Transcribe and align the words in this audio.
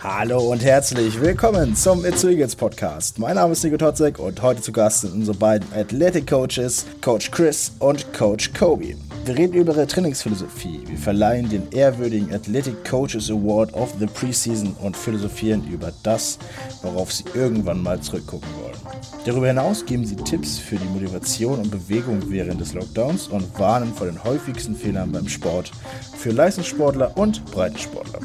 Hallo 0.00 0.52
und 0.52 0.64
herzlich 0.64 1.20
willkommen 1.20 1.74
zum 1.74 2.04
It's 2.04 2.22
Eagles 2.24 2.54
Podcast. 2.54 3.18
Mein 3.18 3.34
Name 3.36 3.52
ist 3.52 3.64
Nico 3.64 3.76
Totzek 3.76 4.18
und 4.18 4.40
heute 4.42 4.62
zu 4.62 4.72
Gast 4.72 5.00
sind 5.00 5.14
unsere 5.14 5.36
beiden 5.36 5.66
Athletic 5.74 6.26
Coaches, 6.28 6.86
Coach 7.00 7.30
Chris 7.30 7.72
und 7.78 8.12
Coach 8.12 8.52
Kobe. 8.52 8.94
Wir 9.24 9.36
reden 9.36 9.54
über 9.54 9.72
ihre 9.72 9.86
Trainingsphilosophie. 9.86 10.82
Wir 10.86 10.98
verleihen 10.98 11.48
den 11.48 11.70
ehrwürdigen 11.72 12.32
Athletic 12.32 12.88
Coaches 12.88 13.28
Award 13.30 13.74
of 13.74 13.92
the 13.98 14.06
Preseason 14.06 14.76
und 14.80 14.96
philosophieren 14.96 15.66
über 15.68 15.92
das, 16.04 16.38
worauf 16.82 17.12
sie 17.12 17.24
irgendwann 17.34 17.82
mal 17.82 18.00
zurückgucken 18.00 18.48
wollen. 18.62 18.76
Darüber 19.24 19.48
hinaus 19.48 19.84
geben 19.84 20.06
sie 20.06 20.14
Tipps 20.14 20.58
für 20.58 20.76
die 20.76 20.86
Motivation 20.86 21.58
und 21.58 21.70
Bewegung 21.72 22.22
während 22.28 22.60
des 22.60 22.74
Lockdowns 22.74 23.26
und 23.26 23.58
warnen 23.58 23.92
vor 23.92 24.06
den 24.06 24.22
häufigsten 24.22 24.76
Fehlern 24.76 25.10
beim 25.10 25.28
Sport 25.28 25.72
für 26.16 26.30
Leistungssportler 26.30 27.16
und 27.16 27.44
Breitensportler. 27.46 28.20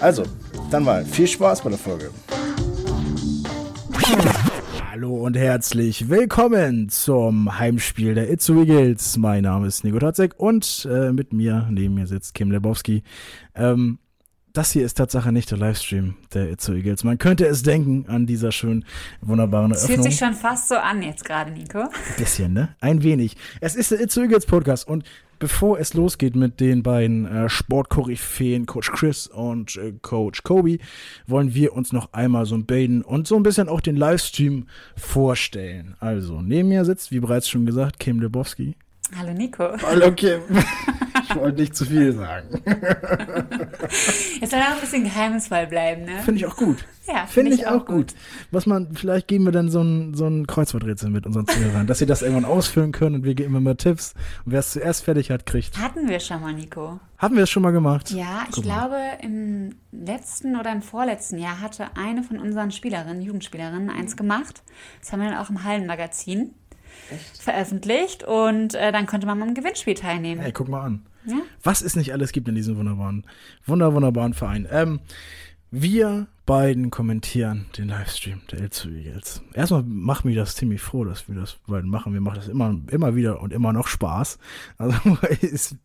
Also, 0.00 0.22
dann 0.70 0.84
mal 0.84 1.04
viel 1.04 1.26
Spaß 1.26 1.62
bei 1.62 1.70
der 1.70 1.78
Folge. 1.78 2.10
Hallo 4.88 5.14
und 5.24 5.36
herzlich 5.36 6.08
willkommen 6.08 6.88
zum 6.88 7.58
Heimspiel 7.58 8.14
der 8.14 8.30
Itzu 8.30 8.60
Eagles. 8.60 9.16
Mein 9.16 9.42
Name 9.42 9.66
ist 9.66 9.82
Nico 9.82 9.98
Tatzek 9.98 10.34
und 10.38 10.86
äh, 10.88 11.12
mit 11.12 11.32
mir, 11.32 11.66
neben 11.70 11.94
mir 11.94 12.06
sitzt 12.06 12.34
Kim 12.34 12.52
Lebowski. 12.52 13.02
Ähm, 13.56 13.98
das 14.52 14.70
hier 14.72 14.84
ist 14.84 14.94
Tatsache 14.94 15.32
nicht 15.32 15.50
der 15.50 15.58
Livestream 15.58 16.16
der 16.34 16.50
Itzu 16.50 16.72
Eagles. 16.74 17.02
Man 17.02 17.18
könnte 17.18 17.46
es 17.46 17.62
denken 17.62 18.06
an 18.08 18.26
dieser 18.26 18.52
schönen, 18.52 18.84
wunderbaren 19.20 19.72
Eröffnung. 19.72 19.90
Es 19.90 20.02
fühlt 20.02 20.12
sich 20.12 20.18
schon 20.18 20.34
fast 20.34 20.68
so 20.68 20.76
an 20.76 21.02
jetzt 21.02 21.24
gerade, 21.24 21.50
Nico. 21.50 21.80
Ein 21.80 21.90
bisschen, 22.16 22.52
ne? 22.52 22.76
Ein 22.80 23.02
wenig. 23.02 23.36
Es 23.60 23.74
ist 23.74 23.90
der 23.90 24.00
Itzu 24.00 24.22
Eagles 24.22 24.46
Podcast 24.46 24.86
und 24.86 25.04
bevor 25.40 25.80
es 25.80 25.94
losgeht 25.94 26.36
mit 26.36 26.60
den 26.60 26.84
beiden 26.84 27.26
äh, 27.26 27.48
Sportkoryphäen, 27.48 28.66
Coach 28.66 28.92
Chris 28.92 29.26
und 29.26 29.74
äh, 29.76 29.92
Coach 30.00 30.44
Kobe, 30.44 30.78
wollen 31.26 31.54
wir 31.54 31.72
uns 31.72 31.92
noch 31.92 32.12
einmal 32.12 32.46
so 32.46 32.54
ein 32.54 32.66
Baden 32.66 33.02
und 33.02 33.26
so 33.26 33.34
ein 33.34 33.42
bisschen 33.42 33.68
auch 33.68 33.80
den 33.80 33.96
Livestream 33.96 34.68
vorstellen. 34.96 35.96
Also, 35.98 36.42
neben 36.42 36.68
mir 36.68 36.84
sitzt, 36.84 37.10
wie 37.10 37.18
bereits 37.18 37.48
schon 37.48 37.66
gesagt, 37.66 37.98
Kim 37.98 38.20
Lebowski. 38.20 38.76
Hallo 39.16 39.32
Nico. 39.32 39.64
Hallo 39.82 40.12
Kim. 40.12 40.40
Ich 41.28 41.36
wollte 41.36 41.60
nicht 41.60 41.76
zu 41.76 41.84
viel 41.84 42.12
sagen. 42.12 42.48
Jetzt 44.40 44.50
soll 44.50 44.60
auch 44.60 44.74
ein 44.74 44.80
bisschen 44.80 45.04
geheimnisvoll 45.04 45.66
bleiben, 45.66 46.04
ne? 46.04 46.18
Finde 46.24 46.40
ich 46.40 46.46
auch 46.46 46.56
gut. 46.56 46.84
Ja, 47.06 47.26
finde 47.26 47.50
find 47.50 47.62
ich, 47.62 47.66
auch 47.66 47.86
gut. 47.86 48.08
gut. 48.08 48.14
Was 48.50 48.66
man, 48.66 48.94
vielleicht 48.94 49.28
geben 49.28 49.44
wir 49.44 49.52
dann 49.52 49.68
so 49.68 49.80
ein, 49.80 50.14
so 50.14 50.26
ein 50.26 50.46
Kreuzworträtsel 50.46 51.10
mit 51.10 51.26
unseren 51.26 51.46
Zuhörern, 51.46 51.86
dass 51.86 51.98
sie 51.98 52.06
das 52.06 52.22
irgendwann 52.22 52.44
ausfüllen 52.44 52.92
können 52.92 53.16
und 53.16 53.24
wir 53.24 53.34
geben 53.34 53.54
immer 53.56 53.76
Tipps. 53.76 54.14
Und 54.44 54.52
wer 54.52 54.60
es 54.60 54.72
zuerst 54.72 55.04
fertig 55.04 55.30
hat, 55.30 55.46
kriegt. 55.46 55.78
Hatten 55.78 56.08
wir 56.08 56.20
schon 56.20 56.40
mal, 56.40 56.52
Nico. 56.52 57.00
Hatten 57.18 57.36
wir 57.36 57.44
es 57.44 57.50
schon 57.50 57.62
mal 57.62 57.72
gemacht? 57.72 58.10
Ja, 58.10 58.44
ich 58.48 58.62
glaube, 58.62 58.96
im 59.22 59.76
letzten 59.92 60.56
oder 60.56 60.72
im 60.72 60.82
vorletzten 60.82 61.38
Jahr 61.38 61.60
hatte 61.60 61.96
eine 61.96 62.22
von 62.22 62.38
unseren 62.38 62.70
Spielerinnen, 62.70 63.22
Jugendspielerinnen, 63.22 63.90
eins 63.90 64.16
gemacht. 64.16 64.62
Das 65.00 65.12
haben 65.12 65.20
wir 65.20 65.28
dann 65.30 65.38
auch 65.38 65.50
im 65.50 65.64
Hallenmagazin 65.64 66.54
Echt? 67.10 67.42
veröffentlicht 67.42 68.24
und 68.24 68.74
äh, 68.74 68.92
dann 68.92 69.06
konnte 69.06 69.26
man 69.26 69.42
am 69.42 69.54
Gewinnspiel 69.54 69.94
teilnehmen. 69.94 70.40
Hey, 70.40 70.52
guck 70.52 70.68
mal 70.68 70.82
an. 70.82 71.06
Ja? 71.26 71.36
Was 71.62 71.82
es 71.82 71.96
nicht 71.96 72.12
alles 72.12 72.32
gibt 72.32 72.48
in 72.48 72.54
diesem 72.54 72.76
wunderbaren, 72.76 73.24
wunder, 73.66 73.92
wunderbaren 73.94 74.34
Verein. 74.34 74.66
Ähm, 74.70 75.00
wir 75.70 76.26
beiden 76.46 76.90
kommentieren 76.90 77.66
den 77.78 77.88
Livestream 77.88 78.40
der 78.50 78.68
L2 78.68 79.06
Eagles. 79.06 79.42
Erstmal 79.54 79.84
macht 79.84 80.24
mich 80.24 80.34
das 80.34 80.56
ziemlich 80.56 80.80
froh, 80.80 81.04
dass 81.04 81.28
wir 81.28 81.36
das 81.36 81.58
beiden 81.66 81.88
machen. 81.88 82.12
Wir 82.12 82.20
machen 82.20 82.36
das 82.36 82.48
immer, 82.48 82.76
immer 82.90 83.14
wieder 83.14 83.40
und 83.40 83.52
immer 83.52 83.72
noch 83.72 83.86
Spaß. 83.86 84.38
Also 84.78 84.98
ist 85.40 85.76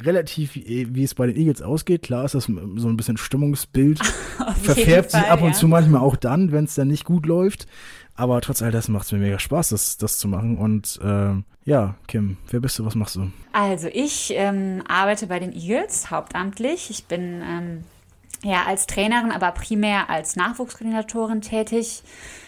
relativ, 0.00 0.54
wie 0.54 1.04
es 1.04 1.14
bei 1.14 1.26
den 1.26 1.36
Eagles 1.36 1.62
ausgeht. 1.62 2.02
Klar 2.02 2.24
ist 2.24 2.34
das 2.34 2.44
so 2.44 2.88
ein 2.88 2.96
bisschen 2.96 3.16
Stimmungsbild. 3.16 4.00
Verfärbt 4.62 5.12
sich 5.12 5.24
ab 5.24 5.40
und 5.40 5.50
ja. 5.50 5.54
zu 5.54 5.68
manchmal 5.68 6.00
auch 6.00 6.16
dann, 6.16 6.50
wenn 6.52 6.64
es 6.64 6.74
dann 6.74 6.88
nicht 6.88 7.04
gut 7.04 7.26
läuft. 7.26 7.66
Aber 8.14 8.40
trotz 8.40 8.62
all 8.62 8.72
dessen 8.72 8.92
macht 8.92 9.06
es 9.06 9.12
mir 9.12 9.18
mega 9.18 9.38
Spaß, 9.38 9.68
das, 9.68 9.98
das 9.98 10.18
zu 10.18 10.26
machen. 10.26 10.58
Und 10.58 10.98
äh, 11.02 11.34
ja, 11.64 11.94
Kim, 12.08 12.38
wer 12.50 12.58
bist 12.58 12.76
du? 12.78 12.84
Was 12.84 12.96
machst 12.96 13.14
du? 13.14 13.30
Also 13.52 13.88
ich 13.92 14.32
ähm, 14.34 14.82
arbeite 14.88 15.28
bei 15.28 15.38
den 15.38 15.52
Eagles 15.52 16.10
hauptamtlich. 16.10 16.90
Ich 16.90 17.04
bin 17.04 17.40
ähm, 17.44 17.84
ja 18.42 18.64
als 18.66 18.86
Trainerin, 18.86 19.32
aber 19.32 19.52
primär 19.52 20.10
als 20.10 20.36
Nachwuchskoordinatorin 20.36 21.40
tätig. 21.40 22.02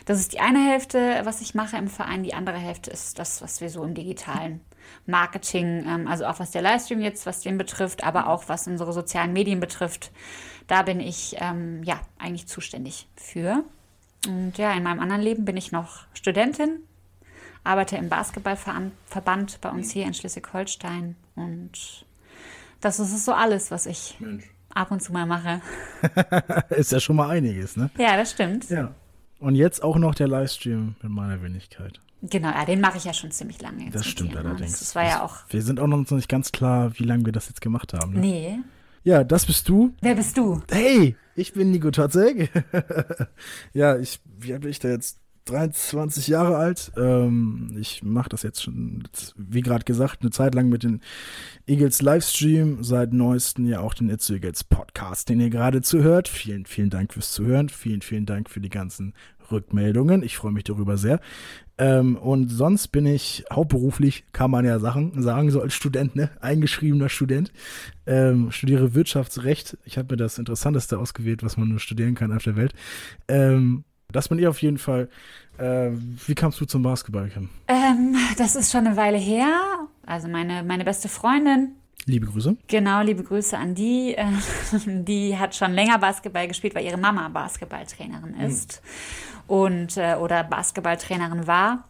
Das 0.04 0.18
ist 0.18 0.32
die 0.32 0.40
eine 0.40 0.70
Hälfte, 0.70 1.20
was 1.24 1.40
ich 1.40 1.54
mache 1.54 1.76
im 1.76 1.88
Verein. 1.88 2.22
Die 2.22 2.34
andere 2.34 2.58
Hälfte 2.58 2.90
ist 2.90 3.18
das, 3.18 3.42
was 3.42 3.60
wir 3.60 3.70
so 3.70 3.82
im 3.84 3.94
digitalen 3.94 4.60
Marketing, 5.06 5.84
ähm, 5.86 6.08
also 6.08 6.26
auch 6.26 6.38
was 6.40 6.50
der 6.50 6.62
Livestream 6.62 7.00
jetzt, 7.00 7.26
was 7.26 7.40
den 7.40 7.58
betrifft, 7.58 8.04
aber 8.04 8.28
auch 8.28 8.48
was 8.48 8.66
unsere 8.66 8.92
sozialen 8.92 9.32
Medien 9.32 9.60
betrifft. 9.60 10.10
Da 10.66 10.82
bin 10.82 11.00
ich 11.00 11.36
ähm, 11.38 11.82
ja 11.82 12.00
eigentlich 12.18 12.46
zuständig 12.46 13.08
für. 13.16 13.64
Und 14.26 14.58
ja, 14.58 14.72
in 14.72 14.82
meinem 14.82 15.00
anderen 15.00 15.22
Leben 15.22 15.44
bin 15.44 15.56
ich 15.56 15.72
noch 15.72 16.04
Studentin, 16.12 16.80
arbeite 17.64 17.96
im 17.96 18.08
Basketballverband 18.08 19.60
bei 19.60 19.70
uns 19.70 19.90
hier 19.90 20.04
in 20.04 20.14
Schleswig-Holstein 20.14 21.16
und 21.34 22.04
das 22.80 22.98
ist 22.98 23.24
so 23.24 23.32
alles, 23.32 23.70
was 23.70 23.86
ich 23.86 24.16
Mensch. 24.20 24.44
Ab 24.74 24.90
und 24.90 25.02
zu 25.02 25.12
mal 25.12 25.26
mache. 25.26 25.60
ist 26.70 26.92
ja 26.92 27.00
schon 27.00 27.16
mal 27.16 27.30
einiges, 27.30 27.76
ne? 27.76 27.90
Ja, 27.98 28.16
das 28.16 28.30
stimmt. 28.30 28.68
Ja. 28.70 28.94
Und 29.38 29.54
jetzt 29.54 29.82
auch 29.82 29.96
noch 29.96 30.14
der 30.14 30.28
Livestream 30.28 30.96
mit 31.02 31.12
meiner 31.12 31.42
Wenigkeit. 31.42 32.00
Genau, 32.22 32.48
ja, 32.48 32.64
den 32.66 32.80
mache 32.80 32.98
ich 32.98 33.04
ja 33.04 33.14
schon 33.14 33.30
ziemlich 33.30 33.60
lange. 33.62 33.84
Jetzt 33.84 33.94
das 33.94 34.06
stimmt 34.06 34.32
hier, 34.32 34.42
ne? 34.42 34.50
allerdings. 34.50 34.78
Das, 34.78 34.94
war 34.94 35.04
ja 35.04 35.22
auch. 35.22 35.36
Wir 35.48 35.62
sind 35.62 35.80
auch 35.80 35.86
noch 35.86 36.10
nicht 36.10 36.28
ganz 36.28 36.52
klar, 36.52 36.92
wie 36.98 37.04
lange 37.04 37.24
wir 37.24 37.32
das 37.32 37.48
jetzt 37.48 37.62
gemacht 37.62 37.94
haben. 37.94 38.12
Ne? 38.12 38.20
Nee. 38.20 38.58
Ja, 39.02 39.24
das 39.24 39.46
bist 39.46 39.68
du. 39.68 39.94
Wer 40.02 40.14
bist 40.14 40.36
du? 40.36 40.60
Hey, 40.70 41.16
ich 41.34 41.54
bin 41.54 41.70
Nico 41.70 41.90
Tatzek. 41.90 42.50
ja, 43.72 43.96
ich, 43.96 44.20
wie 44.38 44.52
bin 44.58 44.68
ich 44.68 44.78
da 44.78 44.88
jetzt? 44.88 45.19
23 45.46 46.28
Jahre 46.28 46.56
alt. 46.56 46.92
Ähm, 46.96 47.76
ich 47.78 48.02
mache 48.02 48.28
das 48.28 48.42
jetzt 48.42 48.62
schon, 48.62 49.04
wie 49.36 49.62
gerade 49.62 49.84
gesagt, 49.84 50.22
eine 50.22 50.30
Zeit 50.30 50.54
lang 50.54 50.68
mit 50.68 50.82
den 50.82 51.00
Eagles 51.66 52.02
Livestream, 52.02 52.82
seit 52.84 53.12
neuestem 53.12 53.66
ja 53.66 53.80
auch 53.80 53.94
den 53.94 54.10
It's 54.10 54.30
Eagles 54.30 54.64
Podcast, 54.64 55.28
den 55.28 55.40
ihr 55.40 55.50
gerade 55.50 55.82
zuhört. 55.82 56.28
Vielen, 56.28 56.66
vielen 56.66 56.90
Dank 56.90 57.12
fürs 57.14 57.32
Zuhören. 57.32 57.68
Vielen, 57.68 58.02
vielen 58.02 58.26
Dank 58.26 58.50
für 58.50 58.60
die 58.60 58.68
ganzen 58.68 59.14
Rückmeldungen. 59.50 60.22
Ich 60.22 60.36
freue 60.36 60.52
mich 60.52 60.64
darüber 60.64 60.96
sehr. 60.96 61.20
Ähm, 61.78 62.16
und 62.16 62.48
sonst 62.48 62.88
bin 62.88 63.06
ich 63.06 63.44
hauptberuflich, 63.50 64.24
kann 64.32 64.50
man 64.50 64.64
ja 64.64 64.78
Sachen 64.78 65.22
sagen, 65.22 65.50
so 65.50 65.62
als 65.62 65.74
Student, 65.74 66.14
ne? 66.14 66.30
Eingeschriebener 66.40 67.08
Student. 67.08 67.52
Ähm, 68.06 68.50
studiere 68.50 68.94
Wirtschaftsrecht. 68.94 69.78
Ich 69.84 69.96
habe 69.96 70.12
mir 70.12 70.18
das 70.18 70.38
Interessanteste 70.38 70.98
ausgewählt, 70.98 71.42
was 71.42 71.56
man 71.56 71.68
nur 71.68 71.78
studieren 71.78 72.14
kann 72.14 72.32
auf 72.32 72.44
der 72.44 72.56
Welt. 72.56 72.74
Ähm, 73.28 73.84
das 74.12 74.28
bin 74.28 74.38
ich 74.38 74.46
auf 74.46 74.60
jeden 74.62 74.78
Fall. 74.78 75.08
Äh, 75.58 75.90
wie 76.26 76.34
kamst 76.34 76.60
du 76.60 76.64
zum 76.64 76.82
Basketball, 76.82 77.28
Kim? 77.28 77.48
Ähm, 77.68 78.16
das 78.38 78.56
ist 78.56 78.72
schon 78.72 78.86
eine 78.86 78.96
Weile 78.96 79.18
her. 79.18 79.88
Also 80.06 80.28
meine, 80.28 80.62
meine 80.62 80.84
beste 80.84 81.08
Freundin. 81.08 81.72
Liebe 82.06 82.26
Grüße. 82.26 82.56
Genau, 82.66 83.02
liebe 83.02 83.22
Grüße 83.22 83.56
an 83.56 83.74
die. 83.74 84.14
Äh, 84.14 84.26
die 84.86 85.38
hat 85.38 85.54
schon 85.54 85.72
länger 85.72 85.98
Basketball 85.98 86.48
gespielt, 86.48 86.74
weil 86.74 86.84
ihre 86.84 86.96
Mama 86.96 87.28
Basketballtrainerin 87.28 88.38
hm. 88.38 88.46
ist. 88.46 88.82
Mhm 88.82 89.30
und 89.50 89.96
äh, 89.96 90.14
oder 90.14 90.44
Basketballtrainerin 90.44 91.48
war. 91.48 91.88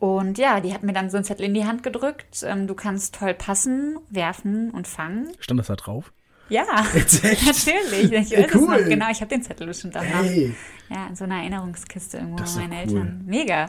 Und 0.00 0.38
ja, 0.38 0.58
die 0.58 0.74
hat 0.74 0.82
mir 0.82 0.92
dann 0.92 1.08
so 1.08 1.16
ein 1.16 1.22
Zettel 1.22 1.46
in 1.46 1.54
die 1.54 1.64
Hand 1.64 1.84
gedrückt. 1.84 2.42
Ähm, 2.42 2.66
du 2.66 2.74
kannst 2.74 3.14
toll 3.14 3.32
passen, 3.32 3.98
werfen 4.10 4.70
und 4.72 4.88
fangen. 4.88 5.28
Stand 5.38 5.60
das 5.60 5.68
da 5.68 5.76
drauf? 5.76 6.12
Ja, 6.48 6.64
natürlich. 6.94 8.12
Ich 8.12 8.30
ja, 8.30 8.46
cool. 8.54 8.80
Noch, 8.80 8.88
genau, 8.88 9.10
ich 9.10 9.20
habe 9.20 9.28
den 9.28 9.42
Zettel 9.42 9.66
bestimmt 9.66 9.96
auch 9.96 10.02
hey. 10.02 10.48
noch. 10.48 10.96
Ja, 10.96 11.06
in 11.06 11.16
so 11.16 11.24
einer 11.24 11.36
Erinnerungskiste 11.36 12.18
irgendwo 12.18 12.44
bei 12.44 12.50
meinen 12.60 12.72
cool. 12.72 12.78
Eltern. 12.78 13.22
Mega. 13.26 13.66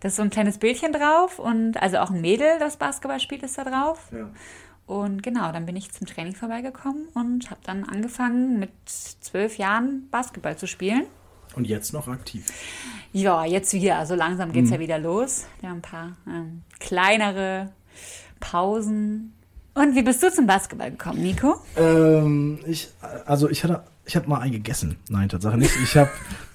Da 0.00 0.08
ist 0.08 0.16
so 0.16 0.22
ein 0.22 0.30
kleines 0.30 0.58
Bildchen 0.58 0.92
drauf 0.92 1.38
und 1.38 1.80
also 1.82 1.98
auch 1.98 2.10
ein 2.10 2.20
Mädel, 2.20 2.58
das 2.58 2.76
Basketball 2.76 3.20
spielt, 3.20 3.42
ist 3.42 3.56
da 3.58 3.64
drauf. 3.64 4.08
Ja. 4.12 4.30
Und 4.86 5.22
genau, 5.22 5.52
dann 5.52 5.66
bin 5.66 5.76
ich 5.76 5.92
zum 5.92 6.06
Training 6.06 6.34
vorbeigekommen 6.34 7.08
und 7.14 7.50
habe 7.50 7.60
dann 7.64 7.84
angefangen 7.84 8.58
mit 8.58 8.70
zwölf 8.84 9.56
Jahren 9.56 10.08
Basketball 10.10 10.56
zu 10.56 10.66
spielen. 10.66 11.06
Und 11.54 11.66
jetzt 11.66 11.92
noch 11.92 12.08
aktiv? 12.08 12.46
Ja, 13.12 13.44
jetzt 13.44 13.72
wieder. 13.72 13.98
Also 13.98 14.14
langsam 14.14 14.52
geht 14.52 14.64
es 14.64 14.70
mhm. 14.70 14.74
ja 14.74 14.80
wieder 14.80 14.98
los. 14.98 15.46
Wir 15.60 15.68
haben 15.68 15.78
ein 15.78 15.82
paar 15.82 16.16
ähm, 16.26 16.62
kleinere 16.78 17.72
Pausen. 18.40 19.34
Und 19.74 19.94
wie 19.94 20.02
bist 20.02 20.22
du 20.22 20.30
zum 20.32 20.46
Basketball 20.46 20.90
gekommen, 20.90 21.22
Nico? 21.22 21.56
Ähm, 21.76 22.58
ich, 22.66 22.88
also 23.24 23.48
ich 23.48 23.62
hatte, 23.64 23.82
ich 24.04 24.16
habe 24.16 24.28
mal 24.28 24.40
einen 24.40 24.52
gegessen. 24.52 24.96
Nein, 25.08 25.28
Tatsache 25.28 25.56
nicht. 25.56 25.72
Ich 25.82 25.96
habe, 25.96 26.10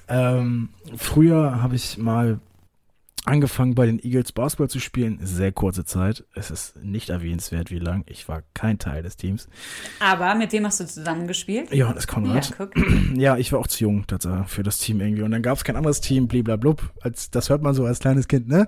ähm, 0.08 0.70
früher 0.98 1.62
habe 1.62 1.76
ich 1.76 1.98
mal 1.98 2.40
angefangen 3.26 3.76
bei 3.76 3.86
den 3.86 4.04
Eagles 4.04 4.32
Basketball 4.32 4.70
zu 4.70 4.80
spielen. 4.80 5.20
Sehr 5.22 5.52
kurze 5.52 5.84
Zeit. 5.84 6.24
Es 6.34 6.52
ist 6.52 6.76
nicht 6.84 7.10
erwähnenswert, 7.10 7.72
wie 7.72 7.80
lang. 7.80 8.04
Ich 8.08 8.28
war 8.28 8.44
kein 8.54 8.80
Teil 8.80 9.04
des 9.04 9.18
Teams. 9.18 9.48
Aber 10.00 10.36
mit 10.36 10.52
wem 10.52 10.66
hast 10.66 10.80
du 10.80 10.86
zusammengespielt? 10.86 11.74
Johannes 11.74 12.08
Konrad. 12.08 12.54
Ja, 12.60 12.68
ja, 13.16 13.38
ich 13.38 13.52
war 13.52 13.60
auch 13.60 13.68
zu 13.68 13.84
jung 13.84 14.06
für 14.46 14.64
das 14.64 14.78
Team 14.78 15.02
irgendwie. 15.02 15.24
Und 15.24 15.32
dann 15.32 15.42
gab 15.42 15.58
es 15.58 15.64
kein 15.64 15.76
anderes 15.76 16.02
Team, 16.02 16.28
bliblablub. 16.28 16.92
Als, 17.02 17.32
das 17.32 17.50
hört 17.50 17.62
man 17.62 17.74
so 17.74 17.86
als 17.86 18.00
kleines 18.00 18.28
Kind, 18.28 18.48
ne? 18.48 18.68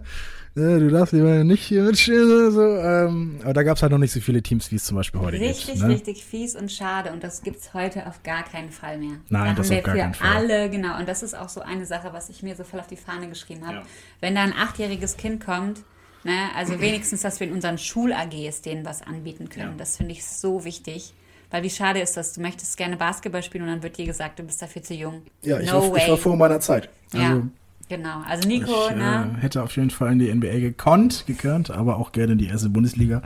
Du 0.57 0.89
darfst 0.89 1.13
lieber 1.13 1.43
nicht 1.43 1.63
hier 1.63 1.83
mitspielen. 1.83 2.51
So, 2.51 2.61
ähm, 2.61 3.39
aber 3.43 3.53
da 3.53 3.63
gab 3.63 3.77
es 3.77 3.83
halt 3.83 3.91
noch 3.91 3.99
nicht 3.99 4.11
so 4.11 4.19
viele 4.19 4.41
Teams, 4.41 4.71
wie 4.71 4.75
es 4.75 4.85
zum 4.85 4.97
Beispiel 4.97 5.19
heute 5.21 5.39
richtig, 5.39 5.65
gibt. 5.65 5.67
Richtig, 5.69 5.81
ne? 5.83 5.93
richtig 5.93 6.25
fies 6.25 6.55
und 6.55 6.71
schade. 6.71 7.11
Und 7.11 7.23
das 7.23 7.43
gibt 7.43 7.57
es 7.57 7.73
heute 7.73 8.07
auf 8.07 8.23
gar 8.23 8.43
keinen 8.43 8.71
Fall 8.71 8.97
mehr. 8.97 9.17
Nein, 9.29 9.55
da 9.55 9.61
das 9.61 9.69
haben 9.69 9.71
wir 9.71 9.77
auf 9.77 9.83
gar 9.83 9.95
für 9.95 10.01
keinen 10.01 10.13
Fall. 10.13 10.35
alle, 10.35 10.69
genau. 10.69 10.97
Und 10.97 11.07
das 11.07 11.23
ist 11.23 11.37
auch 11.37 11.49
so 11.49 11.61
eine 11.61 11.85
Sache, 11.85 12.09
was 12.11 12.29
ich 12.29 12.43
mir 12.43 12.55
so 12.55 12.63
voll 12.63 12.79
auf 12.79 12.87
die 12.87 12.97
Fahne 12.97 13.29
geschrieben 13.29 13.65
habe. 13.65 13.77
Ja. 13.77 13.83
Wenn 14.19 14.35
da 14.35 14.41
ein 14.41 14.53
achtjähriges 14.53 15.17
Kind 15.17 15.45
kommt, 15.45 15.83
ne, 16.23 16.49
also 16.55 16.79
wenigstens, 16.79 17.21
dass 17.21 17.39
wir 17.39 17.47
in 17.47 17.53
unseren 17.53 17.77
Schul-AGs 17.77 18.61
denen 18.61 18.85
was 18.85 19.01
anbieten 19.01 19.49
können. 19.49 19.71
Ja. 19.71 19.77
Das 19.77 19.97
finde 19.97 20.13
ich 20.13 20.25
so 20.25 20.65
wichtig. 20.65 21.13
Weil 21.49 21.63
wie 21.63 21.69
schade 21.69 22.01
ist 22.01 22.17
das, 22.17 22.33
du 22.33 22.41
möchtest 22.41 22.75
gerne 22.75 22.97
Basketball 22.97 23.41
spielen 23.41 23.63
und 23.63 23.69
dann 23.69 23.83
wird 23.83 23.97
dir 23.97 24.05
gesagt, 24.05 24.39
du 24.39 24.43
bist 24.43 24.61
dafür 24.61 24.83
zu 24.83 24.93
jung. 24.93 25.21
Ja, 25.43 25.59
ich, 25.59 25.71
no 25.71 25.91
war, 25.91 25.97
ich 25.97 26.09
war 26.09 26.17
vor 26.17 26.35
meiner 26.35 26.59
Zeit. 26.59 26.89
Also, 27.13 27.25
ja. 27.25 27.41
Genau, 27.89 28.21
also 28.27 28.47
Nico, 28.47 28.89
ich, 28.89 28.95
ne? 28.95 29.33
Äh, 29.37 29.41
hätte 29.41 29.63
auf 29.63 29.75
jeden 29.77 29.91
Fall 29.91 30.11
in 30.11 30.19
die 30.19 30.33
NBA 30.33 30.59
gekonnt, 30.59 31.25
gekönnt, 31.25 31.71
aber 31.71 31.97
auch 31.97 32.11
gerne 32.11 32.33
in 32.33 32.37
die 32.37 32.47
erste 32.47 32.69
Bundesliga. 32.69 33.21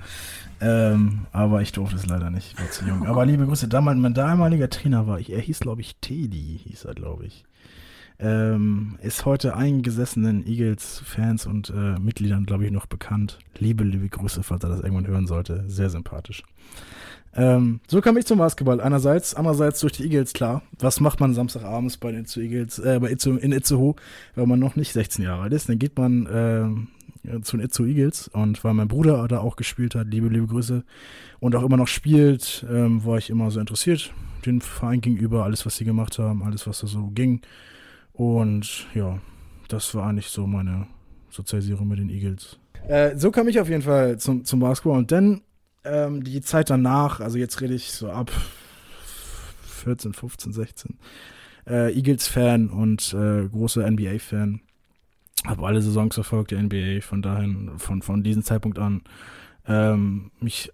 Ähm, 0.60 1.26
aber 1.32 1.64
ich 1.64 1.72
durfte 1.72 1.96
es 1.96 2.06
leider 2.06 2.30
nicht, 2.30 2.60
war 2.60 2.70
zu 2.70 2.86
jung. 2.86 3.08
Aber 3.08 3.26
liebe 3.26 3.48
Grüße, 3.48 3.68
damals, 3.68 3.98
mein 3.98 4.14
damaliger 4.14 4.70
Trainer 4.70 5.08
war 5.08 5.20
ich, 5.20 5.32
er 5.32 5.40
hieß, 5.40 5.60
glaube 5.60 5.82
ich, 5.82 5.96
Teddy, 6.02 6.62
hieß 6.64 6.86
er, 6.86 6.94
glaube 6.94 7.26
ich. 7.26 7.44
Ähm, 8.20 9.00
ist 9.02 9.26
heute 9.26 9.56
eingesessenen 9.56 10.46
Eagles-Fans 10.46 11.48
und 11.48 11.72
äh, 11.72 11.98
Mitgliedern, 12.00 12.46
glaube 12.46 12.66
ich, 12.66 12.72
noch 12.72 12.86
bekannt. 12.86 13.40
Liebe, 13.58 13.84
liebe 13.84 14.08
Grüße, 14.10 14.44
falls 14.44 14.64
er 14.64 14.70
das 14.70 14.82
irgendwann 14.82 15.08
hören 15.08 15.26
sollte. 15.26 15.64
Sehr 15.68 15.90
sympathisch. 15.90 16.44
Ähm, 17.34 17.80
so 17.88 18.02
kam 18.02 18.18
ich 18.18 18.26
zum 18.26 18.40
Basketball. 18.40 18.82
Einerseits, 18.82 19.34
andererseits 19.34 19.80
durch 19.80 19.94
die 19.94 20.04
Eagles, 20.04 20.34
klar. 20.34 20.64
Was 20.80 21.00
macht 21.00 21.20
man 21.20 21.34
Samstagabends 21.34 21.98
bei 21.98 22.12
den 22.12 22.26
Eagles, 22.36 22.80
äh, 22.80 23.00
bei 23.00 23.12
Itzu, 23.12 23.38
in 23.38 23.52
Itzehoe, 23.52 23.96
wenn 24.36 24.50
man 24.50 24.60
noch 24.60 24.76
nicht 24.76 24.92
16 24.92 25.24
Jahre 25.24 25.44
alt 25.44 25.54
ist? 25.54 25.70
Dann 25.70 25.80
geht 25.80 25.98
man 25.98 26.26
äh, 26.26 27.42
zu 27.42 27.58
den 27.58 27.66
Itzehoe 27.66 27.88
Eagles 27.88 28.28
und 28.30 28.64
weil 28.64 28.74
mein 28.74 28.88
Bruder 28.88 29.28
da 29.28 29.40
auch 29.40 29.56
gespielt 29.56 29.96
hat, 29.96 30.08
liebe, 30.08 30.28
liebe 30.28 30.48
Grüße, 30.48 30.84
und 31.40 31.56
auch 31.56 31.64
immer 31.64 31.78
noch 31.78 31.88
spielt, 31.88 32.66
ähm, 32.70 33.04
war 33.06 33.18
ich 33.18 33.30
immer 33.30 33.50
so 33.52 33.60
interessiert. 33.60 34.14
Den 34.46 34.62
Verein 34.62 35.02
gegenüber, 35.02 35.44
alles, 35.44 35.66
was 35.66 35.78
sie 35.78 35.86
gemacht 35.86 36.20
haben, 36.20 36.44
alles, 36.44 36.68
was 36.68 36.80
da 36.80 36.88
so 36.88 37.08
ging. 37.14 37.42
Und 38.14 38.88
ja, 38.94 39.20
das 39.68 39.96
war 39.96 40.08
eigentlich 40.08 40.28
so 40.28 40.48
meine 40.48 40.88
Sozialisierung 41.30 41.88
mit 41.88 42.00
den 42.00 42.10
Eagles. 42.10 42.60
Äh, 42.88 43.16
so 43.18 43.32
kam 43.32 43.48
ich 43.48 43.60
auf 43.60 43.70
jeden 43.70 43.84
Fall 43.84 44.18
zum, 44.18 44.44
zum 44.44 44.60
Basketball. 44.60 44.98
Und 44.98 45.12
dann 45.12 45.42
ähm, 45.84 46.24
die 46.24 46.42
Zeit 46.42 46.70
danach, 46.70 47.20
also 47.20 47.38
jetzt 47.38 47.62
rede 47.62 47.74
ich 47.74 47.92
so 47.92 48.10
ab 48.10 48.32
14, 49.64 50.14
15, 50.14 50.54
16, 50.54 51.00
äh, 51.68 51.94
Eagles-Fan 51.94 52.70
und 52.70 53.14
äh, 53.14 53.48
großer 53.48 53.90
NBA-Fan. 53.90 54.62
Habe 55.46 55.66
alle 55.66 55.82
Saisons 55.82 56.14
verfolgt, 56.16 56.52
der 56.52 56.62
NBA, 56.62 57.02
von 57.02 57.22
dahin, 57.22 57.72
von, 57.78 58.02
von 58.02 58.24
diesem 58.24 58.44
Zeitpunkt 58.44 58.78
an. 58.78 59.02
Ähm, 59.66 60.32
mich 60.40 60.72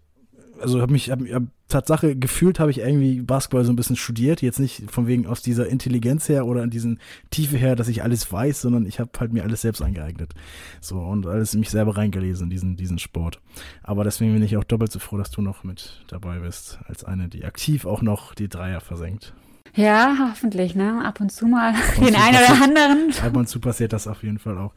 also 0.61 0.81
habe 0.81 0.91
mich, 0.91 1.11
hab, 1.11 1.19
hab, 1.21 1.43
Tatsache 1.67 2.15
gefühlt 2.15 2.59
habe 2.59 2.71
ich 2.71 2.79
irgendwie 2.79 3.21
Basketball 3.21 3.65
so 3.65 3.73
ein 3.73 3.75
bisschen 3.75 3.97
studiert, 3.97 4.41
jetzt 4.41 4.59
nicht 4.59 4.89
von 4.89 5.05
wegen 5.05 5.27
aus 5.27 5.41
dieser 5.41 5.67
Intelligenz 5.67 6.29
her 6.29 6.45
oder 6.45 6.61
an 6.61 6.69
diesen 6.69 6.99
Tiefe 7.29 7.57
her, 7.57 7.75
dass 7.75 7.89
ich 7.89 8.03
alles 8.03 8.31
weiß, 8.31 8.61
sondern 8.61 8.85
ich 8.85 8.99
habe 8.99 9.11
halt 9.19 9.33
mir 9.33 9.43
alles 9.43 9.61
selbst 9.61 9.81
angeeignet. 9.81 10.33
So 10.79 10.99
und 10.99 11.27
alles 11.27 11.53
in 11.53 11.59
mich 11.59 11.69
selber 11.69 11.97
reingelesen, 11.97 12.45
in 12.45 12.49
diesen, 12.49 12.75
diesen 12.77 12.99
Sport. 12.99 13.41
Aber 13.83 14.03
deswegen 14.03 14.33
bin 14.33 14.43
ich 14.43 14.55
auch 14.55 14.63
doppelt 14.63 14.91
so 14.91 14.99
froh, 14.99 15.17
dass 15.17 15.31
du 15.31 15.41
noch 15.41 15.63
mit 15.63 16.03
dabei 16.07 16.39
bist, 16.39 16.79
als 16.87 17.03
eine, 17.03 17.27
die 17.27 17.43
aktiv 17.43 17.85
auch 17.85 18.01
noch 18.01 18.33
die 18.33 18.47
Dreier 18.47 18.79
versenkt. 18.79 19.33
Ja, 19.75 20.29
hoffentlich, 20.31 20.73
ne? 20.73 21.03
Ab 21.05 21.19
und 21.21 21.31
zu 21.31 21.45
mal 21.45 21.73
den 21.99 22.15
einen 22.15 22.37
oder 22.37 22.63
anderen. 22.63 23.13
Ab 23.21 23.35
und 23.35 23.47
zu 23.47 23.59
passiert 23.59 23.93
das 23.93 24.07
auf 24.07 24.23
jeden 24.23 24.39
Fall 24.39 24.57
auch. 24.57 24.73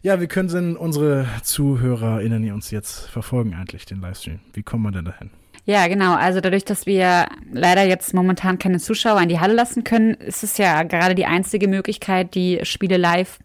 Ja, 0.00 0.20
wie 0.20 0.28
können 0.28 0.48
denn 0.48 0.76
unsere 0.76 1.26
ZuhörerInnen 1.42 2.52
uns 2.52 2.70
jetzt 2.70 3.08
verfolgen 3.10 3.54
eigentlich, 3.54 3.84
den 3.84 4.00
Livestream? 4.00 4.40
Wie 4.52 4.62
kommt 4.62 4.84
man 4.84 4.92
denn 4.92 5.04
dahin? 5.04 5.30
Ja, 5.64 5.86
genau. 5.86 6.14
Also 6.14 6.40
dadurch, 6.40 6.64
dass 6.64 6.86
wir 6.86 7.26
leider 7.52 7.82
jetzt 7.82 8.14
momentan 8.14 8.58
keine 8.58 8.78
Zuschauer 8.78 9.20
in 9.20 9.28
die 9.28 9.40
Halle 9.40 9.54
lassen 9.54 9.84
können, 9.84 10.14
ist 10.14 10.42
es 10.42 10.56
ja 10.56 10.82
gerade 10.84 11.14
die 11.14 11.26
einzige 11.26 11.68
Möglichkeit, 11.68 12.34
die 12.34 12.60
Spiele 12.62 12.96
live 12.96 13.38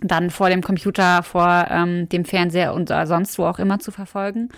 dann 0.00 0.30
vor 0.30 0.50
dem 0.50 0.62
Computer, 0.62 1.22
vor 1.22 1.66
ähm, 1.70 2.08
dem 2.08 2.24
Fernseher 2.24 2.74
und 2.74 2.88
sonst 2.88 3.38
wo 3.38 3.46
auch 3.46 3.58
immer 3.58 3.78
zu 3.78 3.92
verfolgen. 3.92 4.50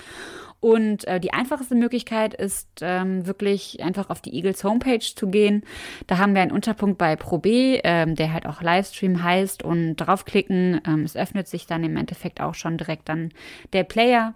Und 0.61 1.07
äh, 1.07 1.21
die 1.21 1.33
einfachste 1.33 1.75
Möglichkeit 1.75 2.35
ist 2.35 2.69
ähm, 2.81 3.27
wirklich 3.27 3.83
einfach 3.83 4.11
auf 4.11 4.21
die 4.21 4.35
Eagles 4.35 4.65
Homepage 4.65 5.01
zu 5.01 5.29
gehen. 5.29 5.63
Da 6.07 6.19
haben 6.19 6.35
wir 6.35 6.43
einen 6.43 6.53
Unterpunkt 6.53 6.99
bei 6.99 7.15
Pro 7.17 7.39
B, 7.39 7.81
ähm, 7.85 8.15
der 8.15 8.33
halt 8.33 8.47
auch 8.47 8.63
Livestream 8.63 9.23
heißt 9.23 9.63
und 9.63 9.97
draufklicken. 9.97 10.81
Ähm, 10.87 11.05
es 11.05 11.17
öffnet 11.17 11.49
sich 11.49 11.67
dann 11.67 11.85
im 11.85 11.97
Endeffekt 11.97 12.41
auch 12.41 12.55
schon 12.55 12.79
direkt 12.79 13.09
dann 13.09 13.31
der 13.73 13.85
Player 13.85 14.35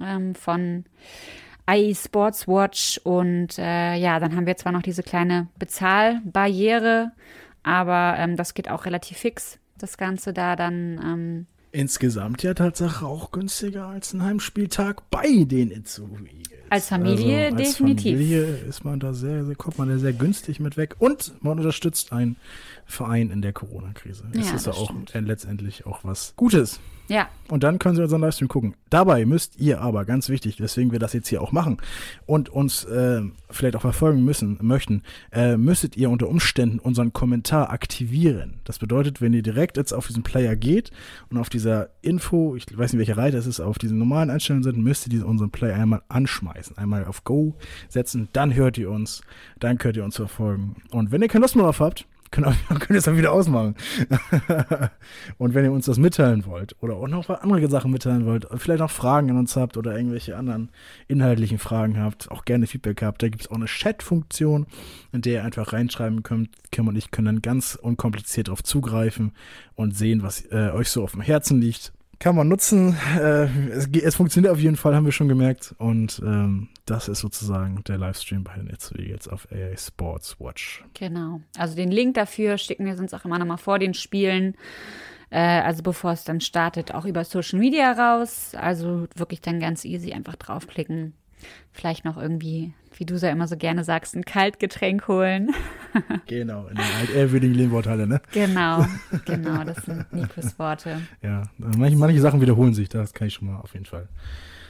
ähm, 0.00 0.34
von 0.34 0.84
IE 1.70 1.94
Sports 1.94 2.48
Watch 2.48 3.00
und 3.04 3.58
äh, 3.58 3.94
ja, 3.94 4.18
dann 4.18 4.34
haben 4.34 4.46
wir 4.46 4.56
zwar 4.56 4.72
noch 4.72 4.82
diese 4.82 5.02
kleine 5.02 5.48
Bezahlbarriere, 5.58 7.12
aber 7.62 8.16
ähm, 8.18 8.36
das 8.36 8.54
geht 8.54 8.68
auch 8.68 8.86
relativ 8.86 9.18
fix, 9.18 9.58
das 9.78 9.96
Ganze 9.96 10.32
da 10.32 10.56
dann 10.56 11.00
ähm, 11.02 11.46
Insgesamt 11.72 12.42
ja 12.42 12.52
Tatsache 12.54 13.06
auch 13.06 13.30
günstiger 13.30 13.86
als 13.86 14.12
ein 14.12 14.24
Heimspieltag 14.24 15.08
bei 15.08 15.44
den 15.44 15.70
Itzu 15.70 16.08
Als 16.68 16.88
Familie 16.88 17.44
also, 17.46 17.56
als 17.56 17.68
definitiv. 17.68 18.12
Als 18.12 18.20
Familie 18.20 18.44
ist 18.68 18.84
man 18.84 18.98
da 18.98 19.14
sehr, 19.14 19.44
sehr, 19.44 19.54
kommt 19.54 19.78
man 19.78 19.88
da 19.88 19.98
sehr 19.98 20.12
günstig 20.12 20.58
mit 20.58 20.76
weg 20.76 20.96
und 20.98 21.32
man 21.42 21.58
unterstützt 21.58 22.12
einen 22.12 22.36
Verein 22.86 23.30
in 23.30 23.40
der 23.40 23.52
Corona-Krise. 23.52 24.24
Ja, 24.32 24.40
das 24.40 24.52
ist 24.52 24.66
ja 24.66 24.72
auch 24.72 24.90
stimmt. 24.90 25.28
letztendlich 25.28 25.86
auch 25.86 26.00
was 26.02 26.34
Gutes. 26.34 26.80
Ja. 27.10 27.28
Und 27.48 27.64
dann 27.64 27.80
können 27.80 27.96
Sie 27.96 28.02
unseren 28.02 28.20
Livestream 28.20 28.46
gucken. 28.46 28.74
Dabei 28.88 29.26
müsst 29.26 29.58
ihr 29.58 29.80
aber, 29.80 30.04
ganz 30.04 30.28
wichtig, 30.28 30.60
weswegen 30.60 30.92
wir 30.92 31.00
das 31.00 31.12
jetzt 31.12 31.26
hier 31.26 31.42
auch 31.42 31.50
machen 31.50 31.78
und 32.24 32.48
uns 32.48 32.84
äh, 32.84 33.22
vielleicht 33.50 33.74
auch 33.74 33.80
verfolgen 33.80 34.24
müssen, 34.24 34.58
möchten, 34.60 35.02
äh, 35.32 35.56
müsstet 35.56 35.96
ihr 35.96 36.08
unter 36.08 36.28
Umständen 36.28 36.78
unseren 36.78 37.12
Kommentar 37.12 37.70
aktivieren. 37.70 38.60
Das 38.62 38.78
bedeutet, 38.78 39.20
wenn 39.20 39.32
ihr 39.32 39.42
direkt 39.42 39.76
jetzt 39.76 39.92
auf 39.92 40.06
diesen 40.06 40.22
Player 40.22 40.54
geht 40.54 40.92
und 41.30 41.38
auf 41.38 41.50
dieser 41.50 41.88
Info, 42.00 42.54
ich 42.54 42.66
weiß 42.70 42.92
nicht, 42.92 43.00
welche 43.00 43.16
Reiter 43.16 43.38
es 43.38 43.46
ist, 43.46 43.58
auf 43.58 43.78
diesen 43.78 43.98
normalen 43.98 44.30
Einstellungen 44.30 44.62
sind, 44.62 44.78
müsst 44.78 45.12
ihr 45.12 45.26
unseren 45.26 45.50
Player 45.50 45.74
einmal 45.74 46.02
anschmeißen, 46.08 46.78
einmal 46.78 47.06
auf 47.06 47.24
Go 47.24 47.56
setzen, 47.88 48.28
dann 48.32 48.54
hört 48.54 48.78
ihr 48.78 48.88
uns, 48.88 49.22
dann 49.58 49.78
könnt 49.78 49.96
ihr 49.96 50.04
uns 50.04 50.14
verfolgen. 50.14 50.76
Und 50.92 51.10
wenn 51.10 51.22
ihr 51.22 51.28
keine 51.28 51.42
Lust 51.42 51.56
mehr 51.56 51.64
drauf 51.64 51.80
habt, 51.80 52.06
können, 52.30 52.54
wir 52.68 52.78
können 52.78 52.98
es 52.98 53.04
dann 53.04 53.16
wieder 53.16 53.32
ausmachen. 53.32 53.74
und 55.38 55.54
wenn 55.54 55.64
ihr 55.64 55.72
uns 55.72 55.86
das 55.86 55.98
mitteilen 55.98 56.46
wollt 56.46 56.76
oder 56.80 56.96
auch 56.96 57.08
noch 57.08 57.28
andere 57.28 57.68
Sachen 57.68 57.90
mitteilen 57.90 58.26
wollt, 58.26 58.46
vielleicht 58.56 58.80
noch 58.80 58.90
Fragen 58.90 59.30
an 59.30 59.38
uns 59.38 59.56
habt 59.56 59.76
oder 59.76 59.96
irgendwelche 59.96 60.36
anderen 60.36 60.70
inhaltlichen 61.08 61.58
Fragen 61.58 61.98
habt, 61.98 62.30
auch 62.30 62.44
gerne 62.44 62.66
Feedback 62.66 63.02
habt, 63.02 63.22
da 63.22 63.28
gibt 63.28 63.42
es 63.42 63.50
auch 63.50 63.56
eine 63.56 63.66
Chat-Funktion, 63.66 64.66
in 65.12 65.22
der 65.22 65.32
ihr 65.32 65.44
einfach 65.44 65.72
reinschreiben 65.72 66.22
könnt. 66.22 66.50
Kim 66.70 66.88
und 66.88 66.96
ich 66.96 67.10
können 67.10 67.26
dann 67.26 67.42
ganz 67.42 67.74
unkompliziert 67.74 68.48
darauf 68.48 68.62
zugreifen 68.62 69.32
und 69.74 69.96
sehen, 69.96 70.22
was 70.22 70.44
äh, 70.50 70.70
euch 70.72 70.88
so 70.90 71.02
auf 71.02 71.12
dem 71.12 71.20
Herzen 71.20 71.60
liegt 71.60 71.92
kann 72.20 72.36
man 72.36 72.48
nutzen. 72.48 72.96
Äh, 73.18 73.46
es, 73.70 73.88
es, 73.88 74.14
funktioniert 74.14 74.52
auf 74.52 74.60
jeden 74.60 74.76
Fall, 74.76 74.94
haben 74.94 75.06
wir 75.06 75.12
schon 75.12 75.28
gemerkt. 75.28 75.74
Und 75.78 76.20
ähm, 76.24 76.68
das 76.84 77.08
ist 77.08 77.20
sozusagen 77.20 77.82
der 77.88 77.98
Livestream 77.98 78.44
bei 78.44 78.54
den 78.54 78.68
It's 78.68 78.92
Eagles 78.92 79.26
auf 79.26 79.48
AA 79.50 79.76
Sports 79.76 80.38
Watch. 80.38 80.84
Genau. 80.94 81.40
Also 81.56 81.74
den 81.74 81.90
Link 81.90 82.14
dafür 82.14 82.58
schicken 82.58 82.84
wir 82.84 82.96
uns 82.98 83.14
auch 83.14 83.24
immer 83.24 83.38
nochmal 83.38 83.58
vor 83.58 83.78
den 83.78 83.94
Spielen. 83.94 84.54
Äh, 85.30 85.38
also 85.38 85.82
bevor 85.82 86.12
es 86.12 86.24
dann 86.24 86.40
startet, 86.40 86.94
auch 86.94 87.06
über 87.06 87.24
Social 87.24 87.58
Media 87.58 87.90
raus. 87.92 88.52
Also 88.54 89.08
wirklich 89.16 89.40
dann 89.40 89.58
ganz 89.58 89.84
easy 89.86 90.12
einfach 90.12 90.36
draufklicken. 90.36 91.14
Vielleicht 91.72 92.04
noch 92.04 92.16
irgendwie 92.16 92.72
wie 93.00 93.06
du 93.06 93.16
ja 93.16 93.30
immer 93.30 93.48
so 93.48 93.56
gerne 93.56 93.82
sagst, 93.82 94.14
ein 94.14 94.26
Kaltgetränk 94.26 95.08
holen. 95.08 95.54
genau, 96.26 96.66
in 96.66 96.76
der 96.76 96.84
altehrwürdigen 97.00 97.54
Lehnworthalle, 97.54 98.06
ne? 98.06 98.20
Genau, 98.32 98.84
genau, 99.24 99.64
das 99.64 99.84
sind 99.86 100.12
Nikos 100.12 100.58
Worte. 100.58 101.00
Ja, 101.22 101.44
manche, 101.56 101.96
manche 101.96 102.20
Sachen 102.20 102.42
wiederholen 102.42 102.74
sich, 102.74 102.90
das 102.90 103.14
kann 103.14 103.28
ich 103.28 103.34
schon 103.34 103.48
mal 103.48 103.58
auf 103.58 103.72
jeden 103.72 103.86
Fall 103.86 104.06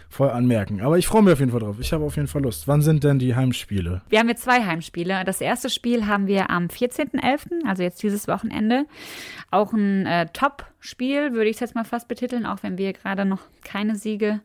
voll 0.09 0.31
anmerken. 0.31 0.81
Aber 0.81 0.97
ich 0.97 1.09
freue 1.09 1.23
mich 1.23 1.33
auf 1.33 1.41
jeden 1.41 1.51
Fall 1.51 1.61
drauf. 1.61 1.77
Ich 1.81 1.93
habe 1.93 2.05
auf 2.05 2.15
jeden 2.15 2.29
Fall 2.29 2.43
Lust. 2.43 2.69
Wann 2.69 2.83
sind 2.83 3.03
denn 3.03 3.19
die 3.19 3.35
Heimspiele? 3.35 4.03
Wir 4.09 4.19
haben 4.21 4.29
jetzt 4.29 4.43
zwei 4.43 4.65
Heimspiele. 4.65 5.25
Das 5.25 5.41
erste 5.41 5.69
Spiel 5.69 6.07
haben 6.07 6.27
wir 6.27 6.51
am 6.51 6.67
14.11., 6.67 7.67
also 7.67 7.83
jetzt 7.83 8.03
dieses 8.03 8.27
Wochenende. 8.29 8.87
Auch 9.51 9.73
ein 9.73 10.07
äh, 10.07 10.27
Top-Spiel, 10.33 11.33
würde 11.33 11.49
ich 11.51 11.57
es 11.57 11.61
jetzt 11.61 11.75
mal 11.75 11.85
fast 11.85 12.09
betiteln, 12.09 12.47
auch 12.47 12.63
wenn 12.63 12.77
wir 12.77 12.93
gerade 12.93 13.25
noch 13.25 13.41
keine 13.63 13.97
Siege 13.97 14.41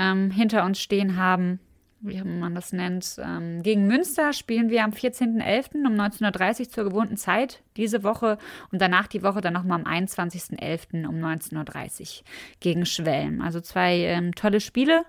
ähm, 0.00 0.30
hinter 0.30 0.64
uns 0.64 0.80
stehen 0.80 1.16
haben. 1.16 1.60
wie 2.02 2.22
man 2.22 2.54
das 2.54 2.72
nennt. 2.72 3.16
Ähm, 3.22 3.62
gegen 3.62 3.86
Münster 3.86 4.32
spielen 4.32 4.70
wir 4.70 4.84
am 4.84 4.92
14.11. 4.92 5.86
um 5.86 5.92
19.30 5.92 6.60
Uhr 6.60 6.68
zur 6.70 6.84
gewohnten 6.84 7.18
Zeit 7.18 7.62
diese 7.76 8.02
Woche 8.02 8.38
und 8.72 8.80
danach 8.80 9.06
die 9.06 9.22
Woche 9.22 9.42
dann 9.42 9.52
nochmal 9.52 9.80
am 9.80 9.86
21.11. 9.86 11.06
um 11.06 11.16
19.30 11.16 12.00
Uhr 12.00 12.24
gegen 12.60 12.86
Schwelm. 12.86 13.42
Also 13.42 13.60
zwei 13.60 13.98
ähm, 13.98 14.34
tolle 14.34 14.60
Spiele, 14.60 15.04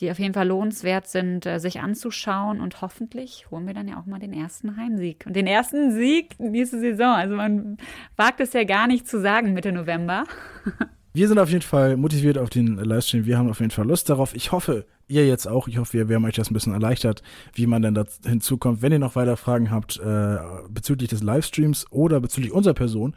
die 0.00 0.10
auf 0.10 0.18
jeden 0.18 0.34
Fall 0.34 0.48
lohnenswert 0.48 1.06
sind, 1.06 1.46
äh, 1.46 1.60
sich 1.60 1.78
anzuschauen 1.78 2.60
und 2.60 2.80
hoffentlich 2.82 3.48
holen 3.52 3.68
wir 3.68 3.74
dann 3.74 3.86
ja 3.86 4.00
auch 4.00 4.06
mal 4.06 4.18
den 4.18 4.32
ersten 4.32 4.76
Heimsieg 4.76 5.24
und 5.28 5.36
den 5.36 5.46
ersten 5.46 5.92
Sieg 5.92 6.34
diese 6.40 6.80
Saison. 6.80 7.14
Also 7.14 7.36
man 7.36 7.76
wagt 8.16 8.40
es 8.40 8.52
ja 8.52 8.64
gar 8.64 8.88
nicht 8.88 9.06
zu 9.06 9.20
sagen 9.20 9.52
Mitte 9.52 9.70
November. 9.70 10.24
Wir 11.16 11.28
sind 11.28 11.38
auf 11.38 11.48
jeden 11.48 11.62
Fall 11.62 11.96
motiviert 11.96 12.36
auf 12.36 12.50
den 12.50 12.76
Livestream. 12.76 13.24
Wir 13.24 13.38
haben 13.38 13.48
auf 13.48 13.60
jeden 13.60 13.70
Fall 13.70 13.86
Lust 13.86 14.10
darauf. 14.10 14.34
Ich 14.34 14.52
hoffe, 14.52 14.84
ihr 15.08 15.26
jetzt 15.26 15.48
auch. 15.48 15.66
Ich 15.66 15.78
hoffe, 15.78 15.94
wir, 15.94 16.10
wir 16.10 16.16
haben 16.16 16.26
euch 16.26 16.34
das 16.34 16.50
ein 16.50 16.52
bisschen 16.52 16.74
erleichtert, 16.74 17.22
wie 17.54 17.66
man 17.66 17.80
denn 17.80 17.94
da 17.94 18.04
hinzukommt. 18.26 18.82
Wenn 18.82 18.92
ihr 18.92 18.98
noch 18.98 19.16
weiter 19.16 19.38
Fragen 19.38 19.70
habt 19.70 19.98
äh, 19.98 20.36
bezüglich 20.68 21.08
des 21.08 21.22
Livestreams 21.22 21.86
oder 21.90 22.20
bezüglich 22.20 22.52
unserer 22.52 22.74
Person, 22.74 23.14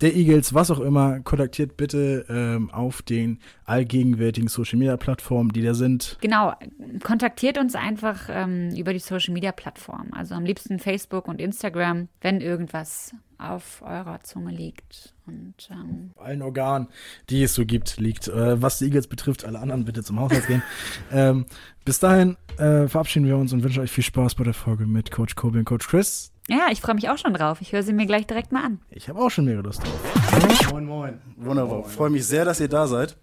der 0.00 0.14
Eagles, 0.16 0.54
was 0.54 0.70
auch 0.70 0.80
immer, 0.80 1.20
kontaktiert 1.20 1.76
bitte 1.76 2.24
ähm, 2.28 2.70
auf 2.70 3.02
den 3.02 3.38
allgegenwärtigen 3.64 4.48
Social 4.48 4.78
Media 4.78 4.96
Plattformen, 4.96 5.50
die 5.50 5.62
da 5.62 5.74
sind. 5.74 6.18
Genau, 6.20 6.54
kontaktiert 7.02 7.58
uns 7.58 7.74
einfach 7.74 8.28
ähm, 8.28 8.70
über 8.76 8.92
die 8.92 8.98
Social 8.98 9.34
Media 9.34 9.52
Plattformen. 9.52 10.12
Also 10.12 10.34
am 10.34 10.44
liebsten 10.44 10.78
Facebook 10.78 11.28
und 11.28 11.40
Instagram, 11.40 12.08
wenn 12.20 12.40
irgendwas 12.40 13.14
auf 13.40 13.82
eurer 13.82 14.20
Zunge 14.22 14.52
liegt. 14.52 15.14
Und, 15.26 15.54
ähm 15.70 16.10
allen 16.16 16.42
Organen, 16.42 16.88
die 17.30 17.42
es 17.42 17.54
so 17.54 17.64
gibt, 17.64 17.98
liegt. 17.98 18.28
Äh, 18.28 18.60
was 18.60 18.78
die 18.78 18.86
Eagles 18.86 19.06
betrifft, 19.06 19.44
alle 19.44 19.58
anderen 19.58 19.84
bitte 19.84 20.02
zum 20.02 20.20
Hausarzt 20.20 20.46
gehen. 20.46 20.62
ähm, 21.12 21.46
bis 21.84 21.98
dahin 22.00 22.36
äh, 22.58 22.86
verabschieden 22.88 23.26
wir 23.26 23.36
uns 23.36 23.52
und 23.52 23.62
wünschen 23.62 23.82
euch 23.82 23.90
viel 23.90 24.04
Spaß 24.04 24.34
bei 24.34 24.44
der 24.44 24.54
Folge 24.54 24.86
mit 24.86 25.10
Coach 25.10 25.34
Kobe 25.36 25.58
und 25.58 25.64
Coach 25.64 25.88
Chris. 25.88 26.32
Ja, 26.50 26.66
ich 26.72 26.80
freue 26.80 26.96
mich 26.96 27.08
auch 27.08 27.16
schon 27.16 27.32
drauf. 27.32 27.60
Ich 27.60 27.72
höre 27.72 27.84
sie 27.84 27.92
mir 27.92 28.06
gleich 28.06 28.26
direkt 28.26 28.50
mal 28.50 28.64
an. 28.64 28.80
Ich 28.90 29.08
habe 29.08 29.20
auch 29.20 29.30
schon 29.30 29.44
mega 29.44 29.60
Lust 29.60 29.84
drauf. 29.84 30.72
Moin, 30.72 30.84
moin. 30.84 31.20
Wunderbar. 31.36 31.84
Ich 31.86 31.92
freue 31.92 32.10
mich 32.10 32.26
sehr, 32.26 32.44
dass 32.44 32.58
ihr 32.58 32.66
da 32.66 32.88
seid. 32.88 33.16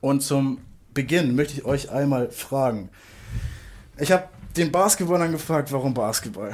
Und 0.00 0.22
zum 0.22 0.58
Beginn 0.92 1.34
möchte 1.34 1.54
ich 1.54 1.64
euch 1.64 1.90
einmal 1.90 2.30
fragen. 2.30 2.90
Ich 3.98 4.12
habe 4.12 4.28
den 4.56 4.70
Basketballern 4.70 5.32
gefragt, 5.32 5.72
warum 5.72 5.94
Basketball? 5.94 6.52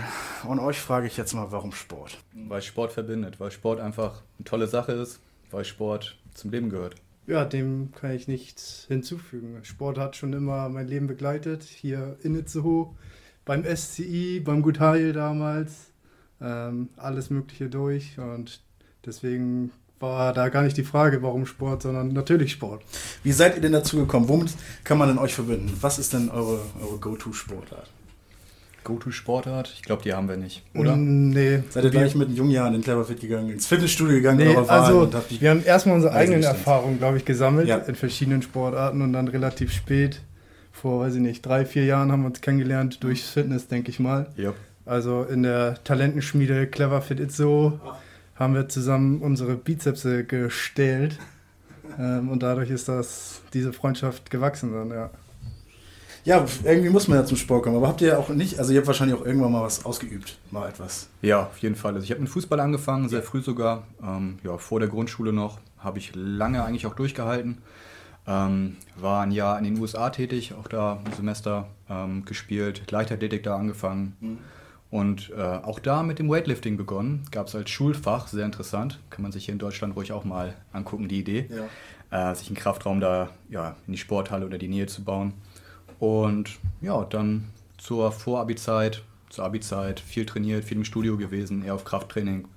Und 0.48 0.58
euch 0.58 0.78
frage 0.78 1.06
ich 1.06 1.18
jetzt 1.18 1.34
mal, 1.34 1.52
warum 1.52 1.72
Sport? 1.72 2.16
Weil 2.32 2.62
Sport 2.62 2.92
verbindet, 2.92 3.38
weil 3.38 3.50
Sport 3.50 3.78
einfach 3.78 4.22
eine 4.38 4.44
tolle 4.46 4.68
Sache 4.68 4.92
ist, 4.92 5.20
weil 5.50 5.66
Sport 5.66 6.16
zum 6.32 6.50
Leben 6.50 6.70
gehört. 6.70 6.94
Ja, 7.26 7.44
dem 7.44 7.92
kann 7.92 8.12
ich 8.12 8.26
nichts 8.26 8.86
hinzufügen. 8.88 9.58
Sport 9.64 9.98
hat 9.98 10.16
schon 10.16 10.32
immer 10.32 10.70
mein 10.70 10.88
Leben 10.88 11.08
begleitet. 11.08 11.62
Hier 11.64 12.16
in 12.22 12.34
Itzehoe, 12.36 12.94
beim 13.44 13.64
SCI, 13.64 14.40
beim 14.40 14.62
Gut 14.62 14.80
Heil 14.80 15.12
damals. 15.12 15.89
Ähm, 16.42 16.88
alles 16.96 17.30
Mögliche 17.30 17.68
durch. 17.68 18.18
Und 18.18 18.60
deswegen 19.04 19.70
war 19.98 20.32
da 20.32 20.48
gar 20.48 20.62
nicht 20.62 20.76
die 20.76 20.84
Frage, 20.84 21.22
warum 21.22 21.44
Sport, 21.46 21.82
sondern 21.82 22.08
natürlich 22.08 22.52
Sport. 22.52 22.82
Wie 23.22 23.32
seid 23.32 23.54
ihr 23.56 23.60
denn 23.60 23.72
dazu 23.72 23.98
gekommen? 23.98 24.28
Womit 24.28 24.52
kann 24.82 24.96
man 24.98 25.08
denn 25.08 25.18
euch 25.18 25.34
verbinden? 25.34 25.76
Was 25.80 25.98
ist 25.98 26.12
denn 26.14 26.30
eure, 26.30 26.60
eure 26.82 26.98
Go-To-Sportart? 26.98 27.90
Go-To-Sportart? 28.82 29.70
Ich 29.74 29.82
glaube, 29.82 30.02
die 30.02 30.14
haben 30.14 30.26
wir 30.26 30.38
nicht, 30.38 30.62
oder? 30.74 30.96
Mm, 30.96 31.28
nee. 31.30 31.62
Seid 31.68 31.84
ihr 31.84 31.90
gleich 31.90 32.14
mit 32.14 32.28
den 32.30 32.36
jungen 32.36 32.50
Jahren 32.50 32.74
in 32.74 32.80
Cleverfit 32.80 33.20
gegangen, 33.20 33.50
ins 33.50 33.66
Fitnessstudio 33.66 34.14
gegangen 34.16 34.38
Nee, 34.38 34.56
also 34.56 35.12
habt 35.12 35.40
wir 35.40 35.50
haben 35.50 35.62
erstmal 35.62 35.96
unsere 35.96 36.14
eigenen? 36.14 36.42
Erfahrungen, 36.42 36.96
glaube 36.98 37.18
ich, 37.18 37.26
gesammelt 37.26 37.68
Ja. 37.68 37.76
in 37.76 37.94
verschiedenen 37.94 38.40
Sportarten 38.40 39.02
und 39.02 39.12
dann 39.12 39.28
relativ 39.28 39.70
spät, 39.70 40.22
vor, 40.72 41.00
weiß 41.00 41.16
ich 41.16 41.20
nicht, 41.20 41.44
drei, 41.44 41.66
vier 41.66 41.84
Jahren 41.84 42.10
haben 42.10 42.22
wir 42.22 42.28
uns 42.28 42.40
kennengelernt 42.40 43.04
durchs 43.04 43.28
Fitness, 43.28 43.68
denke 43.68 43.90
ich 43.90 44.00
mal. 44.00 44.30
Ja. 44.36 44.54
Also 44.90 45.22
in 45.22 45.44
der 45.44 45.82
Talentenschmiede 45.84 46.66
Clever 46.66 47.00
Fit 47.00 47.20
It 47.20 47.30
So 47.30 47.78
haben 48.34 48.54
wir 48.54 48.68
zusammen 48.68 49.22
unsere 49.22 49.54
Bizepse 49.54 50.24
gestellt. 50.24 51.16
ähm, 51.96 52.28
und 52.28 52.42
dadurch 52.42 52.70
ist 52.70 52.88
das, 52.88 53.40
diese 53.54 53.72
Freundschaft 53.72 54.32
gewachsen 54.32 54.72
dann, 54.72 54.90
ja. 54.90 55.10
Ja, 56.24 56.44
irgendwie 56.64 56.90
muss 56.90 57.06
man 57.06 57.18
ja 57.18 57.24
zum 57.24 57.36
Sport 57.36 57.62
kommen. 57.62 57.76
Aber 57.76 57.86
habt 57.86 58.00
ihr 58.00 58.18
auch 58.18 58.30
nicht, 58.30 58.58
also 58.58 58.72
ihr 58.72 58.78
habt 58.78 58.88
wahrscheinlich 58.88 59.16
auch 59.16 59.24
irgendwann 59.24 59.52
mal 59.52 59.62
was 59.62 59.84
ausgeübt, 59.84 60.38
mal 60.50 60.68
etwas. 60.68 61.08
Ja, 61.22 61.44
auf 61.44 61.58
jeden 61.58 61.76
Fall. 61.76 61.94
Also 61.94 62.02
ich 62.02 62.10
habe 62.10 62.20
mit 62.20 62.28
Fußball 62.28 62.58
angefangen, 62.58 63.08
sehr 63.08 63.22
früh 63.22 63.42
sogar. 63.42 63.84
Ähm, 64.02 64.40
ja, 64.42 64.58
vor 64.58 64.80
der 64.80 64.88
Grundschule 64.88 65.32
noch. 65.32 65.60
Habe 65.78 65.98
ich 65.98 66.10
lange 66.16 66.64
eigentlich 66.64 66.86
auch 66.86 66.96
durchgehalten. 66.96 67.58
Ähm, 68.26 68.76
war 68.96 69.22
ein 69.22 69.30
Jahr 69.30 69.56
in 69.56 69.62
den 69.62 69.78
USA 69.78 70.10
tätig, 70.10 70.52
auch 70.52 70.66
da 70.66 70.98
ein 71.04 71.12
Semester 71.12 71.68
ähm, 71.88 72.24
gespielt, 72.24 72.90
Leichtathletik 72.90 73.44
da 73.44 73.56
angefangen. 73.56 74.40
Und 74.90 75.30
äh, 75.30 75.40
auch 75.40 75.78
da 75.78 76.02
mit 76.02 76.18
dem 76.18 76.28
Weightlifting 76.28 76.76
begonnen. 76.76 77.24
Gab 77.30 77.46
es 77.46 77.54
als 77.54 77.70
Schulfach, 77.70 78.26
sehr 78.26 78.44
interessant. 78.44 78.98
Kann 79.08 79.22
man 79.22 79.30
sich 79.30 79.44
hier 79.44 79.52
in 79.52 79.58
Deutschland 79.58 79.94
ruhig 79.94 80.12
auch 80.12 80.24
mal 80.24 80.54
angucken, 80.72 81.06
die 81.08 81.20
Idee. 81.20 81.48
Äh, 82.10 82.34
sich 82.34 82.48
einen 82.48 82.56
Kraftraum 82.56 83.00
da 83.00 83.30
ja, 83.48 83.76
in 83.86 83.92
die 83.92 83.98
Sporthalle 83.98 84.44
oder 84.46 84.58
die 84.58 84.68
Nähe 84.68 84.86
zu 84.86 85.04
bauen. 85.04 85.34
Und 86.00 86.58
ja, 86.80 87.04
dann 87.04 87.50
zur 87.78 88.10
Vorabi-Zeit, 88.10 89.02
zur 89.28 89.44
Abi-Zeit 89.44 90.00
viel 90.00 90.26
trainiert, 90.26 90.64
viel 90.64 90.78
im 90.78 90.84
Studio 90.84 91.16
gewesen, 91.16 91.64
eher 91.64 91.74
auf 91.74 91.84
Krafttraining 91.84 92.48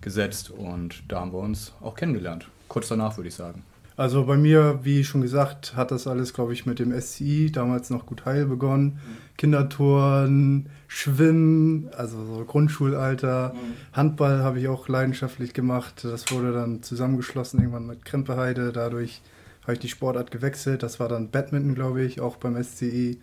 gesetzt 0.00 0.50
und 0.50 1.02
da 1.08 1.20
haben 1.20 1.32
wir 1.32 1.38
uns 1.38 1.72
auch 1.80 1.94
kennengelernt. 1.96 2.46
Kurz 2.68 2.88
danach 2.88 3.16
würde 3.16 3.28
ich 3.28 3.34
sagen. 3.34 3.62
Also 3.96 4.24
bei 4.24 4.36
mir, 4.36 4.80
wie 4.82 5.04
schon 5.04 5.20
gesagt, 5.20 5.76
hat 5.76 5.92
das 5.92 6.08
alles, 6.08 6.34
glaube 6.34 6.52
ich, 6.52 6.66
mit 6.66 6.80
dem 6.80 6.98
SCI, 7.00 7.52
damals 7.52 7.90
noch 7.90 8.06
gut 8.06 8.24
heil 8.24 8.46
begonnen. 8.46 8.98
Kindertouren, 9.36 10.66
Schwimmen, 10.88 11.88
also 11.96 12.24
so 12.24 12.44
Grundschulalter. 12.44 13.54
Handball 13.92 14.42
habe 14.42 14.58
ich 14.58 14.66
auch 14.66 14.88
leidenschaftlich 14.88 15.52
gemacht. 15.54 16.02
Das 16.02 16.30
wurde 16.32 16.52
dann 16.52 16.82
zusammengeschlossen 16.82 17.60
irgendwann 17.60 17.86
mit 17.86 18.04
Krempeheide. 18.04 18.72
Dadurch 18.72 19.22
habe 19.62 19.74
ich 19.74 19.78
die 19.78 19.88
Sportart 19.88 20.32
gewechselt. 20.32 20.82
Das 20.82 20.98
war 20.98 21.08
dann 21.08 21.30
Badminton, 21.30 21.76
glaube 21.76 22.02
ich, 22.02 22.20
auch 22.20 22.36
beim 22.36 22.60
SCI. 22.62 23.20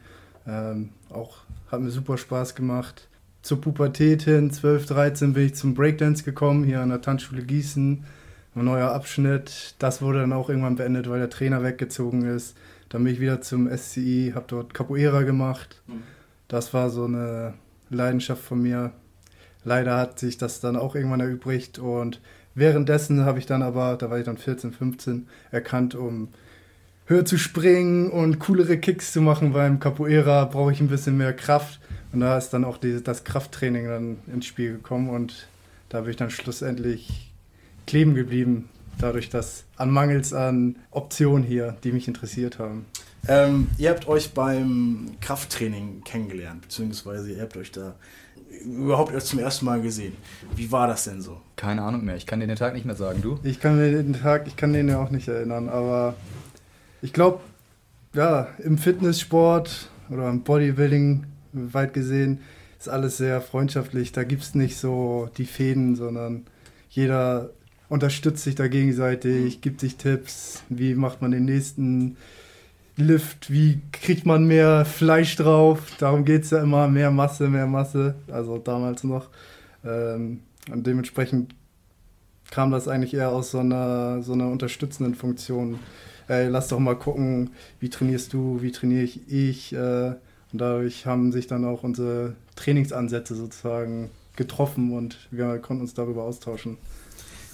Ähm, 0.47 0.89
auch 1.09 1.39
hat 1.69 1.81
mir 1.81 1.91
super 1.91 2.17
Spaß 2.17 2.55
gemacht. 2.55 3.09
Zur 3.41 3.59
Pubertät 3.59 4.21
hin, 4.21 4.51
12, 4.51 4.85
13, 4.85 5.33
bin 5.33 5.47
ich 5.47 5.55
zum 5.55 5.73
Breakdance 5.73 6.23
gekommen, 6.23 6.63
hier 6.63 6.79
an 6.79 6.89
der 6.89 7.01
Tanzschule 7.01 7.43
Gießen 7.43 8.05
ein 8.55 8.65
neuer 8.65 8.91
Abschnitt. 8.91 9.75
Das 9.79 10.01
wurde 10.01 10.19
dann 10.19 10.33
auch 10.33 10.49
irgendwann 10.49 10.75
beendet, 10.75 11.09
weil 11.09 11.19
der 11.19 11.29
Trainer 11.29 11.63
weggezogen 11.63 12.25
ist. 12.25 12.55
Dann 12.89 13.03
bin 13.03 13.13
ich 13.13 13.21
wieder 13.21 13.41
zum 13.41 13.69
SCI, 13.69 14.33
habe 14.35 14.45
dort 14.47 14.73
Capoeira 14.73 15.21
gemacht. 15.23 15.81
Das 16.47 16.73
war 16.73 16.89
so 16.89 17.05
eine 17.05 17.53
Leidenschaft 17.89 18.43
von 18.43 18.61
mir. 18.61 18.91
Leider 19.63 19.97
hat 19.97 20.19
sich 20.19 20.37
das 20.37 20.59
dann 20.59 20.75
auch 20.75 20.95
irgendwann 20.95 21.21
erübrigt 21.21 21.79
und 21.79 22.19
währenddessen 22.55 23.23
habe 23.23 23.39
ich 23.39 23.45
dann 23.45 23.61
aber, 23.61 23.95
da 23.95 24.09
war 24.09 24.17
ich 24.17 24.25
dann 24.25 24.37
14, 24.37 24.73
15, 24.73 25.27
erkannt, 25.51 25.95
um 25.95 26.29
höher 27.05 27.25
zu 27.25 27.37
springen 27.37 28.09
und 28.09 28.39
coolere 28.39 28.77
Kicks 28.77 29.13
zu 29.13 29.21
machen 29.21 29.53
beim 29.53 29.79
Capoeira, 29.79 30.45
brauche 30.45 30.71
ich 30.71 30.81
ein 30.81 30.87
bisschen 30.87 31.17
mehr 31.17 31.33
Kraft. 31.33 31.79
Und 32.11 32.21
da 32.21 32.37
ist 32.37 32.49
dann 32.49 32.65
auch 32.65 32.77
die, 32.77 33.01
das 33.01 33.23
Krafttraining 33.23 33.87
dann 33.87 34.17
ins 34.27 34.45
Spiel 34.45 34.73
gekommen 34.73 35.09
und 35.09 35.47
da 35.89 36.01
bin 36.01 36.11
ich 36.11 36.17
dann 36.17 36.29
schlussendlich 36.29 37.30
kleben 37.87 38.15
geblieben, 38.15 38.69
dadurch, 38.99 39.29
dass 39.29 39.65
an 39.77 39.91
Mangels 39.91 40.33
an 40.33 40.77
Optionen 40.91 41.43
hier, 41.43 41.77
die 41.83 41.91
mich 41.91 42.07
interessiert 42.07 42.59
haben. 42.59 42.85
Ähm, 43.27 43.67
ihr 43.77 43.89
habt 43.89 44.07
euch 44.07 44.33
beim 44.33 45.11
Krafttraining 45.21 46.03
kennengelernt, 46.03 46.61
beziehungsweise 46.61 47.31
ihr 47.31 47.41
habt 47.41 47.55
euch 47.57 47.71
da 47.71 47.95
überhaupt 48.65 49.13
erst 49.13 49.27
zum 49.27 49.39
ersten 49.39 49.65
Mal 49.65 49.81
gesehen. 49.81 50.13
Wie 50.55 50.71
war 50.71 50.87
das 50.87 51.05
denn 51.05 51.21
so? 51.21 51.39
Keine 51.55 51.83
Ahnung 51.83 52.03
mehr, 52.03 52.15
ich 52.15 52.25
kann 52.25 52.39
dir 52.39 52.47
den 52.47 52.55
Tag 52.55 52.73
nicht 52.73 52.85
mehr 52.85 52.95
sagen, 52.95 53.21
du? 53.21 53.39
Ich 53.43 53.59
kann 53.59 53.77
mir 53.77 53.91
den 53.91 54.13
Tag, 54.13 54.47
ich 54.47 54.55
kann 54.55 54.73
den 54.73 54.89
ja 54.89 55.01
auch 55.01 55.11
nicht 55.11 55.27
erinnern, 55.27 55.69
aber 55.69 56.15
ich 57.01 57.13
glaube, 57.13 57.39
ja, 58.13 58.47
im 58.59 58.77
Fitnesssport 58.77 59.89
oder 60.09 60.29
im 60.29 60.41
Bodybuilding, 60.41 61.25
weit 61.53 61.93
gesehen, 61.93 62.39
ist 62.79 62.89
alles 62.89 63.17
sehr 63.17 63.41
freundschaftlich. 63.41 64.11
Da 64.11 64.23
gibt 64.23 64.43
es 64.43 64.55
nicht 64.55 64.77
so 64.77 65.29
die 65.37 65.45
Fäden, 65.45 65.95
sondern 65.95 66.45
jeder 66.89 67.51
unterstützt 67.91 68.45
sich 68.45 68.55
da 68.55 68.69
gegenseitig, 68.69 69.59
gibt 69.59 69.81
sich 69.81 69.97
Tipps, 69.97 70.63
wie 70.69 70.95
macht 70.95 71.21
man 71.21 71.31
den 71.31 71.43
nächsten 71.43 72.15
Lift, 72.95 73.51
wie 73.51 73.81
kriegt 73.91 74.25
man 74.25 74.45
mehr 74.45 74.85
Fleisch 74.85 75.35
drauf. 75.35 75.91
Darum 75.99 76.23
geht 76.23 76.43
es 76.43 76.51
ja 76.51 76.63
immer, 76.63 76.87
mehr 76.87 77.11
Masse, 77.11 77.49
mehr 77.49 77.67
Masse, 77.67 78.15
also 78.31 78.57
damals 78.57 79.03
noch. 79.03 79.29
Ähm, 79.83 80.39
und 80.71 80.87
dementsprechend 80.87 81.53
kam 82.49 82.71
das 82.71 82.87
eigentlich 82.87 83.13
eher 83.13 83.33
aus 83.33 83.51
so 83.51 83.59
einer, 83.59 84.23
so 84.23 84.31
einer 84.31 84.47
unterstützenden 84.47 85.15
Funktion. 85.15 85.77
Ey, 86.29 86.47
lass 86.47 86.69
doch 86.69 86.79
mal 86.79 86.95
gucken, 86.95 87.49
wie 87.81 87.89
trainierst 87.89 88.31
du, 88.31 88.61
wie 88.61 88.71
trainiere 88.71 89.03
ich 89.03 89.29
ich. 89.29 89.73
Äh, 89.73 90.13
und 90.53 90.61
dadurch 90.61 91.05
haben 91.05 91.33
sich 91.33 91.47
dann 91.47 91.65
auch 91.65 91.83
unsere 91.83 92.35
Trainingsansätze 92.55 93.35
sozusagen 93.35 94.11
getroffen 94.37 94.93
und 94.93 95.27
wir 95.29 95.57
konnten 95.57 95.81
uns 95.81 95.93
darüber 95.93 96.23
austauschen. 96.23 96.77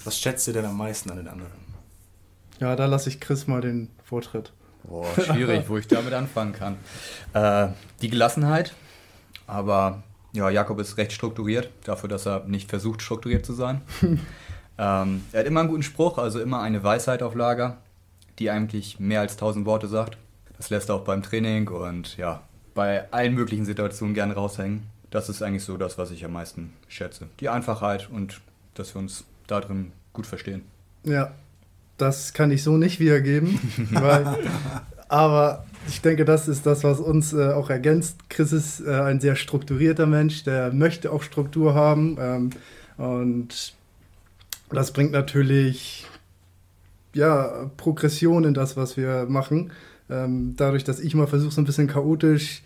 Was 0.08 0.18
schätzt 0.18 0.46
ihr 0.48 0.54
denn 0.54 0.64
am 0.64 0.78
meisten 0.78 1.10
an 1.10 1.18
den 1.18 1.28
anderen? 1.28 1.52
Ja, 2.60 2.74
da 2.76 2.86
lasse 2.86 3.10
ich 3.10 3.20
Chris 3.20 3.46
mal 3.46 3.60
den 3.60 3.90
Vortritt. 4.02 4.54
Boah, 4.84 5.04
schwierig, 5.22 5.68
wo 5.68 5.76
ich 5.76 5.86
damit 5.86 6.14
anfangen 6.14 6.54
kann. 6.54 6.78
Äh, 7.34 7.74
die 8.00 8.08
Gelassenheit, 8.08 8.72
aber 9.46 10.02
ja, 10.32 10.48
Jakob 10.48 10.80
ist 10.80 10.96
recht 10.96 11.12
strukturiert, 11.12 11.68
dafür, 11.84 12.08
dass 12.08 12.26
er 12.26 12.44
nicht 12.44 12.70
versucht, 12.70 13.02
strukturiert 13.02 13.44
zu 13.44 13.52
sein. 13.52 13.82
ähm, 14.78 15.26
er 15.32 15.40
hat 15.40 15.46
immer 15.46 15.60
einen 15.60 15.68
guten 15.68 15.82
Spruch, 15.82 16.16
also 16.16 16.40
immer 16.40 16.62
eine 16.62 16.82
Weisheit 16.82 17.22
auf 17.22 17.34
Lager, 17.34 17.76
die 18.38 18.48
eigentlich 18.48 18.98
mehr 18.98 19.20
als 19.20 19.36
tausend 19.36 19.66
Worte 19.66 19.88
sagt. 19.88 20.16
Das 20.56 20.70
lässt 20.70 20.88
er 20.88 20.94
auch 20.94 21.04
beim 21.04 21.22
Training 21.22 21.68
und 21.68 22.16
ja, 22.16 22.40
bei 22.72 23.12
allen 23.12 23.34
möglichen 23.34 23.66
Situationen 23.66 24.14
gern 24.14 24.30
raushängen. 24.30 24.84
Das 25.10 25.28
ist 25.28 25.42
eigentlich 25.42 25.64
so 25.64 25.76
das, 25.76 25.98
was 25.98 26.10
ich 26.12 26.24
am 26.24 26.32
meisten 26.32 26.72
schätze. 26.88 27.28
Die 27.40 27.50
Einfachheit 27.50 28.08
und 28.10 28.40
dass 28.72 28.94
wir 28.94 29.00
uns 29.00 29.24
da 29.46 29.60
drin 29.60 29.92
gut 30.18 30.26
verstehen. 30.26 30.62
Ja, 31.04 31.32
das 31.96 32.32
kann 32.32 32.50
ich 32.50 32.64
so 32.64 32.76
nicht 32.76 32.98
wiedergeben, 32.98 33.60
weil, 33.92 34.36
aber 35.06 35.64
ich 35.86 36.02
denke, 36.02 36.24
das 36.24 36.48
ist 36.48 36.66
das, 36.66 36.82
was 36.82 36.98
uns 36.98 37.32
äh, 37.32 37.52
auch 37.52 37.70
ergänzt. 37.70 38.28
Chris 38.28 38.52
ist 38.52 38.80
äh, 38.80 38.90
ein 38.90 39.20
sehr 39.20 39.36
strukturierter 39.36 40.06
Mensch, 40.06 40.42
der 40.42 40.72
möchte 40.72 41.12
auch 41.12 41.22
Struktur 41.22 41.74
haben. 41.74 42.16
Ähm, 42.20 42.50
und 42.96 43.74
das 44.70 44.90
bringt 44.92 45.12
natürlich 45.12 46.04
ja, 47.14 47.70
Progression 47.76 48.42
in 48.42 48.54
das, 48.54 48.76
was 48.76 48.96
wir 48.96 49.26
machen. 49.28 49.70
Ähm, 50.10 50.54
dadurch, 50.56 50.82
dass 50.82 50.98
ich 50.98 51.14
mal 51.14 51.28
versuche, 51.28 51.52
so 51.52 51.60
ein 51.60 51.64
bisschen 51.64 51.86
chaotisch 51.86 52.62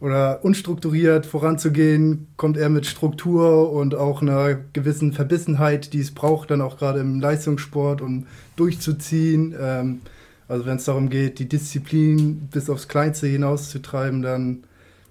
oder 0.00 0.44
unstrukturiert 0.44 1.24
voranzugehen, 1.24 2.28
kommt 2.36 2.56
er 2.56 2.68
mit 2.68 2.86
Struktur 2.86 3.72
und 3.72 3.94
auch 3.94 4.20
einer 4.20 4.54
gewissen 4.72 5.12
Verbissenheit, 5.12 5.92
die 5.92 6.00
es 6.00 6.12
braucht, 6.12 6.50
dann 6.50 6.60
auch 6.60 6.76
gerade 6.76 7.00
im 7.00 7.20
Leistungssport, 7.20 8.02
um 8.02 8.26
durchzuziehen. 8.56 9.54
Ähm, 9.58 10.00
also 10.48 10.66
wenn 10.66 10.76
es 10.76 10.84
darum 10.84 11.08
geht, 11.08 11.38
die 11.38 11.48
Disziplin 11.48 12.48
bis 12.50 12.68
aufs 12.68 12.88
Kleinste 12.88 13.26
hinauszutreiben, 13.26 14.22
dann 14.22 14.64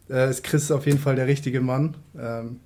äh, 0.10 0.30
ist 0.30 0.44
Chris 0.44 0.72
auf 0.72 0.86
jeden 0.86 1.00
Fall 1.00 1.16
der 1.16 1.28
richtige 1.28 1.62
Mann. 1.62 1.96
Ähm, 2.18 2.60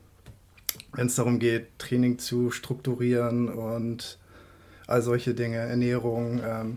wenn 0.94 1.08
es 1.08 1.16
darum 1.16 1.40
geht, 1.40 1.68
Training 1.80 2.20
zu 2.20 2.52
strukturieren 2.52 3.48
und 3.50 4.18
all 4.88 5.02
solche 5.02 5.34
Dinge, 5.34 5.58
Ernährung 5.58 6.42
ähm, 6.46 6.76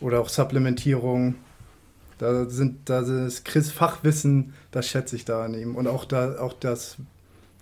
oder 0.00 0.20
auch 0.20 0.28
Supplementierung. 0.28 1.34
Da 2.22 2.48
sind, 2.48 2.88
da 2.88 3.00
ist 3.00 3.44
Chris 3.44 3.72
Fachwissen, 3.72 4.52
das 4.70 4.86
schätze 4.86 5.16
ich 5.16 5.24
da 5.24 5.44
an 5.44 5.54
ihm. 5.54 5.74
Und 5.74 5.88
auch, 5.88 6.04
da, 6.04 6.38
auch 6.38 6.52
das, 6.52 6.96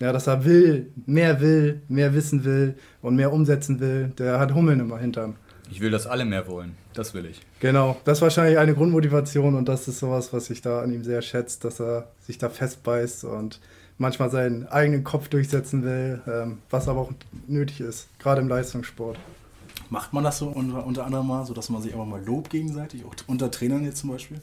ja, 0.00 0.12
dass 0.12 0.26
er 0.26 0.44
will, 0.44 0.92
mehr 1.06 1.40
will, 1.40 1.80
mehr 1.88 2.12
wissen 2.12 2.44
will 2.44 2.74
und 3.00 3.16
mehr 3.16 3.32
umsetzen 3.32 3.80
will. 3.80 4.12
Der 4.18 4.38
hat 4.38 4.52
Hummeln 4.52 4.78
immer 4.78 4.98
hintern. 4.98 5.36
Ich 5.70 5.80
will, 5.80 5.90
dass 5.90 6.06
alle 6.06 6.26
mehr 6.26 6.46
wollen. 6.46 6.74
Das 6.92 7.14
will 7.14 7.24
ich. 7.24 7.40
Genau, 7.60 7.96
das 8.04 8.18
ist 8.18 8.22
wahrscheinlich 8.22 8.58
eine 8.58 8.74
Grundmotivation 8.74 9.54
und 9.54 9.66
das 9.66 9.88
ist 9.88 10.00
sowas, 10.00 10.30
was 10.34 10.50
ich 10.50 10.60
da 10.60 10.82
an 10.82 10.92
ihm 10.92 11.04
sehr 11.04 11.22
schätze, 11.22 11.58
dass 11.60 11.80
er 11.80 12.08
sich 12.20 12.36
da 12.36 12.50
festbeißt 12.50 13.24
und 13.24 13.60
manchmal 13.96 14.30
seinen 14.30 14.66
eigenen 14.66 15.04
Kopf 15.04 15.28
durchsetzen 15.28 15.84
will, 15.84 16.20
ähm, 16.26 16.58
was 16.68 16.86
aber 16.86 17.00
auch 17.00 17.12
nötig 17.46 17.80
ist, 17.80 18.08
gerade 18.18 18.42
im 18.42 18.48
Leistungssport. 18.48 19.18
Macht 19.88 20.12
man 20.12 20.22
das 20.22 20.36
so 20.36 20.48
unter, 20.48 20.84
unter 20.84 21.06
anderem 21.06 21.28
mal, 21.28 21.46
so 21.46 21.54
dass 21.54 21.70
man 21.70 21.80
sich 21.80 21.94
einfach 21.94 22.04
mal 22.04 22.22
lobt 22.22 22.50
gegenseitig, 22.50 23.06
auch 23.06 23.14
unter 23.26 23.50
Trainern 23.50 23.84
jetzt 23.84 23.98
zum 23.98 24.10
Beispiel? 24.10 24.40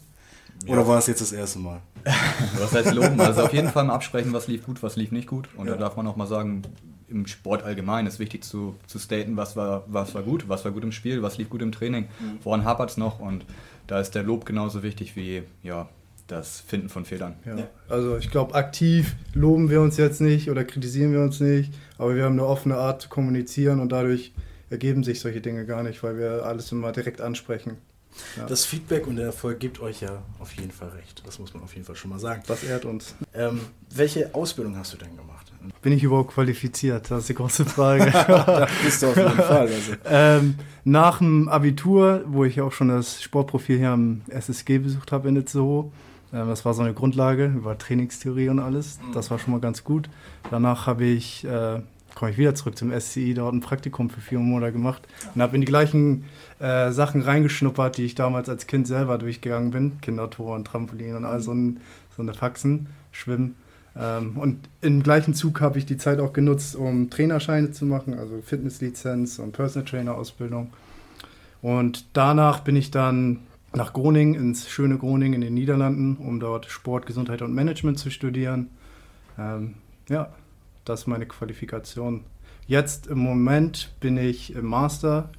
Oder 0.66 0.82
ja. 0.82 0.88
war 0.88 0.98
es 0.98 1.08
jetzt 1.08 1.22
das 1.22 1.32
erste 1.32 1.60
Mal? 1.60 1.82
was 2.60 2.74
heißt 2.74 2.94
loben? 2.94 3.20
Also 3.20 3.44
auf 3.44 3.54
jeden 3.54 3.70
Fall 3.70 3.84
mal 3.84 3.94
absprechen, 3.94 4.34
was 4.34 4.48
lief 4.48 4.66
gut, 4.66 4.82
was 4.82 4.96
lief 4.96 5.12
nicht 5.12 5.28
gut. 5.28 5.50
Und 5.56 5.68
ja. 5.68 5.74
da 5.74 5.80
darf 5.80 5.98
man 5.98 6.08
auch 6.08 6.16
mal 6.16 6.28
sagen, 6.28 6.64
im 7.10 7.26
Sport 7.26 7.64
allgemein 7.64 8.06
ist 8.06 8.20
wichtig 8.20 8.44
zu, 8.44 8.76
zu 8.86 9.00
staten, 9.00 9.38
was 9.38 9.56
war, 9.56 9.84
was 9.88 10.14
war 10.14 10.24
gut, 10.24 10.50
was 10.50 10.66
war 10.66 10.72
gut 10.72 10.84
im 10.84 10.92
Spiel, 10.92 11.22
was 11.22 11.38
lief 11.38 11.50
gut 11.50 11.62
im 11.62 11.72
Training, 11.72 12.06
mhm. 12.20 12.40
woran 12.44 12.66
hapert 12.66 12.92
es 12.92 12.98
noch. 12.98 13.20
Und 13.20 13.46
da 13.88 14.00
ist 14.00 14.16
der 14.16 14.24
Lob 14.24 14.46
genauso 14.46 14.84
wichtig 14.84 15.16
wie 15.16 15.44
ja, 15.64 15.88
das 16.28 16.60
Finden 16.60 16.90
von 16.90 17.06
Fehlern. 17.06 17.36
Ja. 17.46 17.68
Also 17.88 18.18
ich 18.18 18.30
glaube, 18.30 18.56
aktiv 18.56 19.16
loben 19.34 19.70
wir 19.70 19.82
uns 19.82 19.98
jetzt 19.98 20.20
nicht 20.22 20.50
oder 20.50 20.66
kritisieren 20.66 21.14
wir 21.14 21.22
uns 21.22 21.40
nicht, 21.40 21.74
aber 21.98 22.16
wir 22.16 22.26
haben 22.26 22.34
eine 22.34 22.46
offene 22.46 22.76
Art 22.76 23.02
zu 23.02 23.10
kommunizieren 23.10 23.80
und 23.80 23.92
dadurch 23.92 24.34
ergeben 24.70 25.04
sich 25.04 25.22
solche 25.22 25.40
Dinge 25.40 25.66
gar 25.66 25.84
nicht, 25.84 26.04
weil 26.04 26.18
wir 26.18 26.46
alles 26.46 26.72
immer 26.74 26.92
direkt 26.92 27.22
ansprechen. 27.22 27.78
Ja. 28.36 28.46
Das 28.46 28.66
Feedback 28.66 29.08
und 29.08 29.16
der 29.16 29.28
Erfolg 29.28 29.60
gibt 29.60 29.80
euch 29.80 30.02
ja 30.02 30.22
auf 30.40 30.54
jeden 30.54 30.72
Fall 30.72 30.90
recht. 30.90 31.24
Das 31.26 31.40
muss 31.40 31.54
man 31.54 31.64
auf 31.64 31.74
jeden 31.74 31.86
Fall 31.86 31.96
schon 31.96 32.10
mal 32.10 32.20
sagen. 32.20 32.44
Das 32.48 32.64
ehrt 32.64 32.86
uns. 32.86 33.16
Ähm, 33.34 33.62
welche 33.94 34.34
Ausbildung 34.34 34.78
hast 34.78 34.94
du 34.94 34.98
denn 34.98 35.16
gemacht? 35.16 35.52
Bin 35.82 35.94
ich 35.94 36.04
überhaupt 36.04 36.34
qualifiziert? 36.34 37.10
Das 37.12 37.22
ist 37.22 37.30
die 37.30 37.34
große 37.34 37.66
Frage. 37.66 38.12
das 38.12 38.72
bist 38.84 39.02
du 39.02 39.08
auf 39.08 39.18
jeden 39.18 39.32
Fall. 39.32 39.68
Also. 39.68 39.94
Ähm, 40.06 40.56
nach 40.84 41.18
dem 41.20 41.50
Abitur, 41.50 42.24
wo 42.28 42.46
ich 42.46 42.62
auch 42.62 42.72
schon 42.72 42.90
das 42.90 43.22
Sportprofil 43.22 43.78
hier 43.78 43.90
am 43.90 44.22
SSG 44.30 44.80
besucht 44.80 45.12
habe 45.12 45.30
in 45.30 45.36
Itzehoe, 45.36 45.92
äh, 46.32 46.46
das 46.46 46.66
war 46.66 46.74
so 46.74 46.84
eine 46.84 46.94
Grundlage 46.94 47.46
über 47.46 47.78
Trainingstheorie 47.78 48.50
und 48.50 48.60
alles. 48.60 49.00
Das 49.14 49.32
war 49.32 49.40
schon 49.40 49.52
mal 49.52 49.60
ganz 49.60 49.84
gut. 49.84 50.10
Danach 50.50 50.88
habe 50.88 51.06
ich 51.06 51.44
äh, 51.44 51.82
komme 52.18 52.32
ich 52.32 52.38
wieder 52.40 52.56
zurück 52.56 52.76
zum 52.76 52.92
SCI, 52.92 53.36
dort 53.36 53.54
ein 53.54 53.62
Praktikum 53.62 54.10
für 54.10 54.22
vier 54.22 54.40
Monate 54.40 54.74
gemacht 54.74 55.04
und 55.36 55.42
habe 55.42 55.54
in 55.54 55.62
die 55.62 55.68
gleichen 55.68 56.26
äh, 56.58 56.92
Sachen 56.92 57.22
reingeschnuppert, 57.22 57.98
die 57.98 58.06
ich 58.06 58.16
damals 58.16 58.50
als 58.50 58.66
Kind 58.66 58.88
selber 58.88 59.20
durchgegangen 59.20 59.70
bin. 59.70 60.02
Kindertor 60.02 60.56
und 60.56 60.66
Trampolin 60.66 61.16
und 61.16 61.26
all 61.26 61.42
so, 61.42 61.54
ein, 61.54 61.80
so 62.16 62.24
eine 62.24 62.34
Faxen, 62.34 62.88
Schwimmen. 63.12 63.56
Ähm, 63.96 64.36
und 64.36 64.68
im 64.82 65.04
gleichen 65.04 65.36
Zug 65.36 65.62
habe 65.62 65.78
ich 65.78 65.86
die 65.86 65.98
Zeit 65.98 66.20
auch 66.20 66.34
genutzt, 66.34 66.76
um 66.76 67.12
Trainerscheine 67.12 67.70
zu 67.70 67.86
machen, 67.86 68.18
also 68.18 68.42
Fitnesslizenz 68.44 69.38
und 69.38 69.52
Personal 69.52 69.88
Trainer 69.88 70.16
Ausbildung. 70.16 70.74
Und 71.62 72.06
danach 72.14 72.62
bin 72.62 72.76
ich 72.76 72.90
dann 72.90 73.42
nach 73.76 73.94
Groningen, 73.94 74.34
ins 74.34 74.68
schöne 74.68 74.98
Groningen 74.98 75.34
in 75.36 75.42
den 75.42 75.54
Niederlanden, 75.54 76.18
um 76.18 76.40
dort 76.40 76.66
Sport, 76.66 77.06
Gesundheit 77.06 77.44
und 77.44 77.54
Management 77.54 78.00
zu 78.00 78.10
studieren. 78.10 78.72
Ähm, 79.38 79.76
ja, 80.10 80.32
das 80.90 81.02
ist 81.02 81.08
meine 81.08 81.26
Qualifikation. 81.26 82.24
Jetzt 82.68 83.08
im 83.08 83.20
Moment 83.20 83.94
bin 84.00 84.18
ich 84.18 84.54
im 84.54 84.66
Master 84.66 85.30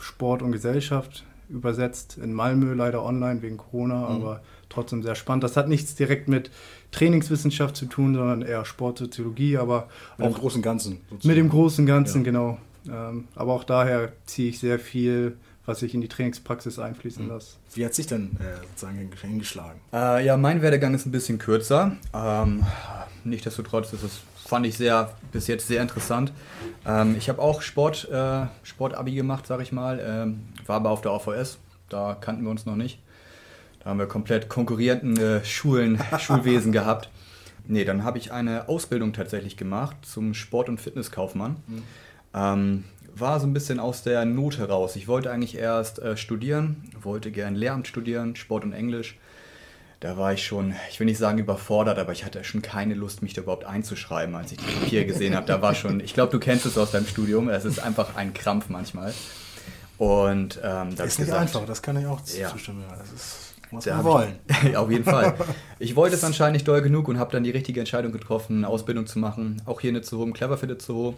Sport 0.00 0.42
und 0.42 0.52
Gesellschaft 0.52 1.24
übersetzt 1.48 2.18
in 2.18 2.32
Malmö, 2.32 2.74
leider 2.74 3.04
online 3.04 3.42
wegen 3.42 3.56
Corona, 3.56 3.96
mhm. 3.96 4.16
aber 4.16 4.42
trotzdem 4.68 5.02
sehr 5.02 5.14
spannend. 5.14 5.44
Das 5.44 5.56
hat 5.56 5.68
nichts 5.68 5.94
direkt 5.94 6.28
mit 6.28 6.50
Trainingswissenschaft 6.90 7.76
zu 7.76 7.86
tun, 7.86 8.14
sondern 8.14 8.42
eher 8.42 8.64
Sportsoziologie, 8.64 9.56
aber 9.56 9.88
mit 10.18 10.26
auch 10.26 10.32
dem 10.32 10.40
großen 10.40 10.62
Ganzen. 10.62 11.00
Sozusagen. 11.10 11.28
Mit 11.28 11.36
dem 11.36 11.48
großen 11.48 11.86
Ganzen, 11.86 12.18
ja. 12.18 12.24
genau. 12.24 12.58
Ähm, 12.88 13.28
aber 13.34 13.52
auch 13.52 13.64
daher 13.64 14.12
ziehe 14.26 14.50
ich 14.50 14.58
sehr 14.58 14.78
viel, 14.78 15.36
was 15.66 15.82
ich 15.82 15.94
in 15.94 16.00
die 16.00 16.08
Trainingspraxis 16.08 16.78
einfließen 16.78 17.24
mhm. 17.24 17.30
lasse. 17.30 17.56
Wie 17.74 17.84
hat 17.84 17.94
sich 17.94 18.06
denn 18.06 18.36
äh, 18.40 18.66
sozusagen 18.68 19.10
hingeschlagen? 19.22 19.80
Äh, 19.92 20.24
ja, 20.24 20.36
mein 20.36 20.62
Werdegang 20.62 20.94
ist 20.94 21.06
ein 21.06 21.12
bisschen 21.12 21.38
kürzer. 21.38 21.96
Ähm, 22.12 22.64
Nichtsdestotrotz 23.24 23.92
ist 23.94 24.02
es 24.02 24.20
fand 24.46 24.66
ich 24.66 24.76
sehr, 24.76 25.10
bis 25.32 25.46
jetzt 25.46 25.66
sehr 25.66 25.82
interessant. 25.82 26.32
Ähm, 26.86 27.16
ich 27.18 27.28
habe 27.28 27.40
auch 27.40 27.62
Sport, 27.62 28.08
äh, 28.10 28.46
Sportabi 28.62 29.14
gemacht, 29.14 29.46
sag 29.46 29.60
ich 29.60 29.72
mal, 29.72 30.00
ähm, 30.04 30.42
war 30.66 30.76
aber 30.76 30.90
auf 30.90 31.00
der 31.00 31.12
AVS, 31.12 31.58
da 31.88 32.16
kannten 32.20 32.44
wir 32.44 32.50
uns 32.50 32.66
noch 32.66 32.76
nicht. 32.76 33.00
Da 33.80 33.90
haben 33.90 33.98
wir 33.98 34.06
komplett 34.06 34.48
konkurrierenden 34.48 35.16
äh, 35.16 35.44
Schulen, 35.44 35.98
Schulwesen 36.18 36.72
gehabt. 36.72 37.08
Nee, 37.66 37.84
dann 37.84 38.04
habe 38.04 38.18
ich 38.18 38.32
eine 38.32 38.68
Ausbildung 38.68 39.14
tatsächlich 39.14 39.56
gemacht 39.56 39.96
zum 40.02 40.34
Sport- 40.34 40.68
und 40.68 40.80
Fitnesskaufmann. 40.80 41.56
Mhm. 41.66 41.82
Ähm, 42.34 42.84
war 43.16 43.40
so 43.40 43.46
ein 43.46 43.52
bisschen 43.52 43.80
aus 43.80 44.02
der 44.02 44.24
Not 44.24 44.58
heraus. 44.58 44.96
Ich 44.96 45.08
wollte 45.08 45.30
eigentlich 45.30 45.56
erst 45.56 45.98
äh, 46.00 46.16
studieren, 46.16 46.90
wollte 47.00 47.30
gern 47.30 47.54
Lehramt 47.54 47.86
studieren, 47.86 48.36
Sport 48.36 48.64
und 48.64 48.72
Englisch 48.72 49.18
da 50.04 50.18
war 50.18 50.34
ich 50.34 50.44
schon, 50.44 50.74
ich 50.90 51.00
will 51.00 51.06
nicht 51.06 51.16
sagen 51.16 51.38
überfordert, 51.38 51.98
aber 51.98 52.12
ich 52.12 52.26
hatte 52.26 52.44
schon 52.44 52.60
keine 52.60 52.92
Lust, 52.92 53.22
mich 53.22 53.32
da 53.32 53.40
überhaupt 53.40 53.64
einzuschreiben, 53.64 54.34
als 54.34 54.52
ich 54.52 54.58
die 54.58 54.70
Papier 54.70 55.06
gesehen 55.06 55.34
habe. 55.34 55.46
Da 55.46 55.62
war 55.62 55.74
schon, 55.74 56.00
ich 56.00 56.12
glaube, 56.12 56.30
du 56.30 56.38
kennst 56.38 56.66
es 56.66 56.76
aus 56.76 56.90
deinem 56.90 57.06
Studium, 57.06 57.48
es 57.48 57.64
ist 57.64 57.78
einfach 57.78 58.14
ein 58.14 58.34
Krampf 58.34 58.68
manchmal. 58.68 59.14
Und 59.96 60.60
ähm, 60.62 60.94
das 60.94 61.06
ist 61.06 61.18
nicht 61.20 61.28
gesagt, 61.28 61.40
einfach, 61.40 61.64
das 61.64 61.80
kann 61.80 61.96
ich 61.98 62.04
auch 62.06 62.20
ja. 62.36 62.50
zustimmen. 62.50 62.84
Das 62.90 63.12
ist 63.12 63.54
muss 63.70 63.86
man 63.86 64.04
wollen. 64.04 64.38
Ich, 64.62 64.76
auf 64.76 64.90
jeden 64.90 65.04
Fall. 65.04 65.36
Ich 65.78 65.96
wollte 65.96 66.16
es 66.16 66.22
anscheinend 66.22 66.52
nicht 66.52 66.68
doll 66.68 66.82
genug 66.82 67.08
und 67.08 67.18
habe 67.18 67.32
dann 67.32 67.42
die 67.42 67.50
richtige 67.50 67.80
Entscheidung 67.80 68.12
getroffen, 68.12 68.58
eine 68.58 68.68
Ausbildung 68.68 69.06
zu 69.06 69.18
machen. 69.18 69.62
Auch 69.64 69.80
hier 69.80 69.88
in 69.88 69.96
Itzehoe, 69.96 70.24
im 70.24 70.34
Cleverfit 70.34 70.70
Itzehoe. 70.70 71.14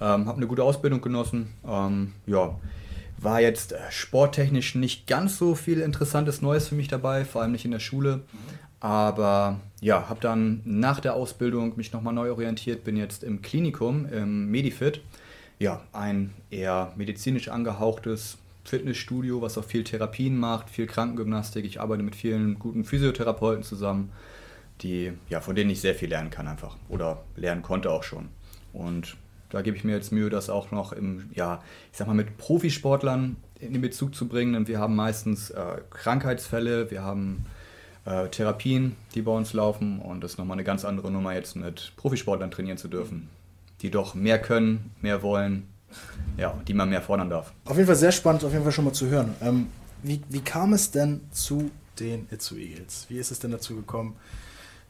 Ähm, 0.00 0.26
habe 0.26 0.36
eine 0.36 0.46
gute 0.46 0.64
Ausbildung 0.64 1.00
genossen. 1.00 1.54
Ähm, 1.66 2.12
ja, 2.26 2.58
war 3.18 3.40
jetzt 3.40 3.72
äh, 3.72 3.78
sporttechnisch 3.90 4.74
nicht 4.74 5.06
ganz 5.06 5.38
so 5.38 5.54
viel 5.54 5.80
interessantes 5.80 6.42
Neues 6.42 6.68
für 6.68 6.74
mich 6.74 6.88
dabei, 6.88 7.24
vor 7.24 7.42
allem 7.42 7.52
nicht 7.52 7.64
in 7.64 7.70
der 7.70 7.80
Schule. 7.80 8.22
Aber 8.80 9.60
ja, 9.80 10.08
habe 10.08 10.20
dann 10.20 10.60
nach 10.64 11.00
der 11.00 11.14
Ausbildung 11.14 11.76
mich 11.76 11.92
nochmal 11.92 12.12
neu 12.12 12.30
orientiert, 12.30 12.84
bin 12.84 12.96
jetzt 12.96 13.24
im 13.24 13.40
Klinikum, 13.40 14.06
im 14.06 14.50
Medifit. 14.50 15.00
Ja, 15.58 15.80
ein 15.92 16.34
eher 16.50 16.92
medizinisch 16.96 17.48
angehauchtes 17.48 18.36
Fitnessstudio, 18.64 19.40
was 19.40 19.56
auch 19.56 19.64
viel 19.64 19.84
Therapien 19.84 20.36
macht, 20.36 20.68
viel 20.68 20.86
Krankengymnastik. 20.86 21.64
Ich 21.64 21.80
arbeite 21.80 22.02
mit 22.02 22.16
vielen 22.16 22.58
guten 22.58 22.84
Physiotherapeuten 22.84 23.62
zusammen, 23.62 24.10
die, 24.82 25.12
ja, 25.28 25.40
von 25.40 25.54
denen 25.54 25.70
ich 25.70 25.80
sehr 25.80 25.94
viel 25.94 26.08
lernen 26.08 26.30
kann 26.30 26.48
einfach. 26.48 26.76
Oder 26.88 27.22
lernen 27.36 27.62
konnte 27.62 27.90
auch 27.90 28.02
schon. 28.02 28.28
Und 28.72 29.16
Da 29.54 29.62
gebe 29.62 29.76
ich 29.76 29.84
mir 29.84 29.92
jetzt 29.92 30.10
Mühe, 30.10 30.30
das 30.30 30.50
auch 30.50 30.72
noch 30.72 30.92
im, 30.92 31.30
ja, 31.32 31.62
ich 31.92 31.98
sag 31.98 32.08
mal, 32.08 32.14
mit 32.14 32.38
Profisportlern 32.38 33.36
in 33.60 33.72
den 33.72 33.82
Bezug 33.82 34.12
zu 34.12 34.26
bringen. 34.26 34.52
Denn 34.52 34.66
wir 34.66 34.80
haben 34.80 34.96
meistens 34.96 35.50
äh, 35.50 35.80
Krankheitsfälle, 35.90 36.90
wir 36.90 37.04
haben 37.04 37.46
äh, 38.04 38.26
Therapien, 38.30 38.96
die 39.14 39.22
bei 39.22 39.30
uns 39.30 39.52
laufen. 39.52 40.00
Und 40.00 40.24
das 40.24 40.32
ist 40.32 40.38
nochmal 40.38 40.56
eine 40.56 40.64
ganz 40.64 40.84
andere 40.84 41.08
Nummer, 41.12 41.34
jetzt 41.34 41.54
mit 41.54 41.92
Profisportlern 41.96 42.50
trainieren 42.50 42.78
zu 42.78 42.88
dürfen. 42.88 43.28
Die 43.80 43.92
doch 43.92 44.16
mehr 44.16 44.40
können, 44.40 44.90
mehr 45.02 45.22
wollen, 45.22 45.68
ja, 46.36 46.60
die 46.66 46.74
man 46.74 46.90
mehr 46.90 47.02
fordern 47.02 47.30
darf. 47.30 47.52
Auf 47.64 47.76
jeden 47.76 47.86
Fall 47.86 47.94
sehr 47.94 48.10
spannend, 48.10 48.42
auf 48.42 48.50
jeden 48.50 48.64
Fall 48.64 48.72
schon 48.72 48.86
mal 48.86 48.92
zu 48.92 49.06
hören. 49.06 49.36
Ähm, 49.40 49.68
wie, 50.02 50.20
wie 50.30 50.40
kam 50.40 50.72
es 50.72 50.90
denn 50.90 51.20
zu 51.30 51.70
den 52.00 52.26
Itzu 52.32 52.56
Eagles? 52.56 53.06
Wie 53.08 53.18
ist 53.18 53.30
es 53.30 53.38
denn 53.38 53.52
dazu 53.52 53.76
gekommen, 53.76 54.16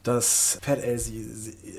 dass 0.05 0.59
Pat 0.63 0.79
Elsie 0.79 1.27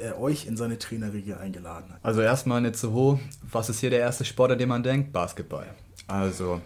äh, 0.01 0.11
euch 0.19 0.47
in 0.47 0.57
seine 0.57 0.77
Trainerriege 0.77 1.39
eingeladen 1.39 1.93
hat? 1.93 1.99
Also 2.03 2.21
erstmal 2.21 2.59
nicht 2.61 2.75
so 2.75 2.91
hoch. 2.91 3.19
Was 3.49 3.69
ist 3.69 3.79
hier 3.79 3.89
der 3.89 3.99
erste 3.99 4.25
Sport, 4.25 4.51
an 4.51 4.57
den 4.57 4.67
man 4.69 4.83
denkt? 4.83 5.13
Basketball. 5.13 5.67
Also 6.07 6.61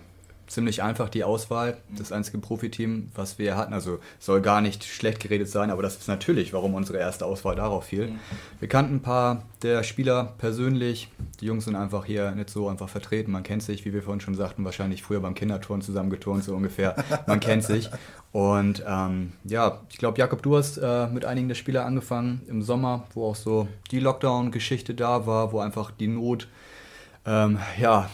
ziemlich 0.50 0.84
einfach 0.84 1.10
die 1.10 1.24
Auswahl, 1.24 1.78
das 1.96 2.12
einzige 2.12 2.40
Profiteam, 2.40 3.12
was 3.16 3.38
wir 3.38 3.56
hatten. 3.56 3.74
Also 3.74 4.00
soll 4.20 4.42
gar 4.42 4.62
nicht 4.62 4.84
schlecht 4.84 5.22
geredet 5.22 5.48
sein, 5.48 5.70
aber 5.70 5.82
das 5.82 5.98
ist 5.98 6.08
natürlich, 6.08 6.52
warum 6.54 6.74
unsere 6.74 6.98
erste 6.98 7.26
Auswahl 7.26 7.56
darauf 7.56 7.86
fiel. 7.86 8.14
Wir 8.60 8.68
kannten 8.68 8.96
ein 8.96 9.02
paar 9.02 9.44
der 9.62 9.84
Spieler 9.84 10.34
persönlich. 10.38 11.10
Die 11.40 11.46
Jungs 11.46 11.66
sind 11.66 11.76
einfach 11.76 12.06
hier 12.06 12.32
nicht 12.32 12.50
so 12.50 12.68
einfach 12.68 12.90
vertreten. 12.90 13.32
Man 13.32 13.44
kennt 13.44 13.64
sich, 13.64 13.86
wie 13.86 13.94
wir 13.94 14.02
vorhin 14.02 14.22
schon 14.22 14.36
sagten, 14.36 14.66
wahrscheinlich 14.66 15.04
früher 15.04 15.20
beim 15.20 15.36
Kinderturnen 15.36 15.82
zusammengeturnt, 15.82 16.44
so 16.44 16.56
ungefähr. 16.56 16.96
Man 17.28 17.40
kennt 17.40 17.64
sich. 17.64 17.90
Und 18.32 18.84
ähm, 18.88 19.34
ja, 19.44 19.82
ich 19.90 19.98
glaube, 19.98 20.18
Jakob, 20.18 20.42
du 20.42 20.58
hast 20.58 20.78
äh, 20.78 21.08
mit 21.08 21.26
einigen 21.26 21.48
der 21.48 21.56
Spieler 21.56 21.86
angefangen 21.86 22.42
im 22.48 22.62
Sommer, 22.62 23.06
wo 23.14 23.30
auch 23.30 23.36
so 23.36 23.68
die 23.92 24.00
Lockdown-Geschichte 24.00 24.94
da 24.94 25.26
war, 25.26 25.52
wo 25.52 25.60
einfach 25.60 25.92
die 25.92 26.08
Not 26.08 26.48
ähm, 27.26 27.60
ja, 27.80 28.10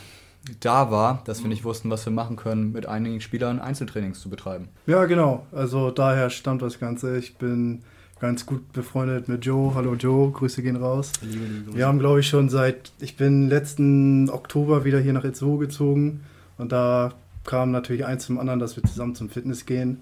da 0.59 0.91
war, 0.91 1.21
dass 1.25 1.41
wir 1.41 1.49
nicht 1.49 1.63
wussten, 1.63 1.89
was 1.89 2.05
wir 2.05 2.13
machen 2.13 2.35
können, 2.35 2.71
mit 2.71 2.85
einigen 2.85 3.21
Spielern 3.21 3.59
Einzeltrainings 3.59 4.19
zu 4.19 4.29
betreiben. 4.29 4.69
Ja, 4.85 5.05
genau. 5.05 5.45
Also 5.51 5.91
daher 5.91 6.29
stammt 6.29 6.61
das 6.61 6.79
Ganze. 6.79 7.17
Ich 7.17 7.37
bin 7.37 7.83
ganz 8.19 8.45
gut 8.45 8.71
befreundet 8.73 9.27
mit 9.27 9.45
Joe. 9.45 9.73
Hallo 9.75 9.95
Joe, 9.95 10.31
Grüße 10.31 10.61
gehen 10.61 10.75
raus. 10.75 11.11
Liebe, 11.21 11.45
liebe 11.45 11.65
Grüße. 11.65 11.77
Wir 11.77 11.87
haben, 11.87 11.99
glaube 11.99 12.19
ich, 12.19 12.27
schon 12.27 12.49
seit, 12.49 12.91
ich 12.99 13.17
bin 13.17 13.49
letzten 13.49 14.29
Oktober 14.29 14.85
wieder 14.85 14.99
hier 14.99 15.13
nach 15.13 15.23
Itzehoe 15.23 15.59
gezogen 15.59 16.23
und 16.57 16.71
da 16.71 17.13
kam 17.43 17.71
natürlich 17.71 18.05
eins 18.05 18.25
zum 18.25 18.39
anderen, 18.39 18.59
dass 18.59 18.75
wir 18.75 18.83
zusammen 18.83 19.15
zum 19.15 19.29
Fitness 19.29 19.65
gehen. 19.65 19.99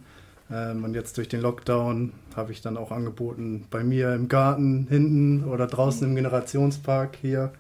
Ähm, 0.51 0.84
und 0.84 0.93
jetzt 0.93 1.17
durch 1.17 1.27
den 1.27 1.41
Lockdown 1.41 2.13
habe 2.36 2.51
ich 2.51 2.62
dann 2.62 2.77
auch 2.77 2.91
angeboten, 2.91 3.65
bei 3.69 3.84
mir 3.84 4.13
im 4.13 4.27
Garten 4.27 4.88
hinten 4.89 5.45
oder 5.45 5.67
draußen 5.67 6.08
im 6.08 6.15
Generationspark 6.15 7.17
hier 7.21 7.51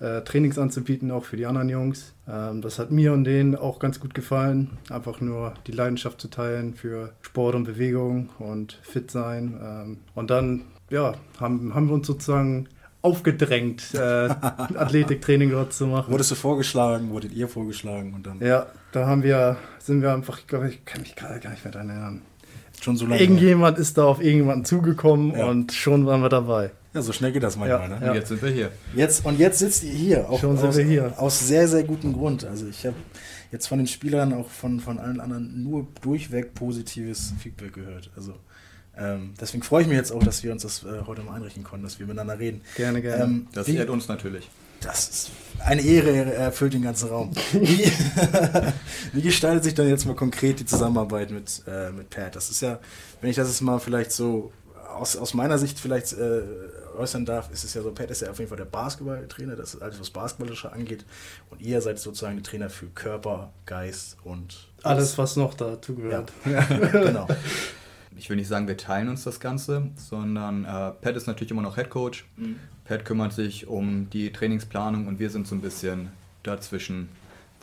äh, 0.00 0.22
Trainings 0.22 0.58
anzubieten, 0.58 1.10
auch 1.10 1.24
für 1.24 1.36
die 1.36 1.46
anderen 1.46 1.68
Jungs. 1.68 2.14
Ähm, 2.28 2.60
das 2.62 2.78
hat 2.78 2.90
mir 2.90 3.12
und 3.12 3.24
denen 3.24 3.56
auch 3.56 3.78
ganz 3.78 4.00
gut 4.00 4.14
gefallen. 4.14 4.78
Einfach 4.90 5.20
nur 5.20 5.54
die 5.66 5.72
Leidenschaft 5.72 6.20
zu 6.20 6.28
teilen 6.28 6.74
für 6.74 7.12
Sport 7.22 7.54
und 7.54 7.64
Bewegung 7.64 8.30
und 8.38 8.78
fit 8.82 9.10
sein. 9.10 9.58
Ähm, 9.62 9.98
und 10.14 10.30
dann 10.30 10.62
ja, 10.90 11.14
haben, 11.40 11.74
haben 11.74 11.88
wir 11.88 11.94
uns 11.94 12.06
sozusagen 12.06 12.68
aufgedrängt, 13.02 13.94
äh, 13.94 13.98
Athletiktraining 14.00 15.50
dort 15.50 15.72
zu 15.72 15.86
machen. 15.86 16.10
Wurdest 16.10 16.32
du 16.32 16.34
vorgeschlagen, 16.34 17.10
wurdet 17.10 17.32
ihr 17.32 17.48
vorgeschlagen 17.48 18.14
und 18.14 18.26
dann? 18.26 18.40
Ja, 18.40 18.66
da 18.92 19.06
haben 19.06 19.22
wir, 19.22 19.56
sind 19.78 20.02
wir 20.02 20.12
einfach, 20.12 20.38
ich 20.38 20.46
glaube, 20.46 20.68
ich 20.68 20.84
kann 20.84 21.02
mich 21.02 21.14
gerade 21.14 21.38
gar 21.40 21.50
nicht 21.50 21.64
mehr 21.64 21.72
daran 21.72 21.90
erinnern. 21.90 22.22
Schon 22.80 22.96
so 22.96 23.06
lange. 23.06 23.20
Irgendjemand 23.20 23.78
ist 23.78 23.96
da 23.96 24.04
auf 24.04 24.20
irgendjemanden 24.20 24.64
zugekommen 24.64 25.32
ja. 25.36 25.46
und 25.46 25.72
schon 25.72 26.04
waren 26.04 26.20
wir 26.20 26.28
dabei. 26.28 26.72
Ja, 26.96 27.02
so 27.02 27.12
schnell 27.12 27.30
geht 27.30 27.42
das 27.42 27.58
manchmal. 27.58 27.90
Ja, 27.90 27.98
ne? 27.98 28.06
ja. 28.06 28.14
Jetzt 28.14 28.28
sind 28.28 28.40
wir 28.40 28.48
hier. 28.48 28.72
Jetzt, 28.94 29.26
und 29.26 29.38
jetzt 29.38 29.58
sitzt 29.58 29.84
ihr 29.84 29.92
hier. 29.92 30.30
Auch 30.30 30.40
Schon 30.40 30.56
sind 30.56 30.68
aus, 30.68 30.76
wir 30.78 30.84
hier. 30.84 31.12
Aus 31.18 31.46
sehr, 31.46 31.68
sehr 31.68 31.84
gutem 31.84 32.14
Grund. 32.14 32.46
Also 32.46 32.66
ich 32.66 32.86
habe 32.86 32.96
jetzt 33.52 33.66
von 33.66 33.76
den 33.76 33.86
Spielern, 33.86 34.32
auch 34.32 34.48
von, 34.48 34.80
von 34.80 34.98
allen 34.98 35.20
anderen, 35.20 35.62
nur 35.62 35.86
durchweg 36.00 36.54
positives 36.54 37.34
Feedback 37.38 37.74
gehört. 37.74 38.10
Also 38.16 38.32
ähm, 38.96 39.34
deswegen 39.38 39.62
freue 39.62 39.82
ich 39.82 39.88
mich 39.88 39.98
jetzt 39.98 40.10
auch, 40.10 40.22
dass 40.22 40.42
wir 40.42 40.52
uns 40.52 40.62
das 40.62 40.84
äh, 40.84 41.02
heute 41.06 41.20
mal 41.20 41.34
einrichten 41.34 41.64
konnten, 41.64 41.84
dass 41.84 41.98
wir 41.98 42.06
miteinander 42.06 42.38
reden. 42.38 42.62
Gerne, 42.76 43.02
gerne. 43.02 43.24
Ähm, 43.24 43.46
das 43.52 43.68
ehrt 43.68 43.90
uns 43.90 44.08
natürlich. 44.08 44.48
Das 44.80 45.08
ist 45.08 45.30
eine 45.58 45.82
Ehre, 45.82 46.32
erfüllt 46.32 46.72
den 46.72 46.82
ganzen 46.82 47.10
Raum. 47.10 47.32
Wie, 47.52 47.92
wie, 49.12 49.20
gestaltet 49.20 49.64
sich 49.64 49.74
dann 49.74 49.86
jetzt 49.86 50.06
mal 50.06 50.16
konkret 50.16 50.60
die 50.60 50.64
Zusammenarbeit 50.64 51.30
mit, 51.30 51.62
äh, 51.66 51.90
mit 51.90 52.08
Pat? 52.08 52.36
Das 52.36 52.48
ist 52.48 52.62
ja, 52.62 52.78
wenn 53.20 53.28
ich 53.28 53.36
das 53.36 53.48
jetzt 53.48 53.60
mal 53.60 53.80
vielleicht 53.80 54.12
so 54.12 54.50
aus, 54.96 55.16
aus 55.16 55.34
meiner 55.34 55.58
Sicht 55.58 55.78
vielleicht 55.78 56.12
äh, 56.12 56.42
äußern 56.96 57.24
darf, 57.24 57.50
ist 57.52 57.64
es 57.64 57.74
ja 57.74 57.82
so, 57.82 57.92
Pat 57.92 58.10
ist 58.10 58.22
ja 58.22 58.30
auf 58.30 58.38
jeden 58.38 58.48
Fall 58.48 58.58
der 58.58 58.64
Basketballtrainer, 58.64 59.56
das 59.56 59.74
ist 59.74 59.82
alles, 59.82 60.00
was 60.00 60.10
Basketballische 60.10 60.72
angeht. 60.72 61.04
Und 61.50 61.60
ihr 61.60 61.80
seid 61.80 61.98
sozusagen 61.98 62.36
der 62.36 62.44
Trainer 62.44 62.70
für 62.70 62.86
Körper, 62.86 63.52
Geist 63.66 64.16
und 64.24 64.68
alles, 64.82 65.18
was 65.18 65.36
noch 65.36 65.54
dazu 65.54 65.94
gehört. 65.94 66.32
Ja. 66.44 66.60
genau. 66.90 67.28
Ich 68.18 68.30
will 68.30 68.36
nicht 68.36 68.48
sagen, 68.48 68.66
wir 68.66 68.78
teilen 68.78 69.10
uns 69.10 69.24
das 69.24 69.40
Ganze, 69.40 69.90
sondern 69.96 70.64
äh, 70.64 70.92
Pat 70.92 71.16
ist 71.16 71.26
natürlich 71.26 71.50
immer 71.50 71.60
noch 71.60 71.76
Head 71.76 71.90
Coach. 71.90 72.26
Mhm. 72.38 72.56
Pat 72.86 73.04
kümmert 73.04 73.34
sich 73.34 73.66
um 73.66 74.08
die 74.08 74.32
Trainingsplanung 74.32 75.06
und 75.06 75.18
wir 75.18 75.28
sind 75.28 75.46
so 75.46 75.54
ein 75.54 75.60
bisschen 75.60 76.08
dazwischen 76.42 77.10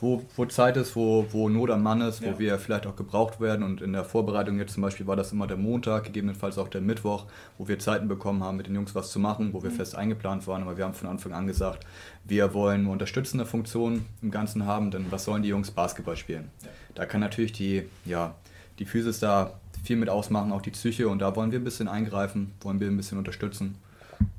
wo, 0.04 0.22
wo 0.36 0.44
Zeit 0.44 0.76
ist, 0.76 0.94
wo, 0.94 1.26
wo 1.30 1.48
Not 1.48 1.70
am 1.70 1.82
Mann 1.82 2.02
ist, 2.02 2.22
wo 2.22 2.26
ja. 2.26 2.38
wir 2.38 2.58
vielleicht 2.58 2.86
auch 2.86 2.94
gebraucht 2.94 3.40
werden. 3.40 3.62
Und 3.62 3.80
in 3.80 3.94
der 3.94 4.04
Vorbereitung 4.04 4.58
jetzt 4.58 4.74
zum 4.74 4.82
Beispiel 4.82 5.06
war 5.06 5.16
das 5.16 5.32
immer 5.32 5.46
der 5.46 5.56
Montag, 5.56 6.04
gegebenenfalls 6.04 6.58
auch 6.58 6.68
der 6.68 6.82
Mittwoch, 6.82 7.24
wo 7.56 7.66
wir 7.66 7.78
Zeiten 7.78 8.06
bekommen 8.06 8.44
haben, 8.44 8.58
mit 8.58 8.66
den 8.66 8.74
Jungs 8.74 8.94
was 8.94 9.10
zu 9.10 9.18
machen, 9.18 9.54
wo 9.54 9.62
wir 9.62 9.70
mhm. 9.70 9.76
fest 9.76 9.94
eingeplant 9.96 10.46
waren. 10.46 10.62
Aber 10.62 10.76
wir 10.76 10.84
haben 10.84 10.92
von 10.92 11.08
Anfang 11.08 11.32
an 11.32 11.46
gesagt, 11.46 11.86
wir 12.24 12.52
wollen 12.52 12.82
eine 12.82 12.90
unterstützende 12.90 13.46
Funktion 13.46 14.04
im 14.20 14.30
Ganzen 14.30 14.66
haben, 14.66 14.90
denn 14.90 15.06
was 15.10 15.24
sollen 15.24 15.42
die 15.42 15.48
Jungs 15.48 15.70
Basketball 15.70 16.16
spielen? 16.16 16.50
Ja. 16.62 16.68
Da 16.94 17.06
kann 17.06 17.22
natürlich 17.22 17.52
die, 17.52 17.84
ja, 18.04 18.34
die 18.78 18.84
Physis 18.84 19.20
da 19.20 19.54
viel 19.82 19.96
mit 19.96 20.10
ausmachen, 20.10 20.52
auch 20.52 20.62
die 20.62 20.70
Psyche. 20.70 21.08
Und 21.08 21.20
da 21.20 21.34
wollen 21.34 21.50
wir 21.50 21.58
ein 21.58 21.64
bisschen 21.64 21.88
eingreifen, 21.88 22.52
wollen 22.60 22.78
wir 22.78 22.88
ein 22.88 22.96
bisschen 22.96 23.16
unterstützen 23.16 23.76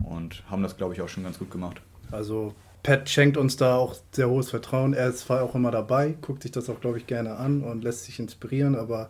und 0.04 0.44
haben 0.50 0.62
das, 0.62 0.78
glaube 0.78 0.94
ich, 0.94 1.02
auch 1.02 1.10
schon 1.10 1.24
ganz 1.24 1.40
gut 1.40 1.50
gemacht. 1.50 1.82
Also 2.12 2.54
Pat 2.86 3.10
schenkt 3.10 3.36
uns 3.36 3.58
da 3.58 3.78
auch 3.78 3.96
sehr 4.12 4.30
hohes 4.30 4.52
Vertrauen. 4.52 4.94
Er 4.94 5.10
ist 5.10 5.22
zwar 5.22 5.42
auch 5.42 5.56
immer 5.56 5.72
dabei, 5.72 6.16
guckt 6.22 6.44
sich 6.44 6.52
das 6.52 6.70
auch, 6.70 6.80
glaube 6.80 7.00
ich, 7.00 7.08
gerne 7.08 7.38
an 7.38 7.64
und 7.64 7.84
lässt 7.84 8.04
sich 8.04 8.20
inspirieren, 8.20 8.76
aber 8.76 9.10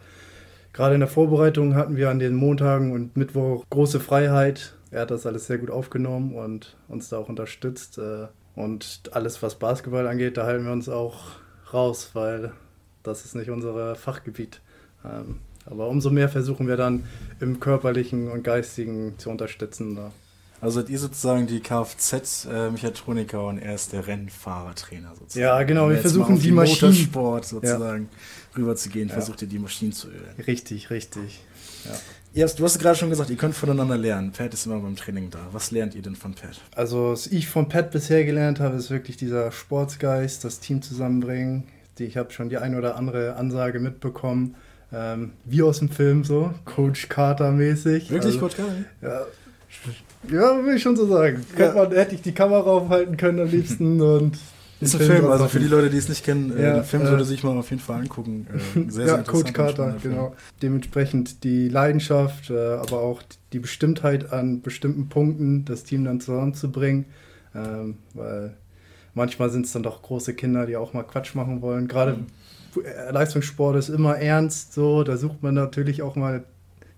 gerade 0.71 0.93
in 0.93 1.01
der 1.01 1.09
Vorbereitung 1.09 1.75
hatten 1.75 1.97
wir 1.97 2.09
an 2.09 2.19
den 2.19 2.35
Montagen 2.35 2.93
und 2.93 3.17
Mittwoch 3.17 3.65
große 3.69 3.99
Freiheit. 3.99 4.75
Er 4.91 5.01
hat 5.01 5.11
das 5.11 5.25
alles 5.25 5.47
sehr 5.47 5.57
gut 5.57 5.69
aufgenommen 5.69 6.35
und 6.35 6.77
uns 6.87 7.09
da 7.09 7.17
auch 7.17 7.27
unterstützt. 7.27 7.97
Äh, 7.97 8.27
und 8.55 9.01
alles, 9.11 9.43
was 9.43 9.55
Basketball 9.55 10.07
angeht, 10.07 10.37
da 10.37 10.45
halten 10.45 10.63
wir 10.63 10.71
uns 10.71 10.87
auch 10.87 11.31
raus, 11.73 12.11
weil 12.13 12.53
das 13.03 13.25
ist 13.25 13.35
nicht 13.35 13.49
unser 13.49 13.95
Fachgebiet. 13.95 14.61
Ähm, 15.03 15.41
aber 15.65 15.89
umso 15.89 16.11
mehr 16.11 16.29
versuchen 16.29 16.69
wir 16.69 16.77
dann 16.77 17.03
im 17.41 17.59
körperlichen 17.59 18.31
und 18.31 18.43
geistigen 18.43 19.15
zu 19.17 19.29
unterstützen. 19.29 19.99
Also 20.65 20.79
seid 20.79 20.89
ihr 20.89 20.97
sozusagen 20.97 21.45
die 21.45 21.59
Kfz-Mechatroniker 21.59 23.37
äh, 23.37 23.49
und 23.49 23.59
er 23.59 23.75
ist 23.75 23.93
der 23.93 24.07
Rennfahrertrainer 24.07 25.09
sozusagen. 25.09 25.43
Ja, 25.43 25.61
genau, 25.61 25.91
wir 25.91 25.99
versuchen 25.99 26.39
die, 26.39 26.49
Maschinen. 26.49 26.91
Motorsport 26.91 27.45
sozusagen 27.45 28.09
ja. 28.11 28.57
rüberzugehen, 28.57 29.09
versucht 29.09 29.43
ihr 29.43 29.47
die 29.47 29.59
Maschinen 29.59 29.91
zu 29.91 30.07
ölen. 30.07 30.33
Richtig, 30.47 30.89
richtig. 30.89 31.39
Ja. 31.85 31.91
Ihr 32.33 32.47
du 32.47 32.63
hast 32.63 32.79
gerade 32.79 32.97
schon 32.97 33.11
gesagt, 33.11 33.29
ihr 33.29 33.35
könnt 33.35 33.53
voneinander 33.53 33.95
lernen. 33.95 34.31
Pat 34.31 34.55
ist 34.55 34.65
immer 34.65 34.79
beim 34.79 34.95
Training 34.95 35.29
da. 35.29 35.37
Was 35.51 35.69
lernt 35.69 35.93
ihr 35.93 36.01
denn 36.01 36.15
von 36.15 36.33
Pat? 36.33 36.59
Also, 36.73 37.11
was 37.11 37.27
ich 37.27 37.47
von 37.47 37.69
Pat 37.69 37.91
bisher 37.91 38.25
gelernt 38.25 38.59
habe, 38.59 38.75
ist 38.75 38.89
wirklich 38.89 39.17
dieser 39.17 39.51
Sportsgeist, 39.51 40.43
das 40.43 40.61
Team 40.61 40.81
zusammenbringen. 40.81 41.65
Ich 41.99 42.17
habe 42.17 42.33
schon 42.33 42.49
die 42.49 42.57
ein 42.57 42.75
oder 42.75 42.95
andere 42.95 43.35
Ansage 43.35 43.79
mitbekommen, 43.79 44.55
ähm, 44.91 45.33
wie 45.43 45.61
aus 45.61 45.77
dem 45.77 45.89
Film 45.89 46.23
so, 46.23 46.55
Coach 46.65 47.07
Carter 47.07 47.51
mäßig. 47.51 48.09
Wirklich 48.09 48.33
also, 48.33 48.39
Coach 48.39 48.57
Carter? 48.57 48.73
Ja, 49.03 49.25
ja, 50.31 50.63
will 50.63 50.75
ich 50.75 50.83
schon 50.83 50.95
so 50.95 51.07
sagen. 51.07 51.45
Ja. 51.57 51.73
Man, 51.73 51.91
hätte 51.91 52.15
ich 52.15 52.21
die 52.21 52.33
Kamera 52.33 52.69
aufhalten 52.69 53.17
können 53.17 53.39
am 53.39 53.49
liebsten 53.49 54.01
und. 54.15 54.37
Ist 54.81 54.93
ein 54.95 55.01
Film, 55.01 55.25
also 55.27 55.47
für 55.47 55.59
die 55.59 55.67
Leute, 55.67 55.89
die 55.89 55.97
es 55.97 56.09
nicht 56.09 56.25
kennen, 56.25 56.55
äh, 56.55 56.61
ja, 56.61 56.73
den 56.75 56.83
Film 56.83 57.03
äh, 57.03 57.07
sollte 57.07 57.23
sich 57.23 57.43
mal 57.43 57.57
auf 57.57 57.69
jeden 57.69 57.81
Fall 57.81 58.01
angucken. 58.01 58.45
Äh, 58.75 58.89
sehr, 58.91 59.05
ja, 59.05 59.15
sehr 59.15 59.23
Coach 59.23 59.53
Carter, 59.53 59.95
genau. 60.03 60.35
Dementsprechend 60.61 61.45
die 61.45 61.69
Leidenschaft, 61.69 62.49
äh, 62.49 62.73
aber 62.73 62.99
auch 62.99 63.23
die 63.53 63.59
Bestimmtheit 63.59 64.33
an 64.33 64.61
bestimmten 64.61 65.07
Punkten, 65.07 65.63
das 65.63 65.85
Team 65.85 66.03
dann 66.03 66.19
zusammenzubringen. 66.19 67.05
Ähm, 67.55 67.99
weil 68.13 68.57
manchmal 69.13 69.49
sind 69.49 69.65
es 69.65 69.71
dann 69.71 69.83
doch 69.83 70.01
große 70.01 70.33
Kinder, 70.33 70.65
die 70.65 70.75
auch 70.75 70.91
mal 70.91 71.03
Quatsch 71.03 71.35
machen 71.35 71.61
wollen. 71.61 71.87
Gerade 71.87 72.13
mhm. 72.13 72.25
Leistungssport 73.11 73.77
ist 73.77 73.89
immer 73.89 74.17
ernst, 74.17 74.73
so, 74.73 75.03
da 75.03 75.17
sucht 75.17 75.41
man 75.41 75.53
natürlich 75.53 76.01
auch 76.01 76.15
mal 76.15 76.43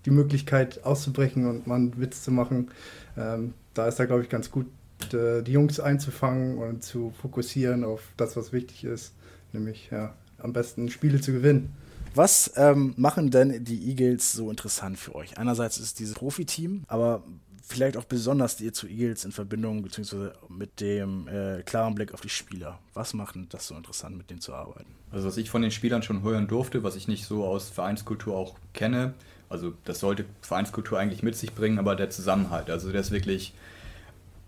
die 0.04 0.10
Möglichkeit 0.10 0.84
auszubrechen 0.84 1.46
und 1.46 1.66
mal 1.66 1.76
einen 1.76 2.00
Witz 2.00 2.22
zu 2.22 2.30
machen. 2.30 2.70
Ähm, 3.16 3.54
da 3.74 3.86
ist 3.88 3.98
er, 3.98 4.06
glaube 4.06 4.22
ich, 4.22 4.28
ganz 4.28 4.50
gut, 4.50 4.66
äh, 5.12 5.42
die 5.42 5.52
Jungs 5.52 5.80
einzufangen 5.80 6.58
und 6.58 6.82
zu 6.82 7.12
fokussieren 7.20 7.84
auf 7.84 8.02
das, 8.16 8.36
was 8.36 8.52
wichtig 8.52 8.84
ist, 8.84 9.12
nämlich 9.52 9.90
ja, 9.90 10.14
am 10.38 10.52
besten 10.52 10.88
Spiele 10.90 11.20
zu 11.20 11.32
gewinnen. 11.32 11.74
Was 12.14 12.52
ähm, 12.56 12.94
machen 12.96 13.30
denn 13.30 13.64
die 13.64 13.90
Eagles 13.90 14.32
so 14.32 14.50
interessant 14.50 14.98
für 14.98 15.14
euch? 15.14 15.38
Einerseits 15.38 15.78
ist 15.78 15.98
dieses 15.98 16.14
Profiteam, 16.14 16.82
aber 16.88 17.22
vielleicht 17.68 17.96
auch 17.96 18.04
besonders 18.04 18.56
dir 18.56 18.72
zu 18.72 18.86
Eagles 18.88 19.24
in 19.24 19.32
Verbindung, 19.32 19.82
beziehungsweise 19.82 20.34
mit 20.48 20.80
dem 20.80 21.28
äh, 21.28 21.62
klaren 21.62 21.94
Blick 21.94 22.14
auf 22.14 22.20
die 22.20 22.28
Spieler? 22.28 22.78
Was 22.94 23.12
macht 23.14 23.36
das 23.50 23.66
so 23.66 23.74
interessant, 23.76 24.16
mit 24.16 24.30
denen 24.30 24.40
zu 24.40 24.54
arbeiten? 24.54 24.94
Also 25.10 25.28
was 25.28 25.36
ich 25.36 25.50
von 25.50 25.62
den 25.62 25.70
Spielern 25.70 26.02
schon 26.02 26.22
hören 26.22 26.48
durfte, 26.48 26.82
was 26.82 26.96
ich 26.96 27.08
nicht 27.08 27.26
so 27.26 27.44
aus 27.44 27.68
Vereinskultur 27.68 28.36
auch 28.36 28.56
kenne, 28.72 29.14
also 29.48 29.72
das 29.84 30.00
sollte 30.00 30.24
Vereinskultur 30.42 30.98
eigentlich 30.98 31.22
mit 31.22 31.36
sich 31.36 31.54
bringen, 31.54 31.78
aber 31.78 31.96
der 31.96 32.10
Zusammenhalt, 32.10 32.70
also 32.70 32.92
der 32.92 33.00
ist 33.00 33.10
wirklich 33.10 33.54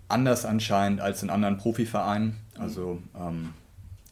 anders 0.08 0.44
anscheinend 0.44 1.00
als 1.00 1.22
in 1.22 1.30
anderen 1.30 1.56
Profivereinen. 1.56 2.36
Also 2.58 3.00
ähm, 3.18 3.54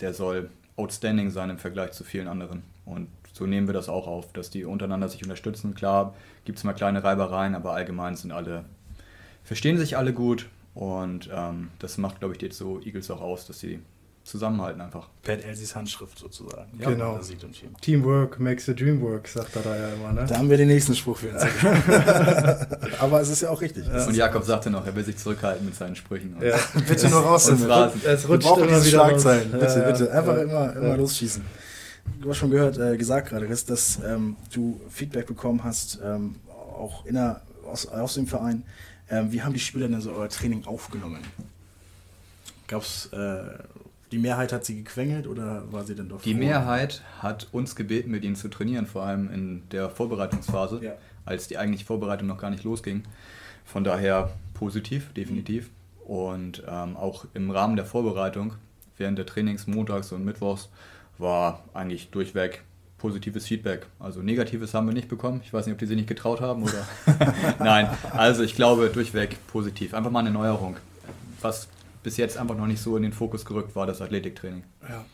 der 0.00 0.14
soll 0.14 0.50
outstanding 0.76 1.30
sein 1.30 1.50
im 1.50 1.58
Vergleich 1.58 1.92
zu 1.92 2.04
vielen 2.04 2.28
anderen. 2.28 2.62
Und 2.84 3.08
so 3.32 3.46
nehmen 3.46 3.66
wir 3.66 3.74
das 3.74 3.88
auch 3.88 4.06
auf, 4.06 4.32
dass 4.32 4.50
die 4.50 4.64
untereinander 4.64 5.08
sich 5.08 5.22
unterstützen. 5.22 5.74
Klar, 5.74 6.14
gibt 6.44 6.58
es 6.58 6.64
mal 6.64 6.72
kleine 6.72 7.04
Reibereien, 7.04 7.54
aber 7.54 7.72
allgemein 7.74 8.16
sind 8.16 8.32
alle, 8.32 8.64
verstehen 9.44 9.76
sich 9.76 9.96
alle 9.96 10.12
gut 10.12 10.46
und 10.74 11.28
ähm, 11.32 11.70
das 11.78 11.98
macht, 11.98 12.20
glaube 12.20 12.34
ich, 12.34 12.42
jetzt 12.42 12.56
so 12.56 12.80
Eagles 12.80 13.10
auch 13.10 13.20
aus, 13.20 13.46
dass 13.46 13.58
sie 13.58 13.80
zusammenhalten 14.28 14.80
einfach. 14.80 15.08
Pat 15.22 15.42
Elsies 15.42 15.74
Handschrift 15.74 16.18
sozusagen. 16.18 16.70
Ja, 16.78 16.90
genau. 16.90 17.18
Teamwork 17.80 18.38
makes 18.38 18.66
the 18.66 18.74
dream 18.74 19.00
work, 19.00 19.26
sagt 19.26 19.56
er 19.56 19.62
da 19.62 19.76
ja 19.76 19.88
immer. 19.94 20.12
Ne? 20.12 20.26
Da 20.28 20.36
haben 20.36 20.50
wir 20.50 20.56
den 20.56 20.68
nächsten 20.68 20.94
Spruch 20.94 21.16
für 21.18 21.30
uns. 21.30 21.42
Aber 23.00 23.20
es 23.20 23.30
ist 23.30 23.40
ja 23.40 23.50
auch 23.50 23.60
richtig. 23.60 23.86
Ja. 23.86 24.04
Und 24.06 24.14
Jakob 24.14 24.44
sagte 24.44 24.70
noch, 24.70 24.84
er 24.86 24.94
will 24.94 25.04
sich 25.04 25.16
zurückhalten 25.16 25.64
mit 25.64 25.74
seinen 25.74 25.96
Sprüchen. 25.96 26.36
Ja. 26.40 26.56
bitte 26.88 27.08
nur 27.08 27.22
raus 27.22 27.46
damit. 27.46 28.04
Es 28.04 28.28
rutscht 28.28 28.48
wir 28.48 28.56
immer 28.64 28.66
wieder 28.66 28.84
Schlagzeilen. 28.84 29.54
Raus. 29.54 29.74
Bitte, 29.74 29.86
bitte. 29.92 30.12
Einfach 30.12 30.36
immer, 30.36 30.76
immer 30.76 30.96
losschießen. 30.96 31.42
Du 32.20 32.30
hast 32.30 32.36
schon 32.36 32.50
gehört, 32.50 32.78
äh, 32.78 32.96
gesagt 32.96 33.30
gerade, 33.30 33.48
dass, 33.48 33.64
dass 33.64 33.98
ähm, 34.04 34.36
du 34.52 34.80
Feedback 34.90 35.26
bekommen 35.26 35.64
hast, 35.64 36.00
ähm, 36.04 36.36
auch 36.48 37.06
inner, 37.06 37.40
aus, 37.66 37.86
aus 37.86 38.14
dem 38.14 38.26
Verein. 38.26 38.62
Ähm, 39.10 39.32
wie 39.32 39.42
haben 39.42 39.54
die 39.54 39.60
Spieler 39.60 39.88
denn 39.88 40.00
so 40.00 40.12
euer 40.12 40.28
Training 40.28 40.66
aufgenommen? 40.66 41.20
Gab 42.66 42.82
es 42.82 43.08
äh, 43.12 43.42
die 44.10 44.18
Mehrheit 44.18 44.52
hat 44.52 44.64
sie 44.64 44.76
gequengelt 44.76 45.26
oder 45.26 45.70
war 45.72 45.84
sie 45.84 45.94
denn 45.94 46.08
doch? 46.08 46.22
Die 46.22 46.34
Mehrheit 46.34 47.02
hat 47.20 47.48
uns 47.52 47.76
gebeten, 47.76 48.10
mit 48.10 48.24
ihnen 48.24 48.36
zu 48.36 48.48
trainieren, 48.48 48.86
vor 48.86 49.02
allem 49.02 49.32
in 49.32 49.62
der 49.70 49.90
Vorbereitungsphase, 49.90 50.80
ja. 50.82 50.92
als 51.24 51.48
die 51.48 51.58
eigentliche 51.58 51.84
Vorbereitung 51.84 52.28
noch 52.28 52.38
gar 52.38 52.50
nicht 52.50 52.64
losging. 52.64 53.04
Von 53.64 53.84
daher 53.84 54.32
positiv, 54.54 55.12
definitiv. 55.12 55.68
Mhm. 55.68 56.10
Und 56.10 56.62
ähm, 56.66 56.96
auch 56.96 57.26
im 57.34 57.50
Rahmen 57.50 57.76
der 57.76 57.84
Vorbereitung, 57.84 58.54
während 58.96 59.18
der 59.18 59.26
Trainings 59.26 59.66
montags 59.66 60.10
und 60.12 60.24
mittwochs, 60.24 60.70
war 61.18 61.64
eigentlich 61.74 62.10
durchweg 62.10 62.62
positives 62.96 63.46
Feedback. 63.46 63.86
Also 63.98 64.22
negatives 64.22 64.74
haben 64.74 64.86
wir 64.86 64.94
nicht 64.94 65.08
bekommen. 65.08 65.40
Ich 65.44 65.52
weiß 65.52 65.66
nicht, 65.66 65.74
ob 65.74 65.78
die 65.78 65.86
sich 65.86 65.96
nicht 65.96 66.08
getraut 66.08 66.40
haben 66.40 66.62
oder. 66.62 66.86
Nein, 67.58 67.88
also 68.12 68.42
ich 68.42 68.54
glaube 68.54 68.88
durchweg 68.88 69.36
positiv. 69.46 69.94
Einfach 69.94 70.10
mal 70.10 70.20
eine 70.20 70.30
Neuerung. 70.30 70.76
Was 71.40 71.68
bis 72.02 72.16
jetzt 72.16 72.38
einfach 72.38 72.56
noch 72.56 72.66
nicht 72.66 72.80
so 72.80 72.96
in 72.96 73.02
den 73.02 73.12
Fokus 73.12 73.44
gerückt 73.44 73.74
war, 73.76 73.86
das 73.86 74.00
Athletiktraining. 74.00 74.62
Ja. 74.88 75.04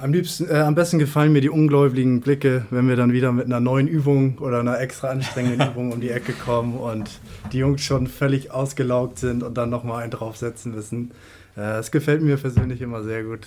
Am, 0.00 0.12
liebsten, 0.12 0.48
äh, 0.48 0.58
am 0.58 0.74
besten 0.74 0.98
gefallen 0.98 1.32
mir 1.32 1.40
die 1.40 1.50
ungläubigen 1.50 2.20
Blicke, 2.20 2.66
wenn 2.70 2.88
wir 2.88 2.96
dann 2.96 3.12
wieder 3.12 3.32
mit 3.32 3.46
einer 3.46 3.60
neuen 3.60 3.88
Übung 3.88 4.38
oder 4.38 4.60
einer 4.60 4.80
extra 4.80 5.08
anstrengenden 5.08 5.68
Übung 5.72 5.92
um 5.92 6.00
die 6.00 6.10
Ecke 6.10 6.32
kommen 6.32 6.76
und 6.76 7.20
die 7.52 7.58
Jungs 7.58 7.82
schon 7.82 8.06
völlig 8.06 8.50
ausgelaugt 8.50 9.18
sind 9.18 9.42
und 9.42 9.56
dann 9.56 9.70
nochmal 9.70 10.02
einen 10.02 10.10
draufsetzen 10.10 10.74
müssen. 10.74 11.12
Es 11.54 11.88
äh, 11.88 11.90
gefällt 11.90 12.22
mir 12.22 12.36
persönlich 12.38 12.80
immer 12.80 13.02
sehr 13.02 13.24
gut. 13.24 13.46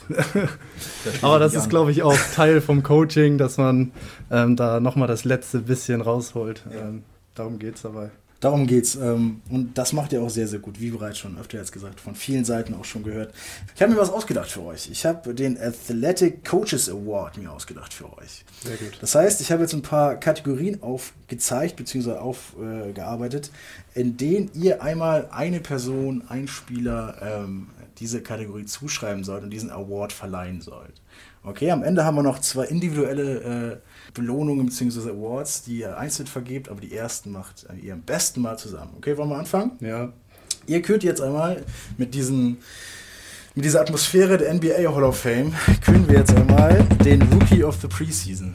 Das 1.03 1.23
Aber 1.23 1.39
das 1.39 1.55
ist, 1.55 1.69
glaube 1.69 1.91
ich, 1.91 2.03
auch 2.03 2.17
Teil 2.35 2.61
vom 2.61 2.83
Coaching, 2.83 3.37
dass 3.37 3.57
man 3.57 3.91
ähm, 4.29 4.55
da 4.55 4.79
nochmal 4.79 5.07
das 5.07 5.25
letzte 5.25 5.59
bisschen 5.59 6.01
rausholt. 6.01 6.63
Ja. 6.71 6.81
Ähm, 6.81 7.03
darum 7.33 7.57
geht 7.57 7.75
es 7.75 7.81
dabei. 7.81 8.11
Darum 8.39 8.67
geht's. 8.67 8.95
Ähm, 8.95 9.41
und 9.49 9.77
das 9.77 9.93
macht 9.93 10.13
ihr 10.13 10.21
auch 10.21 10.29
sehr, 10.29 10.47
sehr 10.47 10.59
gut, 10.59 10.79
wie 10.79 10.91
bereits 10.91 11.17
schon 11.17 11.37
öfter 11.37 11.57
jetzt 11.57 11.71
gesagt, 11.71 11.99
von 11.99 12.15
vielen 12.15 12.45
Seiten 12.45 12.73
auch 12.73 12.85
schon 12.85 13.03
gehört. 13.03 13.33
Ich 13.75 13.81
habe 13.81 13.93
mir 13.93 13.99
was 13.99 14.09
ausgedacht 14.09 14.51
für 14.51 14.63
euch. 14.63 14.89
Ich 14.91 15.05
habe 15.05 15.33
den 15.33 15.59
Athletic 15.59 16.43
Coaches 16.45 16.89
Award 16.89 17.37
mir 17.37 17.51
ausgedacht 17.51 17.93
für 17.93 18.05
euch. 18.17 18.45
Sehr 18.63 18.77
gut. 18.77 18.97
Das 19.01 19.15
heißt, 19.15 19.41
ich 19.41 19.51
habe 19.51 19.61
jetzt 19.61 19.73
ein 19.73 19.81
paar 19.81 20.15
Kategorien 20.15 20.83
aufgezeigt 20.83 21.75
bzw. 21.75 22.13
aufgearbeitet, 22.13 23.51
in 23.93 24.17
denen 24.17 24.51
ihr 24.53 24.81
einmal 24.81 25.29
eine 25.31 25.59
Person, 25.59 26.23
ein 26.27 26.47
Spieler 26.47 27.17
ähm, 27.21 27.67
diese 27.99 28.21
Kategorie 28.21 28.65
zuschreiben 28.65 29.23
sollt 29.23 29.43
und 29.43 29.49
diesen 29.49 29.71
Award 29.71 30.11
verleihen 30.11 30.61
sollt. 30.61 31.01
Okay, 31.43 31.71
am 31.71 31.83
Ende 31.83 32.03
haben 32.03 32.15
wir 32.15 32.23
noch 32.23 32.39
zwei 32.39 32.65
individuelle 32.65 33.39
äh, 33.73 33.77
Belohnungen 34.15 34.65
bzw. 34.65 35.11
Awards, 35.11 35.63
die 35.63 35.79
ihr 35.79 35.97
einzeln 35.97 36.25
vergebt, 36.25 36.69
aber 36.69 36.81
die 36.81 36.95
ersten 36.95 37.31
macht 37.31 37.67
ihr 37.79 37.93
am 37.93 38.01
besten 38.01 38.41
mal 38.41 38.57
zusammen. 38.57 38.93
Okay, 38.97 39.15
wollen 39.17 39.29
wir 39.29 39.37
anfangen? 39.37 39.71
Ja. 39.79 40.11
Ihr 40.65 40.81
könnt 40.81 41.03
jetzt 41.03 41.21
einmal 41.21 41.63
mit 41.97 42.15
diesen 42.15 42.57
mit 43.53 43.63
dieser 43.63 43.81
Atmosphäre 43.81 44.37
der 44.37 44.53
NBA 44.53 44.93
Hall 44.93 45.03
of 45.03 45.19
Fame 45.19 45.53
küren 45.83 46.07
wir 46.09 46.17
jetzt 46.17 46.35
einmal 46.35 46.83
den 47.05 47.21
Rookie 47.21 47.63
of 47.63 47.79
the 47.81 47.87
Preseason. 47.87 48.53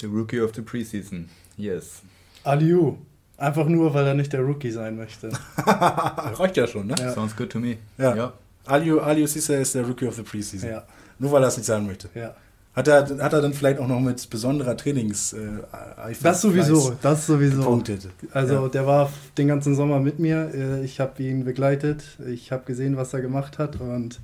The 0.00 0.06
Rookie 0.06 0.40
of 0.40 0.52
the 0.54 0.62
Preseason, 0.62 1.28
yes. 1.56 2.02
Aliu. 2.42 2.96
Einfach 3.38 3.66
nur, 3.66 3.92
weil 3.92 4.06
er 4.06 4.14
nicht 4.14 4.32
der 4.32 4.40
Rookie 4.40 4.70
sein 4.70 4.96
möchte. 4.96 5.30
Reicht 5.58 6.56
ja 6.56 6.66
schon, 6.66 6.86
ne? 6.86 6.94
Ja. 6.98 7.12
Sounds 7.12 7.36
good 7.36 7.50
to 7.50 7.58
me. 7.58 7.76
Ja. 7.98 8.16
ja. 8.16 8.32
Aliu, 8.64 9.00
Aliu 9.00 9.26
Cisse 9.26 9.56
ist 9.56 9.74
der 9.74 9.86
Rookie 9.86 10.06
of 10.06 10.16
the 10.16 10.22
Preseason. 10.22 10.70
Ja. 10.70 10.84
Nur 11.18 11.32
weil 11.32 11.42
er 11.42 11.48
es 11.48 11.56
nicht 11.56 11.66
sein 11.66 11.86
möchte. 11.86 12.08
Ja. 12.14 12.34
Hat 12.76 12.88
er, 12.88 13.08
hat 13.22 13.32
er 13.32 13.40
dann 13.40 13.54
vielleicht 13.54 13.78
auch 13.80 13.88
noch 13.88 14.00
mit 14.00 14.28
besonderer 14.28 14.76
Trainings 14.76 15.32
äh, 15.32 15.38
Das 16.22 16.42
sowieso, 16.42 16.94
das 17.00 17.26
sowieso. 17.26 17.60
Gepunktet. 17.60 18.08
Also 18.32 18.64
ja. 18.64 18.68
der 18.68 18.86
war 18.86 19.10
den 19.38 19.48
ganzen 19.48 19.74
Sommer 19.74 19.98
mit 19.98 20.18
mir. 20.18 20.50
Äh, 20.54 20.84
ich 20.84 21.00
habe 21.00 21.22
ihn 21.22 21.46
begleitet. 21.46 22.04
Ich 22.26 22.52
habe 22.52 22.64
gesehen, 22.66 22.98
was 22.98 23.14
er 23.14 23.22
gemacht 23.22 23.58
hat 23.58 23.80
und 23.80 24.20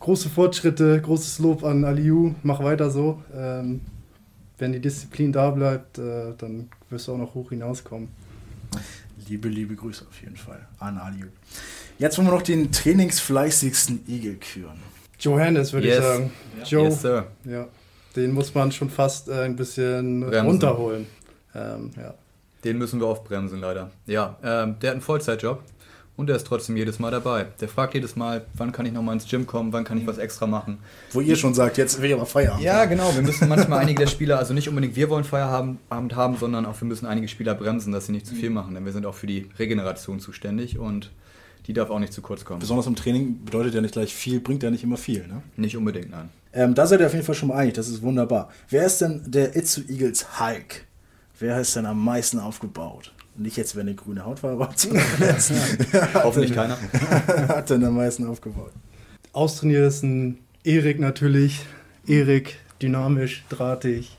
große 0.00 0.28
Fortschritte, 0.28 1.00
großes 1.00 1.38
Lob 1.38 1.64
an 1.64 1.86
Aliu. 1.86 2.34
Mach 2.42 2.62
weiter 2.62 2.90
so. 2.90 3.22
Ähm, 3.34 3.80
wenn 4.58 4.74
die 4.74 4.80
Disziplin 4.80 5.32
da 5.32 5.48
bleibt, 5.48 5.96
äh, 5.96 6.34
dann 6.36 6.68
wirst 6.90 7.08
du 7.08 7.14
auch 7.14 7.18
noch 7.18 7.34
hoch 7.34 7.48
hinauskommen. 7.48 8.08
Liebe, 9.28 9.48
liebe 9.48 9.74
Grüße 9.76 10.04
auf 10.06 10.20
jeden 10.20 10.36
Fall 10.36 10.60
an 10.78 10.98
Aliu. 10.98 11.28
Jetzt 11.98 12.18
wollen 12.18 12.26
wir 12.26 12.34
noch 12.34 12.42
den 12.42 12.70
trainingsfleißigsten 12.70 14.00
Igel 14.06 14.34
küren. 14.34 14.76
Johannes, 15.18 15.72
würde 15.72 15.86
yes. 15.88 15.98
ich 15.98 16.02
sagen. 16.04 16.32
Joe, 16.64 16.84
yes, 16.84 17.02
sir. 17.02 17.26
Ja, 17.44 17.66
den 18.14 18.32
muss 18.32 18.54
man 18.54 18.72
schon 18.72 18.90
fast 18.90 19.28
äh, 19.28 19.42
ein 19.42 19.56
bisschen 19.56 20.20
Bremsen. 20.20 20.46
runterholen. 20.46 21.06
Ähm, 21.54 21.90
ja. 21.96 22.14
Den 22.64 22.78
müssen 22.78 23.00
wir 23.00 23.06
aufbremsen, 23.06 23.60
leider. 23.60 23.90
Ja, 24.06 24.36
ähm, 24.42 24.76
der 24.80 24.90
hat 24.90 24.94
einen 24.94 25.00
Vollzeitjob 25.00 25.62
und 26.16 26.28
der 26.28 26.36
ist 26.36 26.46
trotzdem 26.46 26.76
jedes 26.76 26.98
Mal 26.98 27.10
dabei. 27.10 27.46
Der 27.60 27.68
fragt 27.68 27.94
jedes 27.94 28.16
Mal, 28.16 28.46
wann 28.54 28.72
kann 28.72 28.86
ich 28.86 28.92
nochmal 28.92 29.14
ins 29.14 29.28
Gym 29.28 29.46
kommen, 29.46 29.72
wann 29.72 29.84
kann 29.84 29.98
ich 29.98 30.06
was 30.06 30.18
extra 30.18 30.46
machen. 30.46 30.78
Wo 31.12 31.20
ihr 31.20 31.36
schon 31.36 31.54
sagt, 31.54 31.76
jetzt 31.76 32.00
will 32.00 32.08
ich 32.10 32.16
aber 32.16 32.26
Feierabend 32.26 32.64
Ja, 32.64 32.80
haben. 32.80 32.90
genau. 32.90 33.14
Wir 33.14 33.22
müssen 33.22 33.48
manchmal 33.50 33.78
einige 33.80 34.00
der 34.00 34.08
Spieler, 34.08 34.38
also 34.38 34.54
nicht 34.54 34.68
unbedingt 34.68 34.96
wir 34.96 35.08
wollen 35.10 35.24
Feierabend 35.24 35.78
haben, 35.90 36.36
sondern 36.36 36.66
auch 36.66 36.80
wir 36.80 36.88
müssen 36.88 37.06
einige 37.06 37.28
Spieler 37.28 37.54
bremsen, 37.54 37.92
dass 37.92 38.06
sie 38.06 38.12
nicht 38.12 38.26
zu 38.26 38.34
viel 38.34 38.50
machen. 38.50 38.74
Denn 38.74 38.84
wir 38.84 38.92
sind 38.92 39.06
auch 39.06 39.14
für 39.14 39.26
die 39.26 39.48
Regeneration 39.58 40.18
zuständig 40.18 40.78
und 40.78 41.10
die 41.66 41.72
darf 41.72 41.90
auch 41.90 41.98
nicht 41.98 42.12
zu 42.12 42.22
kurz 42.22 42.44
kommen. 42.44 42.60
Besonders 42.60 42.86
im 42.86 42.96
Training 42.96 43.44
bedeutet 43.44 43.74
ja 43.74 43.80
nicht 43.80 43.92
gleich 43.92 44.14
viel, 44.14 44.40
bringt 44.40 44.62
ja 44.62 44.70
nicht 44.70 44.84
immer 44.84 44.96
viel, 44.96 45.26
ne? 45.26 45.42
Nicht 45.56 45.76
unbedingt, 45.76 46.10
nein. 46.10 46.28
Ähm, 46.52 46.74
da 46.74 46.86
seid 46.86 47.00
ihr 47.00 47.06
auf 47.06 47.12
jeden 47.12 47.24
Fall 47.24 47.34
schon 47.34 47.48
mal 47.48 47.56
einig, 47.56 47.74
das 47.74 47.88
ist 47.88 48.02
wunderbar. 48.02 48.50
Wer 48.68 48.86
ist 48.86 49.00
denn 49.00 49.22
der 49.26 49.56
Itzu 49.56 49.82
Eagles 49.88 50.40
Hulk? 50.40 50.86
Wer 51.38 51.60
ist 51.60 51.76
denn 51.76 51.84
am 51.84 52.02
meisten 52.02 52.38
aufgebaut? 52.38 53.12
Nicht 53.36 53.58
jetzt, 53.58 53.76
wenn 53.76 53.82
eine 53.82 53.94
grüne 53.94 54.24
Hautfarbe 54.24 54.68
hat, 54.68 54.78
sondern 54.78 55.04
Hoffentlich 56.14 56.54
keiner. 56.54 56.78
hat 57.48 57.68
denn 57.68 57.84
am 57.84 57.96
meisten 57.96 58.26
aufgebaut? 58.26 58.72
Austrainiert 59.32 59.88
ist 59.88 60.02
ein 60.02 60.38
Erik 60.64 60.98
natürlich. 60.98 61.66
Erik, 62.06 62.56
dynamisch, 62.80 63.44
drahtig, 63.50 64.16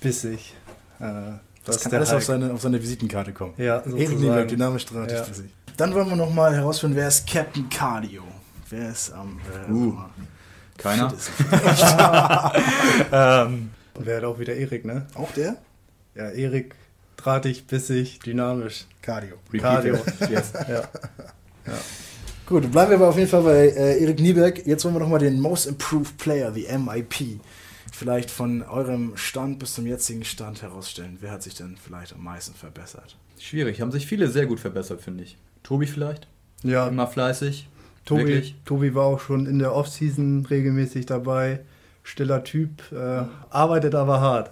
bissig. 0.00 0.54
Äh, 1.00 1.02
das, 1.64 1.76
das 1.76 1.80
kann 1.82 1.94
alles 1.94 2.12
auf 2.12 2.24
seine, 2.24 2.52
auf 2.52 2.62
seine 2.62 2.80
Visitenkarte 2.80 3.32
kommen. 3.32 3.54
Ja, 3.56 3.80
Erik 3.80 4.20
Nieberg, 4.20 4.48
dynamisch, 4.48 4.86
drahtig, 4.86 5.16
ja. 5.18 5.24
bissig. 5.24 5.50
Dann 5.78 5.94
wollen 5.94 6.08
wir 6.08 6.16
noch 6.16 6.34
mal 6.34 6.56
herausfinden, 6.56 6.96
wer 6.96 7.06
ist 7.06 7.24
Captain 7.24 7.68
Cardio? 7.70 8.24
Wer 8.68 8.90
ist 8.90 9.12
am. 9.12 9.38
Ähm, 9.68 9.88
uh, 9.88 9.96
keiner. 10.76 11.12
ähm, 13.12 13.70
und 13.94 14.06
wer 14.06 14.16
hat 14.16 14.24
auch 14.24 14.40
wieder 14.40 14.56
Erik, 14.56 14.84
ne? 14.84 15.06
Auch 15.14 15.30
der? 15.30 15.56
Ja, 16.16 16.30
Erik, 16.30 16.74
drahtig, 17.16 17.68
bissig, 17.68 18.18
dynamisch. 18.18 18.86
Cardio. 19.02 19.36
Cardio. 19.56 20.00
yes. 20.28 20.52
ja. 20.68 20.68
ja. 20.74 21.78
Gut, 22.46 22.72
bleiben 22.72 22.90
wir 22.90 22.96
aber 22.96 23.10
auf 23.10 23.16
jeden 23.16 23.30
Fall 23.30 23.42
bei 23.42 23.68
äh, 23.68 24.02
Erik 24.02 24.18
Nieberg. 24.18 24.66
Jetzt 24.66 24.84
wollen 24.84 24.96
wir 24.96 25.00
noch 25.00 25.08
mal 25.08 25.20
den 25.20 25.40
Most 25.40 25.66
Improved 25.66 26.18
Player, 26.18 26.50
die 26.50 26.66
MIP, 26.76 27.38
vielleicht 27.92 28.32
von 28.32 28.62
eurem 28.62 29.16
Stand 29.16 29.60
bis 29.60 29.74
zum 29.74 29.86
jetzigen 29.86 30.24
Stand 30.24 30.60
herausstellen. 30.60 31.18
Wer 31.20 31.30
hat 31.30 31.44
sich 31.44 31.54
denn 31.54 31.76
vielleicht 31.76 32.14
am 32.14 32.24
meisten 32.24 32.54
verbessert? 32.54 33.16
Schwierig, 33.38 33.80
haben 33.80 33.92
sich 33.92 34.08
viele 34.08 34.26
sehr 34.26 34.46
gut 34.46 34.58
verbessert, 34.58 35.02
finde 35.02 35.22
ich. 35.22 35.36
Tobi 35.62 35.86
vielleicht? 35.86 36.28
Ja. 36.62 36.88
Immer 36.88 37.06
fleißig. 37.06 37.68
Tobi, 38.04 38.54
Tobi 38.64 38.94
war 38.94 39.04
auch 39.04 39.20
schon 39.20 39.46
in 39.46 39.58
der 39.58 39.74
Offseason 39.74 40.46
regelmäßig 40.46 41.06
dabei. 41.06 41.60
Stiller 42.02 42.42
Typ, 42.42 42.90
äh, 42.90 43.24
arbeitet 43.50 43.94
aber 43.94 44.20
hart. 44.20 44.50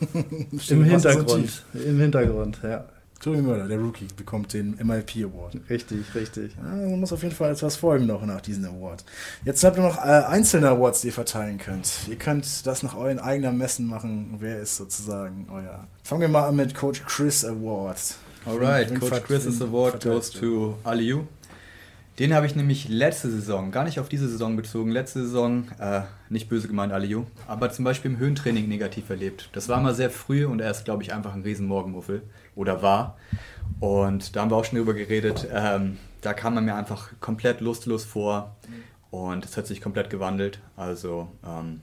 Im 0.68 0.84
Hintergrund. 0.84 1.64
Im 1.72 2.00
Hintergrund, 2.00 2.58
ja. 2.64 2.84
Tobi 3.20 3.40
Möller, 3.40 3.66
der 3.66 3.78
Rookie, 3.78 4.08
bekommt 4.14 4.52
den 4.52 4.76
MIP 4.76 5.24
Award. 5.24 5.56
Richtig, 5.70 6.14
richtig. 6.14 6.54
Ja, 6.56 6.62
man 6.62 7.00
muss 7.00 7.12
auf 7.12 7.22
jeden 7.22 7.34
Fall 7.34 7.52
etwas 7.52 7.76
folgen 7.76 8.06
noch 8.06 8.24
nach 8.26 8.40
diesem 8.40 8.64
Award. 8.66 9.04
Jetzt 9.44 9.64
habt 9.64 9.78
ihr 9.78 9.82
noch 9.82 9.98
äh, 9.98 10.24
einzelne 10.26 10.68
Awards, 10.68 11.00
die 11.00 11.08
ihr 11.08 11.12
verteilen 11.12 11.58
könnt. 11.58 11.90
Ihr 12.08 12.16
könnt 12.16 12.66
das 12.66 12.82
nach 12.82 12.94
euren 12.94 13.18
eigenen 13.18 13.56
Messen 13.56 13.86
machen. 13.86 14.36
Wer 14.38 14.60
ist 14.60 14.76
sozusagen 14.76 15.48
euer. 15.50 15.86
Fangen 16.02 16.20
wir 16.20 16.28
mal 16.28 16.46
an 16.46 16.56
mit 16.56 16.74
Coach 16.74 17.04
Chris 17.06 17.44
Award. 17.44 18.16
Alright, 18.46 18.94
Coach 19.00 19.24
Chris's 19.24 19.60
wen 19.60 19.68
Award 19.68 20.04
goes 20.04 20.30
to 20.30 20.78
Aliu. 20.84 21.24
Den 22.20 22.32
habe 22.32 22.46
ich 22.46 22.54
nämlich 22.54 22.88
letzte 22.88 23.28
Saison, 23.28 23.72
gar 23.72 23.82
nicht 23.82 23.98
auf 23.98 24.08
diese 24.08 24.28
Saison 24.28 24.54
bezogen, 24.54 24.90
letzte 24.90 25.22
Saison, 25.24 25.66
äh, 25.80 26.02
nicht 26.28 26.48
böse 26.48 26.68
gemeint 26.68 26.92
Aliu, 26.92 27.24
aber 27.48 27.70
zum 27.72 27.84
Beispiel 27.84 28.12
im 28.12 28.18
Höhentraining 28.18 28.68
negativ 28.68 29.10
erlebt. 29.10 29.50
Das 29.52 29.68
war 29.68 29.80
mal 29.80 29.94
sehr 29.96 30.10
früh 30.10 30.46
und 30.46 30.60
er 30.60 30.70
ist, 30.70 30.84
glaube 30.84 31.02
ich, 31.02 31.12
einfach 31.12 31.34
ein 31.34 31.42
riesen 31.42 31.66
Morgenmuffel 31.66 32.22
oder 32.54 32.82
war. 32.82 33.18
Und 33.80 34.36
da 34.36 34.42
haben 34.42 34.50
wir 34.52 34.56
auch 34.56 34.64
schon 34.64 34.78
drüber 34.78 34.94
geredet. 34.94 35.48
Ähm, 35.52 35.98
da 36.20 36.32
kam 36.32 36.54
man 36.54 36.64
mir 36.64 36.76
einfach 36.76 37.10
komplett 37.20 37.60
lustlos 37.60 38.04
vor 38.04 38.54
und 39.10 39.44
es 39.44 39.56
hat 39.56 39.66
sich 39.66 39.80
komplett 39.80 40.08
gewandelt. 40.08 40.60
Also 40.76 41.28
ähm, 41.44 41.82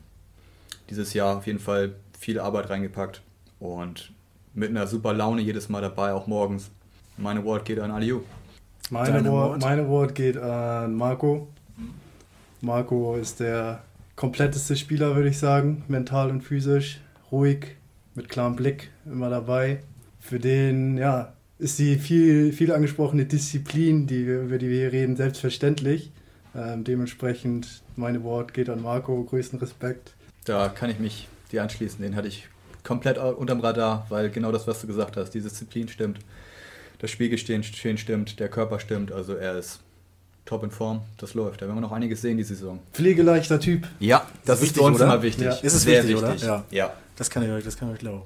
dieses 0.90 1.14
Jahr 1.14 1.38
auf 1.38 1.46
jeden 1.46 1.60
Fall 1.60 1.96
viel 2.18 2.40
Arbeit 2.40 2.70
reingepackt 2.70 3.22
und 3.60 4.14
mit 4.54 4.70
einer 4.70 4.88
super 4.88 5.14
Laune 5.14 5.42
jedes 5.42 5.70
Mal 5.70 5.82
dabei, 5.82 6.14
auch 6.14 6.28
morgens. 6.28 6.70
Mein 7.18 7.38
Award 7.38 7.66
geht 7.66 7.80
an 7.80 7.92
Aliu. 7.92 8.22
Meine 8.90 9.20
Award, 9.20 9.26
Award? 9.28 9.62
mein 9.62 9.80
Award 9.80 10.16
geht 10.16 10.38
an 10.38 10.96
Marco. 10.96 11.48
Marco 12.62 13.16
ist 13.16 13.40
der 13.40 13.84
kompletteste 14.16 14.76
Spieler, 14.76 15.16
würde 15.16 15.30
ich 15.30 15.38
sagen. 15.38 15.84
Mental 15.88 16.30
und 16.30 16.42
physisch. 16.42 17.02
Ruhig, 17.32 17.76
mit 18.16 18.30
klarem 18.30 18.56
Blick, 18.56 18.92
immer 19.06 19.30
dabei. 19.30 19.80
Für 20.20 20.40
den, 20.40 20.98
ja, 20.98 21.34
ist 21.60 21.80
die 21.80 21.98
viel, 21.98 22.54
viel 22.54 22.72
angesprochene 22.72 23.26
Disziplin, 23.26 24.08
die, 24.08 24.24
über 24.24 24.58
die 24.58 24.70
wir 24.70 24.80
hier 24.80 24.92
reden, 24.92 25.16
selbstverständlich. 25.16 26.12
Ähm, 26.56 26.84
dementsprechend, 26.84 27.82
mein 27.96 28.18
Award 28.18 28.54
geht 28.54 28.70
an 28.70 28.82
Marco. 28.82 29.24
Größten 29.24 29.60
Respekt. 29.60 30.14
Da 30.46 30.70
kann 30.70 30.90
ich 30.90 31.00
mich 31.00 31.28
dir 31.52 31.64
anschließen. 31.64 32.02
Den 32.02 32.16
hatte 32.16 32.28
ich 32.28 32.48
komplett 32.84 33.18
unterm 33.18 33.62
Radar, 33.62 34.06
weil 34.10 34.30
genau 34.30 34.52
das, 34.52 34.68
was 34.68 34.82
du 34.82 34.88
gesagt 34.88 35.18
hast, 35.18 35.32
die 35.32 35.42
Disziplin 35.42 35.88
stimmt, 35.88 36.20
das 37.00 37.12
Spielgestehen 37.12 37.64
stehen 37.64 37.98
stimmt, 37.98 38.40
der 38.40 38.50
Körper 38.50 38.80
stimmt. 38.80 39.12
Also 39.12 39.36
er 39.36 39.58
ist 39.58 39.80
top 40.46 40.64
in 40.64 40.72
Form. 40.72 41.02
Das 41.18 41.34
läuft. 41.34 41.62
Da 41.62 41.66
werden 41.66 41.78
wir 41.78 41.82
noch 41.82 41.92
einiges 41.92 42.22
sehen 42.22 42.38
die 42.38 42.44
Saison. 42.44 42.80
Pflegeleichter 42.94 43.60
Typ. 43.60 43.88
Ja, 44.00 44.28
das 44.46 44.62
Wichtig, 44.62 44.78
ist 44.78 44.78
für 44.78 44.88
uns 44.88 44.98
oder? 44.98 45.06
immer 45.06 45.22
wichtig. 45.22 45.46
Ja. 45.46 45.54
Ist 45.54 45.74
es 45.74 45.84
Sehr 45.84 46.04
wichtig, 46.04 46.18
oder? 46.18 46.34
wichtig. 46.34 46.48
Ja. 46.48 46.64
ja. 46.72 46.94
Das 47.16 47.30
kann 47.30 47.44
ich 47.44 47.50
euch, 47.50 47.64
das 47.64 47.78
kann 47.78 47.90
ich 47.90 47.96
euch 47.96 48.00
glauben. 48.00 48.22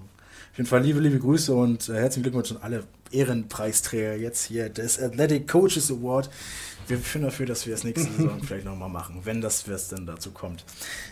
Auf 0.52 0.58
jeden 0.58 0.70
Fall 0.70 0.82
liebe, 0.82 1.00
liebe 1.00 1.20
Grüße 1.20 1.54
und 1.54 1.88
äh, 1.90 1.94
herzlichen 1.94 2.24
Glückwunsch 2.24 2.52
an 2.52 2.58
alle 2.62 2.84
Ehrenpreisträger 3.12 4.16
jetzt 4.16 4.46
hier 4.46 4.70
des 4.70 5.00
Athletic 5.00 5.48
Coaches 5.48 5.92
Award. 5.92 6.30
Wir 6.88 6.98
führen 6.98 7.24
dafür, 7.24 7.46
dass 7.46 7.66
wir 7.66 7.74
das 7.74 7.84
nächste 7.84 8.10
Saison 8.18 8.42
vielleicht 8.42 8.66
nochmal 8.66 8.90
machen, 8.90 9.22
wenn 9.24 9.42
das 9.42 9.70
was 9.70 9.90
denn 9.90 10.06
dazu 10.06 10.32
kommt. 10.32 10.64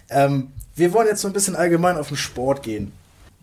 Ähm, 0.10 0.52
wir 0.76 0.94
wollen 0.94 1.08
jetzt 1.08 1.22
so 1.22 1.28
ein 1.28 1.34
bisschen 1.34 1.56
allgemein 1.56 1.98
auf 1.98 2.08
den 2.08 2.18
Sport 2.18 2.64
gehen. 2.64 2.92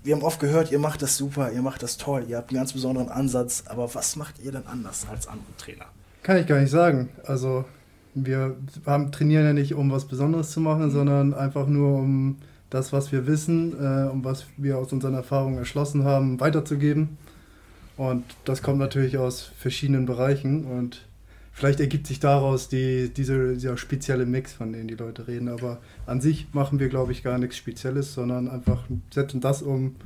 Wir 0.04 0.16
haben 0.16 0.22
oft 0.22 0.40
gehört, 0.40 0.72
ihr 0.72 0.80
macht 0.80 1.02
das 1.02 1.16
super, 1.16 1.52
ihr 1.52 1.62
macht 1.62 1.82
das 1.82 1.96
toll, 1.96 2.24
ihr 2.28 2.36
habt 2.36 2.50
einen 2.50 2.58
ganz 2.58 2.72
besonderen 2.72 3.08
Ansatz, 3.08 3.64
aber 3.66 3.94
was 3.94 4.16
macht 4.16 4.40
ihr 4.42 4.50
denn 4.50 4.66
anders 4.66 5.06
als 5.08 5.28
andere 5.28 5.56
Trainer? 5.56 5.86
Kann 6.22 6.38
ich 6.38 6.46
gar 6.46 6.60
nicht 6.60 6.70
sagen. 6.70 7.10
Also 7.24 7.64
wir 8.14 8.56
haben, 8.84 9.12
trainieren 9.12 9.44
ja 9.44 9.52
nicht, 9.52 9.74
um 9.74 9.90
was 9.90 10.06
Besonderes 10.06 10.50
zu 10.50 10.60
machen, 10.60 10.90
sondern 10.90 11.34
einfach 11.34 11.66
nur 11.66 11.98
um 11.98 12.38
das, 12.68 12.92
was 12.92 13.12
wir 13.12 13.26
wissen, 13.26 13.74
äh, 13.78 14.08
um 14.08 14.24
was 14.24 14.46
wir 14.56 14.78
aus 14.78 14.92
unseren 14.92 15.14
Erfahrungen 15.14 15.58
erschlossen 15.58 16.04
haben, 16.04 16.40
weiterzugeben. 16.40 17.18
Und 17.96 18.24
das 18.44 18.62
kommt 18.62 18.78
natürlich 18.78 19.18
aus 19.18 19.52
verschiedenen 19.56 20.06
Bereichen 20.06 20.64
und 20.64 21.06
vielleicht 21.52 21.80
ergibt 21.80 22.06
sich 22.06 22.20
daraus 22.20 22.68
die, 22.68 23.12
diese, 23.14 23.54
dieser 23.54 23.76
spezielle 23.76 24.26
Mix, 24.26 24.52
von 24.52 24.72
dem 24.72 24.88
die 24.88 24.94
Leute 24.94 25.28
reden. 25.28 25.48
Aber 25.48 25.80
an 26.06 26.20
sich 26.20 26.48
machen 26.52 26.80
wir, 26.80 26.88
glaube 26.88 27.12
ich, 27.12 27.22
gar 27.22 27.38
nichts 27.38 27.56
Spezielles, 27.56 28.14
sondern 28.14 28.48
einfach 28.48 28.84
setzen 29.12 29.40
das 29.40 29.62
um, 29.62 29.96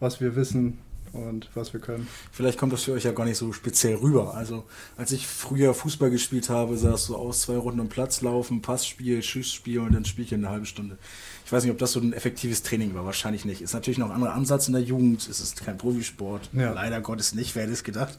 was 0.00 0.20
wir 0.20 0.36
wissen 0.36 0.78
und 1.16 1.48
was 1.54 1.72
wir 1.72 1.80
können. 1.80 2.06
Vielleicht 2.32 2.58
kommt 2.58 2.72
das 2.72 2.84
für 2.84 2.92
euch 2.92 3.04
ja 3.04 3.12
gar 3.12 3.24
nicht 3.24 3.38
so 3.38 3.52
speziell 3.52 3.96
rüber. 3.96 4.34
Also, 4.34 4.64
als 4.96 5.12
ich 5.12 5.26
früher 5.26 5.74
Fußball 5.74 6.10
gespielt 6.10 6.48
habe, 6.48 6.76
sah 6.76 6.94
es 6.94 7.06
so 7.06 7.16
aus: 7.16 7.42
zwei 7.42 7.56
Runden 7.56 7.80
um 7.80 7.88
Platz 7.88 8.20
laufen, 8.22 8.62
Passspiel, 8.62 9.22
Schussspiel 9.22 9.80
und 9.80 9.94
dann 9.94 10.04
Spielchen 10.04 10.44
eine 10.44 10.52
halbe 10.52 10.66
Stunde. 10.66 10.98
Ich 11.44 11.52
weiß 11.52 11.62
nicht, 11.62 11.72
ob 11.72 11.78
das 11.78 11.92
so 11.92 12.00
ein 12.00 12.12
effektives 12.12 12.62
Training 12.62 12.94
war. 12.94 13.04
Wahrscheinlich 13.04 13.44
nicht. 13.44 13.62
Ist 13.62 13.72
natürlich 13.72 13.98
noch 13.98 14.10
ein 14.10 14.16
anderer 14.16 14.34
Ansatz 14.34 14.66
in 14.66 14.74
der 14.74 14.82
Jugend. 14.82 15.28
Es 15.28 15.40
ist 15.40 15.64
kein 15.64 15.78
Profisport. 15.78 16.50
Ja. 16.52 16.72
Leider 16.72 17.00
Gottes 17.00 17.34
nicht. 17.34 17.54
Wer 17.54 17.62
hätte 17.62 17.72
es 17.72 17.84
gedacht? 17.84 18.18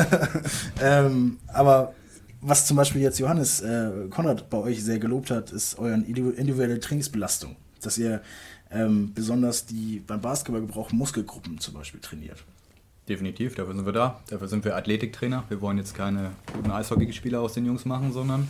ähm, 0.82 1.36
aber 1.48 1.94
was 2.40 2.66
zum 2.66 2.76
Beispiel 2.76 3.02
jetzt 3.02 3.18
Johannes 3.18 3.60
äh, 3.60 3.90
Konrad 4.08 4.48
bei 4.48 4.58
euch 4.58 4.82
sehr 4.82 4.98
gelobt 4.98 5.30
hat, 5.30 5.52
ist 5.52 5.78
euren 5.78 6.04
individuelle 6.04 6.80
Trainingsbelastung. 6.80 7.56
Dass 7.82 7.98
ihr 7.98 8.22
ähm, 8.70 9.12
besonders 9.14 9.66
die 9.66 10.02
beim 10.06 10.20
Basketball 10.20 10.60
gebrauchten 10.60 10.96
Muskelgruppen 10.96 11.58
zum 11.58 11.74
Beispiel 11.74 12.00
trainiert. 12.00 12.44
Definitiv, 13.08 13.54
dafür 13.54 13.74
sind 13.74 13.86
wir 13.86 13.92
da. 13.92 14.20
Dafür 14.28 14.48
sind 14.48 14.64
wir 14.64 14.74
Athletiktrainer. 14.74 15.44
Wir 15.48 15.60
wollen 15.60 15.78
jetzt 15.78 15.94
keine 15.94 16.32
guten 16.52 16.72
Eishockeyspieler 16.72 17.40
aus 17.40 17.52
den 17.52 17.64
Jungs 17.64 17.84
machen, 17.84 18.12
sondern 18.12 18.48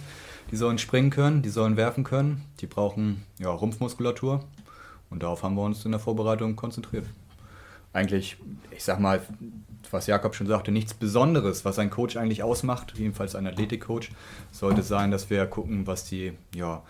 die 0.50 0.57
sollen 0.57 0.79
springen 0.79 1.11
können, 1.11 1.42
die 1.42 1.48
sollen 1.50 1.76
werfen 1.76 2.05
können, 2.05 2.42
die 2.61 2.66
brauchen 2.66 3.22
ja, 3.38 3.50
Rumpfmuskulatur 3.50 4.44
und 5.11 5.22
darauf 5.22 5.42
haben 5.42 5.57
wir 5.57 5.62
uns 5.62 5.85
in 5.85 5.90
der 5.90 6.00
Vorbereitung 6.00 6.57
konzentriert. 6.57 7.07
Eigentlich, 7.92 8.37
ich 8.70 8.85
sag 8.85 9.00
mal, 9.00 9.20
was 9.92 10.07
Jakob 10.07 10.35
schon 10.35 10.46
sagte, 10.46 10.72
nichts 10.72 10.94
Besonderes, 10.94 11.64
was 11.64 11.79
ein 11.79 11.90
Coach 11.90 12.16
eigentlich 12.16 12.42
ausmacht, 12.42 12.94
jedenfalls 12.96 13.35
ein 13.35 13.46
Athletikcoach, 13.46 14.11
sollte 14.53 14.83
sein, 14.83 15.11
dass 15.11 15.31
wir 15.31 15.46
gucken, 15.46 15.87
was 15.87 16.05
die 16.05 16.33
ja, 16.55 16.83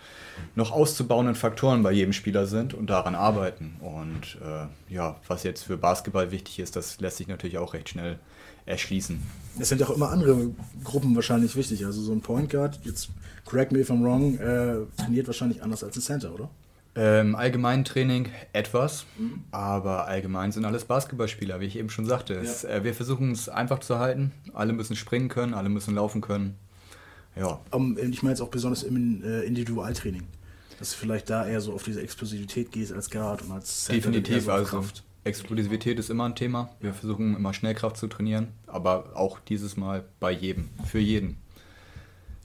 noch 0.55 0.71
auszubauenden 0.71 1.35
Faktoren 1.35 1.83
bei 1.83 1.91
jedem 1.91 2.13
Spieler 2.13 2.45
sind 2.45 2.73
und 2.73 2.89
daran 2.89 3.15
arbeiten. 3.15 3.75
Und 3.79 4.37
äh, 4.41 4.93
ja, 4.93 5.15
was 5.27 5.43
jetzt 5.43 5.63
für 5.63 5.77
Basketball 5.77 6.31
wichtig 6.31 6.59
ist, 6.59 6.75
das 6.75 6.99
lässt 6.99 7.17
sich 7.17 7.27
natürlich 7.27 7.57
auch 7.57 7.73
recht 7.73 7.89
schnell 7.89 8.19
erschließen. 8.65 9.21
Es 9.59 9.69
sind 9.69 9.81
auch 9.83 9.89
immer 9.89 10.09
andere 10.09 10.51
Gruppen 10.83 11.15
wahrscheinlich 11.15 11.55
wichtig. 11.55 11.85
Also 11.85 12.01
so 12.01 12.11
ein 12.11 12.21
Point 12.21 12.49
Guard, 12.51 12.79
jetzt 12.83 13.09
correct 13.45 13.71
me 13.71 13.79
if 13.79 13.89
I'm 13.89 14.03
wrong, 14.03 14.37
äh, 14.37 14.85
trainiert 15.01 15.27
wahrscheinlich 15.27 15.63
anders 15.63 15.83
als 15.83 15.95
ein 15.95 16.01
Center, 16.01 16.33
oder? 16.33 16.49
Ähm, 16.99 17.35
allgemein 17.35 17.85
Training 17.85 18.29
etwas, 18.53 19.05
aber 19.51 20.07
allgemein 20.07 20.51
sind 20.51 20.65
alles 20.65 20.85
Basketballspieler, 20.85 21.59
wie 21.59 21.65
ich 21.65 21.75
eben 21.77 21.91
schon 21.91 22.07
sagte. 22.07 22.33
Es, 22.33 22.63
äh, 22.63 22.83
wir 22.83 22.95
versuchen 22.95 23.31
es 23.31 23.49
einfach 23.49 23.79
zu 23.79 23.99
halten. 23.99 24.31
Alle 24.53 24.73
müssen 24.73 24.95
springen 24.95 25.29
können, 25.29 25.53
alle 25.53 25.69
müssen 25.69 25.93
laufen 25.93 26.21
können. 26.21 26.55
Ja, 27.35 27.59
Um, 27.69 27.97
ich 27.99 28.23
meine 28.23 28.33
jetzt 28.33 28.41
auch 28.41 28.49
besonders 28.49 28.81
im 28.81 29.23
äh, 29.23 29.41
Individualtraining. 29.41 30.23
Dass 30.79 30.91
du 30.91 30.97
vielleicht 30.97 31.29
da 31.29 31.47
eher 31.47 31.61
so 31.61 31.73
auf 31.73 31.83
diese 31.83 32.01
Explosivität 32.01 32.71
gehst 32.71 32.91
als 32.91 33.11
Guard 33.11 33.43
und 33.43 33.51
als 33.51 33.85
Center 33.85 34.09
definitiv. 34.11 34.45
so 34.45 34.51
auf 34.51 34.73
Also 34.73 34.83
Explosivität 35.23 35.99
ist 35.99 36.09
immer 36.09 36.25
ein 36.25 36.35
Thema. 36.35 36.69
Wir 36.79 36.95
versuchen 36.95 37.35
immer 37.35 37.53
Schnellkraft 37.53 37.97
zu 37.97 38.07
trainieren, 38.07 38.47
aber 38.65 39.11
auch 39.15 39.39
dieses 39.39 39.77
Mal 39.77 40.03
bei 40.19 40.31
jedem, 40.31 40.69
für 40.85 40.99
jeden. 40.99 41.37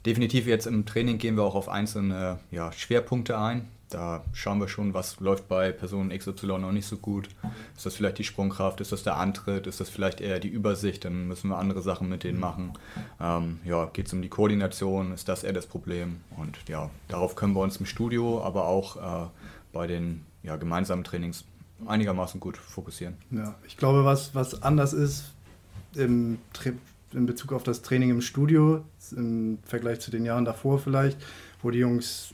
Definitiv 0.05 0.45
jetzt 0.47 0.67
im 0.67 0.85
Training 0.85 1.17
gehen 1.17 1.37
wir 1.37 1.43
auch 1.43 1.55
auf 1.55 1.69
einzelne 1.69 2.39
ja, 2.51 2.71
Schwerpunkte 2.71 3.37
ein. 3.39 3.69
Da 3.93 4.23
schauen 4.33 4.59
wir 4.59 4.67
schon, 4.67 4.93
was 4.93 5.19
läuft 5.19 5.47
bei 5.47 5.71
Person 5.71 6.09
XY 6.09 6.59
noch 6.59 6.71
nicht 6.71 6.87
so 6.87 6.97
gut. 6.97 7.29
Ist 7.75 7.85
das 7.85 7.95
vielleicht 7.95 8.17
die 8.17 8.23
Sprungkraft? 8.23 8.81
Ist 8.81 8.91
das 8.91 9.03
der 9.03 9.17
Antritt? 9.17 9.67
Ist 9.67 9.79
das 9.79 9.89
vielleicht 9.89 10.19
eher 10.21 10.39
die 10.39 10.47
Übersicht? 10.47 11.05
Dann 11.05 11.27
müssen 11.27 11.49
wir 11.49 11.57
andere 11.57 11.81
Sachen 11.81 12.09
mit 12.09 12.23
denen 12.23 12.39
machen. 12.39 12.73
Ähm, 13.19 13.59
ja, 13.65 13.85
geht 13.85 14.07
es 14.07 14.13
um 14.13 14.21
die 14.21 14.29
Koordination? 14.29 15.11
Ist 15.13 15.29
das 15.29 15.43
eher 15.43 15.53
das 15.53 15.67
Problem? 15.67 16.21
Und 16.37 16.57
ja, 16.67 16.89
darauf 17.07 17.35
können 17.35 17.53
wir 17.53 17.61
uns 17.61 17.77
im 17.77 17.85
Studio, 17.85 18.43
aber 18.43 18.65
auch 18.65 19.25
äh, 19.25 19.29
bei 19.71 19.85
den 19.87 20.25
ja, 20.41 20.55
gemeinsamen 20.55 21.03
Trainings 21.03 21.45
einigermaßen 21.85 22.39
gut 22.39 22.57
fokussieren. 22.57 23.15
Ja, 23.31 23.55
ich 23.67 23.77
glaube, 23.77 24.05
was, 24.05 24.33
was 24.33 24.63
anders 24.63 24.93
ist 24.93 25.33
im, 25.95 26.39
Tra- 26.53 26.73
in 27.13 27.25
Bezug 27.25 27.53
auf 27.53 27.63
das 27.63 27.81
Training 27.81 28.09
im 28.09 28.21
Studio, 28.21 28.83
im 29.15 29.59
Vergleich 29.65 29.99
zu 29.99 30.09
den 30.09 30.25
Jahren 30.25 30.45
davor 30.45 30.79
vielleicht, 30.79 31.17
wo 31.61 31.69
die 31.71 31.79
Jungs 31.79 32.33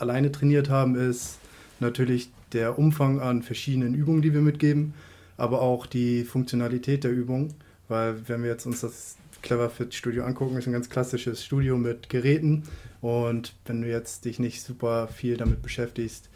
alleine 0.00 0.32
trainiert 0.32 0.68
haben, 0.68 0.94
ist 0.94 1.38
natürlich 1.78 2.30
der 2.52 2.78
Umfang 2.78 3.20
an 3.20 3.42
verschiedenen 3.42 3.94
Übungen, 3.94 4.22
die 4.22 4.34
wir 4.34 4.40
mitgeben, 4.40 4.94
aber 5.36 5.62
auch 5.62 5.86
die 5.86 6.24
Funktionalität 6.24 7.04
der 7.04 7.12
Übung, 7.12 7.54
weil 7.88 8.28
wenn 8.28 8.42
wir 8.42 8.50
jetzt 8.50 8.66
uns 8.66 8.80
das 8.80 9.16
Clever 9.42 9.70
Fit 9.70 9.94
Studio 9.94 10.24
angucken, 10.24 10.56
ist 10.58 10.66
ein 10.66 10.72
ganz 10.72 10.90
klassisches 10.90 11.44
Studio 11.44 11.78
mit 11.78 12.08
Geräten. 12.08 12.64
Und 13.00 13.54
wenn 13.64 13.82
du 13.82 13.88
jetzt 13.88 14.26
dich 14.26 14.38
nicht 14.38 14.62
super 14.62 15.08
viel 15.08 15.36
damit 15.36 15.62
beschäftigst, 15.62 16.28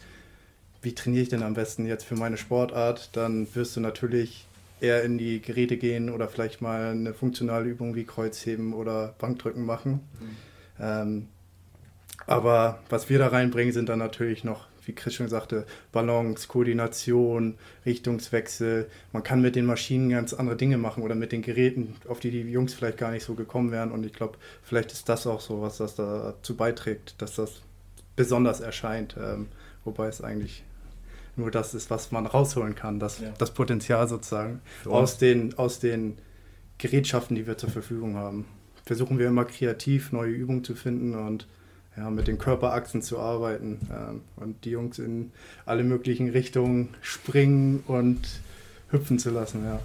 wie 0.81 0.95
trainiere 0.95 1.23
ich 1.23 1.29
denn 1.29 1.43
am 1.43 1.53
besten 1.53 1.85
jetzt 1.85 2.03
für 2.03 2.15
meine 2.15 2.37
Sportart, 2.37 3.09
dann 3.15 3.47
wirst 3.55 3.75
du 3.75 3.79
natürlich 3.79 4.47
eher 4.81 5.03
in 5.03 5.17
die 5.17 5.41
Geräte 5.41 5.77
gehen 5.77 6.09
oder 6.09 6.27
vielleicht 6.27 6.61
mal 6.61 6.91
eine 6.91 7.13
funktionale 7.13 7.69
Übung 7.69 7.95
wie 7.95 8.03
Kreuzheben 8.03 8.73
oder 8.73 9.15
Bankdrücken 9.19 9.65
machen. 9.65 10.01
Ähm, 10.79 11.27
aber 12.27 12.79
was 12.89 13.09
wir 13.09 13.19
da 13.19 13.27
reinbringen, 13.27 13.73
sind 13.73 13.89
dann 13.89 13.99
natürlich 13.99 14.43
noch 14.43 14.67
wie 14.85 14.93
Chris 14.93 15.15
schon 15.15 15.27
sagte, 15.27 15.65
Balance, 15.91 16.47
Koordination, 16.47 17.55
Richtungswechsel. 17.85 18.89
Man 19.11 19.23
kann 19.23 19.41
mit 19.41 19.55
den 19.55 19.65
Maschinen 19.65 20.09
ganz 20.09 20.33
andere 20.33 20.55
Dinge 20.55 20.77
machen 20.77 21.03
oder 21.03 21.15
mit 21.15 21.31
den 21.31 21.41
Geräten, 21.41 21.95
auf 22.07 22.19
die 22.19 22.31
die 22.31 22.41
Jungs 22.41 22.73
vielleicht 22.73 22.97
gar 22.97 23.11
nicht 23.11 23.23
so 23.23 23.33
gekommen 23.33 23.71
wären. 23.71 23.91
Und 23.91 24.05
ich 24.05 24.13
glaube, 24.13 24.37
vielleicht 24.63 24.91
ist 24.91 25.09
das 25.09 25.27
auch 25.27 25.41
so, 25.41 25.61
was 25.61 25.77
das 25.77 25.95
dazu 25.95 26.55
beiträgt, 26.55 27.15
dass 27.21 27.35
das 27.35 27.61
besonders 28.15 28.61
erscheint. 28.61 29.15
Ähm, 29.19 29.47
wobei 29.83 30.07
es 30.07 30.21
eigentlich 30.21 30.63
nur 31.35 31.51
das 31.51 31.73
ist, 31.73 31.89
was 31.89 32.11
man 32.11 32.25
rausholen 32.25 32.75
kann, 32.75 32.99
das, 32.99 33.19
ja. 33.19 33.33
das 33.37 33.53
Potenzial 33.53 34.07
sozusagen 34.07 34.61
aus 34.85 35.17
den, 35.17 35.57
aus 35.57 35.79
den 35.79 36.17
Gerätschaften, 36.77 37.35
die 37.35 37.45
wir 37.45 37.57
zur 37.57 37.69
Verfügung 37.69 38.15
haben. 38.15 38.45
Versuchen 38.85 39.19
wir 39.19 39.27
immer 39.27 39.45
kreativ 39.45 40.11
neue 40.11 40.31
Übungen 40.31 40.63
zu 40.63 40.75
finden 40.75 41.15
und 41.15 41.47
ja, 41.97 42.09
mit 42.09 42.27
den 42.27 42.37
Körperachsen 42.37 43.01
zu 43.01 43.19
arbeiten 43.19 43.79
ähm, 43.91 44.21
und 44.35 44.65
die 44.65 44.71
Jungs 44.71 44.99
in 44.99 45.31
alle 45.65 45.83
möglichen 45.83 46.29
Richtungen 46.29 46.93
springen 47.01 47.83
und 47.87 48.27
hüpfen 48.89 49.19
zu 49.19 49.29
lassen. 49.29 49.63
Ja. 49.63 49.79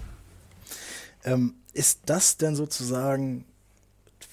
Ähm, 1.23 1.55
ist 1.73 2.01
das 2.05 2.37
denn 2.37 2.55
sozusagen, 2.55 3.45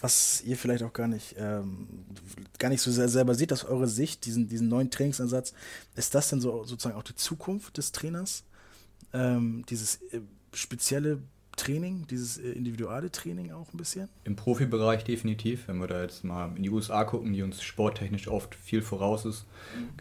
was 0.01 0.43
ihr 0.45 0.57
vielleicht 0.57 0.83
auch 0.83 0.93
gar 0.93 1.09
nicht, 1.09 1.37
ähm, 1.39 1.87
gar 2.59 2.68
nicht 2.68 2.83
so 2.83 2.91
sehr 2.91 3.09
selber 3.09 3.35
seht, 3.35 3.51
dass 3.51 3.64
eure 3.64 3.89
Sicht, 3.89 4.26
diesen, 4.26 4.49
diesen 4.49 4.68
neuen 4.68 4.91
Trainingsansatz, 4.91 5.53
ist 5.97 6.14
das 6.14 6.29
denn 6.31 6.41
so 6.41 6.64
sozusagen 6.64 6.97
auch 6.97 7.03
die 7.03 7.14
Zukunft 7.16 7.76
des 7.79 7.93
Trainers? 7.93 8.45
Ähm, 9.12 9.64
dieses 9.68 9.97
äh, 10.12 10.20
spezielle 10.53 11.22
Training, 11.59 12.06
dieses 12.09 12.38
äh, 12.38 12.52
individuelle 12.52 13.11
Training 13.11 13.52
auch 13.52 13.72
ein 13.74 13.76
bisschen? 13.76 14.09
Im 14.24 14.36
Profibereich 14.36 15.04
definitiv. 15.04 15.68
Wenn 15.68 15.78
wir 15.78 15.86
da 15.86 16.02
jetzt 16.02 16.24
mal 16.24 16.50
in 16.56 16.62
die 16.62 16.70
USA 16.70 17.04
gucken, 17.04 17.32
die 17.32 17.42
uns 17.42 17.62
sporttechnisch 17.62 18.28
oft 18.28 18.54
viel 18.54 18.80
voraus 18.80 19.26
ist. 19.26 19.44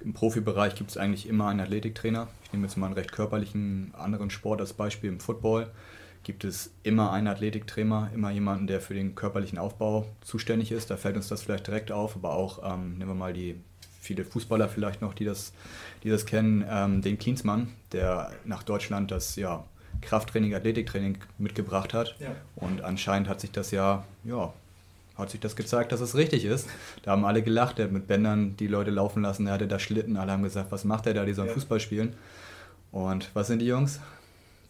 Im 0.04 0.14
Profibereich 0.14 0.76
gibt 0.76 0.92
es 0.92 0.98
eigentlich 0.98 1.28
immer 1.28 1.48
einen 1.50 1.60
Athletiktrainer. 1.60 2.28
Ich 2.46 2.54
nehme 2.54 2.66
jetzt 2.66 2.78
mal 2.78 2.86
einen 2.86 2.96
recht 2.96 3.12
körperlichen 3.12 3.94
anderen 3.96 4.30
Sport 4.30 4.62
als 4.62 4.74
Beispiel. 4.74 5.10
Im 5.10 5.20
Football 5.20 5.70
gibt 6.24 6.44
es 6.44 6.72
immer 6.84 7.12
einen 7.12 7.28
Athletiktrainer, 7.28 8.12
immer 8.14 8.32
jemanden, 8.32 8.68
der 8.68 8.82
für 8.82 8.94
den 8.94 9.16
körperlichen 9.16 9.58
Aufbau 9.58 10.08
zuständig 10.22 10.72
ist. 10.72 10.90
Da 10.90 10.98
fällt 10.98 11.16
uns 11.16 11.28
das 11.28 11.42
vielleicht 11.42 11.68
direkt 11.68 11.92
auf, 11.92 12.16
aber 12.16 12.34
auch, 12.34 12.74
ähm, 12.74 12.98
nehmen 12.98 13.12
wir 13.12 13.16
mal 13.16 13.34
die 13.34 13.56
viele 14.02 14.24
Fußballer 14.24 14.70
vielleicht 14.70 15.02
noch, 15.02 15.14
die 15.14 15.26
das, 15.26 15.54
die 16.04 16.10
das 16.10 16.26
kennen, 16.26 16.66
ähm, 16.70 17.02
den 17.02 17.18
Klinsmann, 17.18 17.74
der 17.92 18.32
nach 18.46 18.64
Deutschland 18.64 19.12
das 19.12 19.36
ja 19.36 19.66
Krafttraining, 20.02 20.54
Athletiktraining 20.56 21.18
mitgebracht 21.38 21.94
hat. 21.94 22.16
Ja. 22.20 22.30
Und 22.56 22.82
anscheinend 22.82 23.30
hat 23.30 23.42
sich 23.42 23.52
das 23.52 23.72
ja, 23.72 24.04
ja, 24.24 24.54
hat 25.18 25.30
sich 25.30 25.40
das 25.40 25.56
gezeigt, 25.56 25.92
dass 25.92 26.02
es 26.02 26.16
richtig 26.16 26.46
ist. 26.46 26.70
Da 27.04 27.12
haben 27.12 27.26
alle 27.26 27.42
gelacht, 27.42 27.80
er 27.80 27.86
hat 27.86 27.92
mit 27.92 28.08
Bändern 28.08 28.56
die 28.58 28.68
Leute 28.68 28.92
laufen 28.92 29.24
lassen, 29.24 29.48
er 29.48 29.54
hatte 29.54 29.68
da 29.68 29.80
Schlitten, 29.80 30.18
alle 30.18 30.32
haben 30.32 30.44
gesagt, 30.44 30.72
was 30.72 30.84
macht 30.84 31.08
er 31.08 31.14
da, 31.14 31.26
die 31.26 31.34
sollen 31.34 31.50
ja. 31.50 31.54
Fußball 31.54 31.80
spielen. 31.80 32.16
Und 32.92 33.30
was 33.34 33.48
sind 33.48 33.60
die 33.60 33.68
Jungs? 33.68 34.00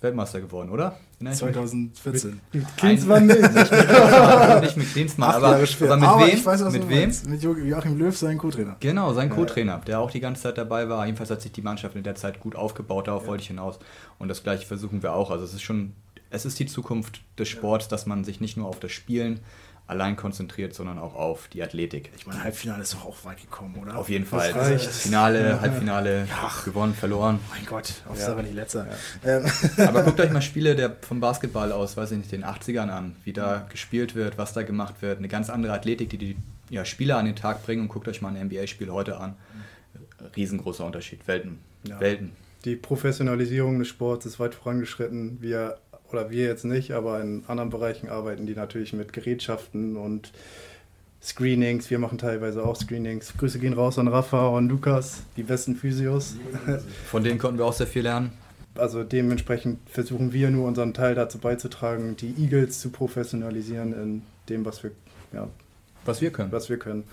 Weltmeister 0.01 0.41
geworden, 0.41 0.69
oder? 0.69 0.99
2014. 1.19 2.39
Mit 2.53 2.77
Klinsmann 2.77 3.25
nicht. 3.25 3.41
nicht 4.61 4.77
mit 4.77 4.93
Klinsmann, 4.93 5.31
aber, 5.31 5.47
aber, 5.47 5.59
mit 5.59 5.81
aber 5.81 6.27
wem? 6.27 6.45
Weiß, 6.45 6.71
mit 6.71 6.89
wem? 6.89 7.11
Mit 7.27 7.41
Joachim 7.41 7.97
Löw, 7.97 8.15
sein 8.15 8.37
Co-Trainer. 8.37 8.75
Genau, 8.79 9.13
sein 9.13 9.29
Co-Trainer, 9.29 9.81
der 9.87 9.99
auch 9.99 10.11
die 10.11 10.19
ganze 10.19 10.43
Zeit 10.43 10.59
dabei 10.59 10.87
war. 10.87 11.05
Jedenfalls 11.05 11.31
hat 11.31 11.41
sich 11.41 11.51
die 11.51 11.63
Mannschaft 11.63 11.95
in 11.95 12.03
der 12.03 12.13
Zeit 12.13 12.39
gut 12.39 12.55
aufgebaut, 12.55 13.07
darauf 13.07 13.23
ja. 13.23 13.29
wollte 13.29 13.41
ich 13.41 13.47
hinaus. 13.47 13.79
Und 14.19 14.27
das 14.27 14.43
gleiche 14.43 14.67
versuchen 14.67 15.01
wir 15.01 15.13
auch. 15.13 15.31
Also 15.31 15.45
es 15.45 15.53
ist 15.55 15.63
schon, 15.63 15.93
es 16.29 16.45
ist 16.45 16.59
die 16.59 16.67
Zukunft 16.67 17.21
des 17.39 17.47
Sports, 17.47 17.87
dass 17.87 18.05
man 18.05 18.23
sich 18.23 18.39
nicht 18.39 18.55
nur 18.55 18.67
auf 18.67 18.79
das 18.79 18.91
Spielen 18.91 19.39
allein 19.87 20.17
konzentriert, 20.17 20.73
sondern 20.73 20.99
auch 20.99 21.15
auf 21.15 21.47
die 21.47 21.63
Athletik. 21.63 22.11
Ich 22.17 22.27
meine, 22.27 22.43
Halbfinale 22.43 22.83
ist 22.83 22.93
doch 22.93 23.05
auch 23.05 23.23
weit 23.23 23.41
gekommen, 23.41 23.75
oder? 23.81 23.97
Auf 23.97 24.09
jeden 24.09 24.25
Fall. 24.25 24.53
Finale, 24.79 25.49
ja. 25.49 25.61
Halbfinale, 25.61 26.27
ja. 26.29 26.51
gewonnen, 26.65 26.93
verloren. 26.93 27.39
Mein 27.49 27.65
Gott, 27.65 27.93
Hauptsache 28.07 28.37
ja. 28.37 28.43
nicht 28.43 28.53
letzter. 28.53 28.87
Ja. 29.23 29.37
Ähm. 29.37 29.45
Aber 29.87 30.03
guckt 30.03 30.19
euch 30.19 30.31
mal 30.31 30.41
Spiele 30.41 30.75
der, 30.75 30.95
vom 31.01 31.21
Basketball 31.21 31.71
aus, 31.71 31.95
weiß 31.95 32.11
ich 32.11 32.17
nicht, 32.17 32.31
den 32.31 32.43
80ern 32.43 32.89
an, 32.89 33.15
wie 33.23 33.33
da 33.33 33.65
gespielt 33.69 34.13
wird, 34.13 34.37
was 34.37 34.53
da 34.53 34.63
gemacht 34.63 34.95
wird. 35.01 35.19
Eine 35.19 35.29
ganz 35.29 35.49
andere 35.49 35.73
Athletik, 35.73 36.09
die 36.09 36.17
die 36.17 36.37
ja, 36.69 36.83
Spieler 36.83 37.17
an 37.17 37.25
den 37.25 37.35
Tag 37.35 37.63
bringen 37.63 37.83
und 37.83 37.87
guckt 37.87 38.09
euch 38.09 38.21
mal 38.21 38.35
ein 38.35 38.47
NBA-Spiel 38.47 38.91
heute 38.91 39.17
an. 39.17 39.35
Riesengroßer 40.35 40.85
Unterschied, 40.85 41.25
Welten. 41.27 41.59
Welten. 41.83 42.31
Die 42.65 42.75
Professionalisierung 42.75 43.79
des 43.79 43.87
Sports 43.87 44.25
ist 44.25 44.39
weit 44.39 44.55
vorangeschritten. 44.55 45.37
Wir 45.41 45.77
oder 46.11 46.29
wir 46.29 46.45
jetzt 46.45 46.65
nicht, 46.65 46.91
aber 46.91 47.21
in 47.21 47.43
anderen 47.47 47.69
Bereichen 47.69 48.09
arbeiten 48.09 48.45
die 48.45 48.55
natürlich 48.55 48.93
mit 48.93 49.13
Gerätschaften 49.13 49.95
und 49.95 50.31
Screenings. 51.21 51.89
Wir 51.89 51.99
machen 51.99 52.17
teilweise 52.17 52.63
auch 52.63 52.75
Screenings. 52.75 53.33
Grüße 53.37 53.59
gehen 53.59 53.73
raus 53.73 53.99
an 53.99 54.07
Rafa 54.07 54.47
und 54.47 54.69
Lukas, 54.69 55.23
die 55.35 55.43
besten 55.43 55.75
Physios. 55.75 56.35
Von 57.05 57.23
denen 57.23 57.39
konnten 57.39 57.57
wir 57.57 57.65
auch 57.65 57.73
sehr 57.73 57.87
viel 57.87 58.03
lernen. 58.03 58.31
Also 58.75 59.03
dementsprechend 59.03 59.79
versuchen 59.89 60.33
wir 60.33 60.51
nur 60.51 60.67
unseren 60.67 60.93
Teil 60.93 61.15
dazu 61.15 61.39
beizutragen, 61.39 62.15
die 62.15 62.35
Eagles 62.37 62.79
zu 62.79 62.91
professionalisieren 62.91 63.93
in 63.93 64.21
dem, 64.49 64.65
was 64.65 64.83
wir, 64.83 64.91
ja, 65.33 65.47
was 66.05 66.21
wir 66.21 66.31
können. 66.31 66.51
Was 66.51 66.69
wir 66.69 66.77
können. 66.77 67.03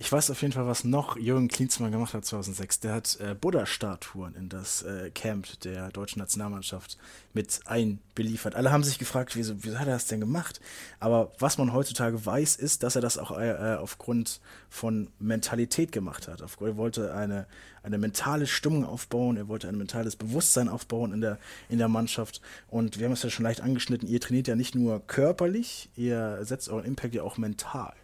Ich 0.00 0.12
weiß 0.12 0.30
auf 0.30 0.42
jeden 0.42 0.52
Fall, 0.52 0.68
was 0.68 0.84
noch 0.84 1.16
Jürgen 1.16 1.48
Klinsmann 1.48 1.90
gemacht 1.90 2.14
hat 2.14 2.24
2006. 2.24 2.78
Der 2.78 2.94
hat 2.94 3.18
äh, 3.20 3.34
Buddha-Statuen 3.34 4.36
in 4.36 4.48
das 4.48 4.82
äh, 4.82 5.10
Camp 5.10 5.58
der 5.62 5.90
deutschen 5.90 6.20
Nationalmannschaft 6.20 6.96
mit 7.34 7.58
einbeliefert. 7.66 8.54
Alle 8.54 8.70
haben 8.70 8.84
sich 8.84 9.00
gefragt, 9.00 9.34
wieso, 9.34 9.64
wieso 9.64 9.76
hat 9.76 9.88
er 9.88 9.94
das 9.94 10.06
denn 10.06 10.20
gemacht? 10.20 10.60
Aber 11.00 11.32
was 11.40 11.58
man 11.58 11.72
heutzutage 11.72 12.24
weiß, 12.24 12.54
ist, 12.54 12.84
dass 12.84 12.94
er 12.94 13.02
das 13.02 13.18
auch 13.18 13.36
äh, 13.36 13.76
aufgrund 13.80 14.40
von 14.70 15.08
Mentalität 15.18 15.90
gemacht 15.90 16.28
hat. 16.28 16.42
Er 16.42 16.76
wollte 16.76 17.12
eine, 17.12 17.48
eine 17.82 17.98
mentale 17.98 18.46
Stimmung 18.46 18.84
aufbauen, 18.84 19.36
er 19.36 19.48
wollte 19.48 19.68
ein 19.68 19.78
mentales 19.78 20.14
Bewusstsein 20.14 20.68
aufbauen 20.68 21.12
in 21.12 21.22
der, 21.22 21.40
in 21.68 21.78
der 21.78 21.88
Mannschaft. 21.88 22.40
Und 22.68 23.00
wir 23.00 23.06
haben 23.06 23.14
es 23.14 23.24
ja 23.24 23.30
schon 23.30 23.42
leicht 23.42 23.62
angeschnitten, 23.62 24.06
ihr 24.06 24.20
trainiert 24.20 24.46
ja 24.46 24.54
nicht 24.54 24.76
nur 24.76 25.04
körperlich, 25.08 25.90
ihr 25.96 26.38
setzt 26.42 26.68
euren 26.68 26.84
Impact 26.84 27.16
ja 27.16 27.24
auch 27.24 27.36
mental. 27.36 27.94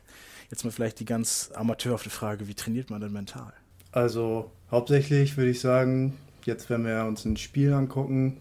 Jetzt 0.54 0.62
mal 0.62 0.70
vielleicht 0.70 1.00
die 1.00 1.04
ganz 1.04 1.50
amateurhafte 1.52 2.10
Frage, 2.10 2.46
wie 2.46 2.54
trainiert 2.54 2.88
man 2.88 3.00
denn 3.00 3.10
mental? 3.10 3.52
Also 3.90 4.52
hauptsächlich 4.70 5.36
würde 5.36 5.50
ich 5.50 5.58
sagen, 5.58 6.16
jetzt 6.44 6.70
wenn 6.70 6.86
wir 6.86 7.06
uns 7.06 7.24
ein 7.24 7.36
Spiel 7.36 7.72
angucken, 7.72 8.36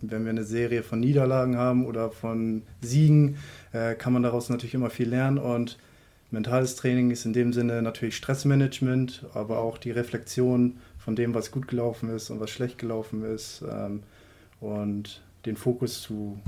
wenn 0.00 0.22
wir 0.22 0.30
eine 0.30 0.44
Serie 0.44 0.84
von 0.84 1.00
Niederlagen 1.00 1.56
haben 1.56 1.84
oder 1.84 2.12
von 2.12 2.62
Siegen, 2.80 3.38
äh, 3.72 3.96
kann 3.96 4.12
man 4.12 4.22
daraus 4.22 4.50
natürlich 4.50 4.74
immer 4.74 4.88
viel 4.88 5.08
lernen 5.08 5.38
und 5.38 5.78
mentales 6.30 6.76
Training 6.76 7.10
ist 7.10 7.24
in 7.24 7.32
dem 7.32 7.52
Sinne 7.52 7.82
natürlich 7.82 8.16
Stressmanagement, 8.16 9.26
aber 9.34 9.58
auch 9.58 9.78
die 9.78 9.90
Reflexion 9.90 10.76
von 10.96 11.16
dem, 11.16 11.34
was 11.34 11.50
gut 11.50 11.66
gelaufen 11.66 12.08
ist 12.10 12.30
und 12.30 12.38
was 12.38 12.50
schlecht 12.50 12.78
gelaufen 12.78 13.24
ist 13.24 13.64
ähm, 13.68 14.04
und 14.60 15.22
den 15.44 15.56
Fokus 15.56 16.02
zu, 16.02 16.38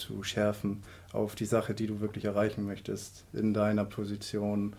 zu 0.00 0.22
schärfen 0.22 0.82
auf 1.12 1.34
die 1.34 1.44
Sache, 1.44 1.74
die 1.74 1.86
du 1.86 2.00
wirklich 2.00 2.24
erreichen 2.24 2.66
möchtest 2.66 3.24
in 3.32 3.54
deiner 3.54 3.84
Position. 3.84 4.74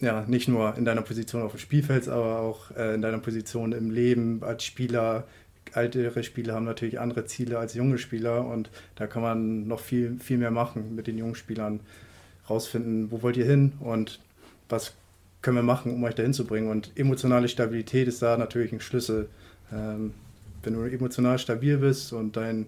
Ja, 0.00 0.24
nicht 0.26 0.48
nur 0.48 0.76
in 0.76 0.84
deiner 0.84 1.02
Position 1.02 1.42
auf 1.42 1.52
dem 1.52 1.60
Spielfeld, 1.60 2.08
aber 2.08 2.40
auch 2.40 2.70
äh, 2.76 2.94
in 2.94 3.02
deiner 3.02 3.18
Position 3.18 3.72
im 3.72 3.90
Leben 3.90 4.42
als 4.42 4.64
Spieler. 4.64 5.24
Ältere 5.74 6.22
Spieler 6.22 6.54
haben 6.54 6.64
natürlich 6.64 7.00
andere 7.00 7.24
Ziele 7.24 7.58
als 7.58 7.74
junge 7.74 7.98
Spieler 7.98 8.46
und 8.46 8.70
da 8.94 9.06
kann 9.06 9.22
man 9.22 9.66
noch 9.66 9.80
viel, 9.80 10.18
viel 10.18 10.38
mehr 10.38 10.50
machen 10.50 10.94
mit 10.94 11.06
den 11.06 11.18
jungen 11.18 11.34
Spielern. 11.34 11.80
Rausfinden, 12.48 13.10
wo 13.10 13.22
wollt 13.22 13.36
ihr 13.36 13.44
hin 13.44 13.72
und 13.80 14.20
was 14.68 14.94
können 15.42 15.56
wir 15.56 15.62
machen, 15.62 15.92
um 15.92 16.04
euch 16.04 16.14
dahin 16.14 16.32
zu 16.32 16.44
bringen. 16.44 16.68
Und 16.68 16.92
emotionale 16.96 17.48
Stabilität 17.48 18.08
ist 18.08 18.22
da 18.22 18.36
natürlich 18.36 18.72
ein 18.72 18.80
Schlüssel. 18.80 19.28
Ähm, 19.72 20.12
wenn 20.62 20.74
du 20.74 20.82
emotional 20.82 21.38
stabil 21.38 21.78
bist 21.78 22.12
und 22.12 22.36
dein 22.36 22.66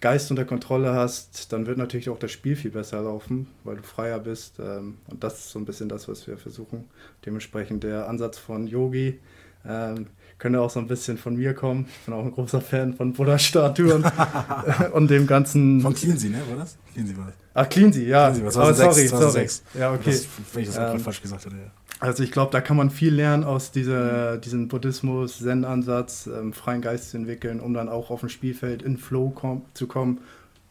Geist 0.00 0.30
unter 0.30 0.44
Kontrolle 0.44 0.92
hast, 0.92 1.52
dann 1.52 1.66
wird 1.66 1.78
natürlich 1.78 2.08
auch 2.08 2.18
das 2.18 2.30
Spiel 2.30 2.54
viel 2.54 2.70
besser 2.70 3.02
laufen, 3.02 3.48
weil 3.64 3.76
du 3.76 3.82
freier 3.82 4.20
bist. 4.20 4.60
Ähm, 4.60 4.98
und 5.10 5.24
das 5.24 5.38
ist 5.38 5.50
so 5.50 5.58
ein 5.58 5.64
bisschen 5.64 5.88
das, 5.88 6.08
was 6.08 6.26
wir 6.26 6.38
versuchen. 6.38 6.84
Dementsprechend 7.26 7.82
der 7.82 8.08
Ansatz 8.08 8.38
von 8.38 8.66
Yogi 8.66 9.18
ähm, 9.66 10.06
könnte 10.38 10.60
auch 10.60 10.70
so 10.70 10.78
ein 10.78 10.86
bisschen 10.86 11.18
von 11.18 11.36
mir 11.36 11.52
kommen. 11.52 11.86
Ich 12.00 12.06
bin 12.06 12.14
auch 12.14 12.24
ein 12.24 12.32
großer 12.32 12.60
Fan 12.60 12.94
von 12.94 13.12
Buddha-Statuen 13.12 14.04
und 14.92 15.10
dem 15.10 15.26
ganzen. 15.26 15.80
Von 15.80 15.94
Cleansy, 15.94 16.28
ne? 16.28 16.42
War 16.48 16.58
das? 16.58 16.76
Cleansy 16.92 17.16
war 17.16 17.26
das. 17.26 17.34
Ach, 17.54 17.68
Cleansy, 17.68 18.04
ja. 18.06 18.30
Cleansy, 18.30 18.44
was 18.46 18.56
Aber 18.56 18.74
sorry, 18.74 19.06
2006. 19.06 19.62
sorry. 19.72 19.82
Ja, 19.82 19.92
okay. 19.92 20.10
Das, 20.10 20.26
wenn 20.52 20.62
ich 20.62 20.68
das 20.68 20.94
ähm, 20.94 21.00
falsch 21.00 21.22
gesagt 21.22 21.44
hatte, 21.44 21.56
ja. 21.56 21.70
Also 22.00 22.22
ich 22.22 22.30
glaube, 22.30 22.52
da 22.52 22.60
kann 22.60 22.76
man 22.76 22.90
viel 22.90 23.12
lernen 23.12 23.42
aus 23.42 23.72
dieser, 23.72 24.38
diesem 24.38 24.68
Buddhismus, 24.68 25.38
Zen-Ansatz, 25.38 26.28
ähm, 26.28 26.52
freien 26.52 26.80
Geist 26.80 27.10
zu 27.10 27.16
entwickeln, 27.16 27.58
um 27.60 27.74
dann 27.74 27.88
auch 27.88 28.10
auf 28.10 28.20
dem 28.20 28.28
Spielfeld 28.28 28.82
in 28.82 28.98
Flow 28.98 29.30
kom 29.30 29.62
zu 29.74 29.88
kommen, 29.88 30.20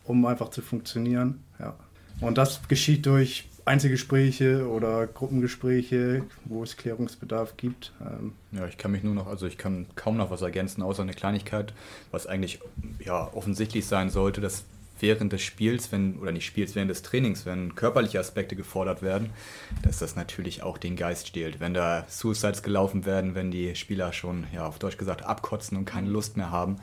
um 0.06 0.26
einfach 0.26 0.50
zu 0.50 0.62
funktionieren. 0.62 1.44
Ja. 1.60 1.76
Und 2.22 2.38
das 2.38 2.62
geschieht 2.68 3.06
durch 3.06 3.48
Einzelgespräche 3.66 4.68
oder 4.68 5.06
Gruppengespräche, 5.06 6.24
wo 6.46 6.64
es 6.64 6.78
Klärungsbedarf 6.78 7.58
gibt. 7.58 7.92
Ähm 8.00 8.32
ja, 8.54 8.66
ich 8.66 8.78
kann 8.78 8.92
mich 8.92 9.04
nur 9.04 9.14
noch, 9.14 9.28
also 9.28 9.46
ich 9.46 9.58
kann 9.58 9.86
kaum 9.96 10.16
noch 10.16 10.32
was 10.32 10.42
ergänzen, 10.42 10.82
außer 10.82 11.04
eine 11.04 11.14
Kleinigkeit, 11.14 11.74
was 12.12 12.26
eigentlich 12.26 12.60
ja 13.00 13.30
offensichtlich 13.34 13.86
sein 13.86 14.10
sollte, 14.10 14.40
dass 14.40 14.64
während 15.00 15.34
des 15.34 15.42
Spiels, 15.42 15.92
wenn, 15.92 16.18
oder 16.20 16.32
nicht 16.32 16.46
Spiels, 16.46 16.76
während 16.76 16.92
des 16.92 17.02
Trainings, 17.02 17.46
wenn 17.46 17.76
körperliche 17.76 18.20
Aspekte 18.20 18.56
gefordert 18.56 19.02
werden, 19.02 19.32
dass 19.84 20.00
das 20.00 20.16
natürlich 20.16 20.64
auch 20.64 20.78
den 20.78 20.96
Geist 20.96 21.28
stiehlt. 21.28 21.60
Wenn 21.60 21.74
da 21.74 22.06
Suicides 22.08 22.64
gelaufen 22.64 23.06
werden, 23.06 23.36
wenn 23.36 23.52
die 23.52 23.76
Spieler 23.76 24.14
schon, 24.14 24.48
ja, 24.54 24.66
auf 24.66 24.80
Deutsch 24.80 24.98
gesagt, 24.98 25.24
abkotzen 25.24 25.78
und 25.78 25.86
keine 25.86 26.10
Lust 26.10 26.38
mehr 26.38 26.52
haben, 26.52 26.78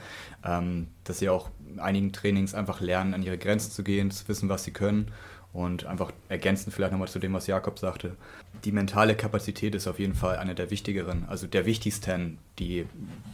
ähm, 0.45 0.89
dass 1.05 1.19
sie 1.19 1.29
auch 1.29 1.51
in 1.69 1.81
einigen 1.81 2.13
Trainings 2.13 2.55
einfach 2.55 2.81
lernen, 2.81 3.15
an 3.15 3.23
ihre 3.23 3.39
Grenzen 3.39 3.71
zu 3.71 3.83
gehen, 3.83 4.11
zu 4.11 4.29
wissen, 4.29 4.49
was 4.49 4.65
sie 4.65 4.73
können 4.73 5.11
und 5.55 5.87
einfach 5.87 6.11
ergänzend 6.29 6.75
vielleicht 6.75 6.91
nochmal 6.91 7.09
zu 7.09 7.21
dem, 7.21 7.33
was 7.33 7.47
Jakob 7.47 7.79
sagte. 7.79 8.17
Die 8.65 8.73
mentale 8.73 9.15
Kapazität 9.15 9.75
ist 9.77 9.87
auf 9.87 10.01
jeden 10.01 10.17
Fall 10.17 10.37
eine 10.37 10.57
der 10.57 10.71
wichtigeren, 10.71 11.25
also 11.29 11.47
der 11.47 11.65
wichtigsten. 11.65 12.39
Die, 12.59 12.87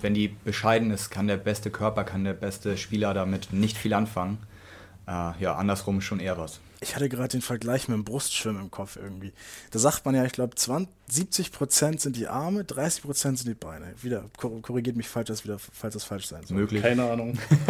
wenn 0.02 0.12
die 0.12 0.28
bescheiden 0.28 0.90
ist, 0.90 1.10
kann 1.10 1.26
der 1.26 1.38
beste 1.38 1.70
Körper, 1.70 2.04
kann 2.04 2.24
der 2.24 2.34
beste 2.34 2.76
Spieler 2.76 3.14
damit 3.14 3.52
nicht 3.52 3.78
viel 3.78 3.94
anfangen 3.94 4.38
ja, 5.10 5.56
andersrum 5.56 6.00
schon 6.00 6.20
eher 6.20 6.38
was. 6.38 6.60
Ich 6.82 6.96
hatte 6.96 7.10
gerade 7.10 7.28
den 7.28 7.42
Vergleich 7.42 7.88
mit 7.88 7.96
dem 7.96 8.04
Brustschwimmen 8.04 8.62
im 8.62 8.70
Kopf 8.70 8.96
irgendwie. 8.96 9.32
Da 9.70 9.78
sagt 9.78 10.06
man 10.06 10.14
ja, 10.14 10.24
ich 10.24 10.32
glaube, 10.32 10.54
70 11.10 11.52
Prozent 11.52 12.00
sind 12.00 12.16
die 12.16 12.26
Arme, 12.26 12.64
30 12.64 13.02
Prozent 13.02 13.38
sind 13.38 13.48
die 13.48 13.54
Beine. 13.54 13.86
Wieder, 14.00 14.24
korrigiert 14.38 14.96
mich, 14.96 15.06
falls 15.06 15.28
das, 15.28 15.44
wieder, 15.44 15.58
falls 15.58 15.92
das 15.92 16.04
falsch 16.04 16.28
sein 16.28 16.42
soll. 16.46 16.56
Möglich. 16.56 16.80
Keine 16.80 17.04
Ahnung. 17.10 17.38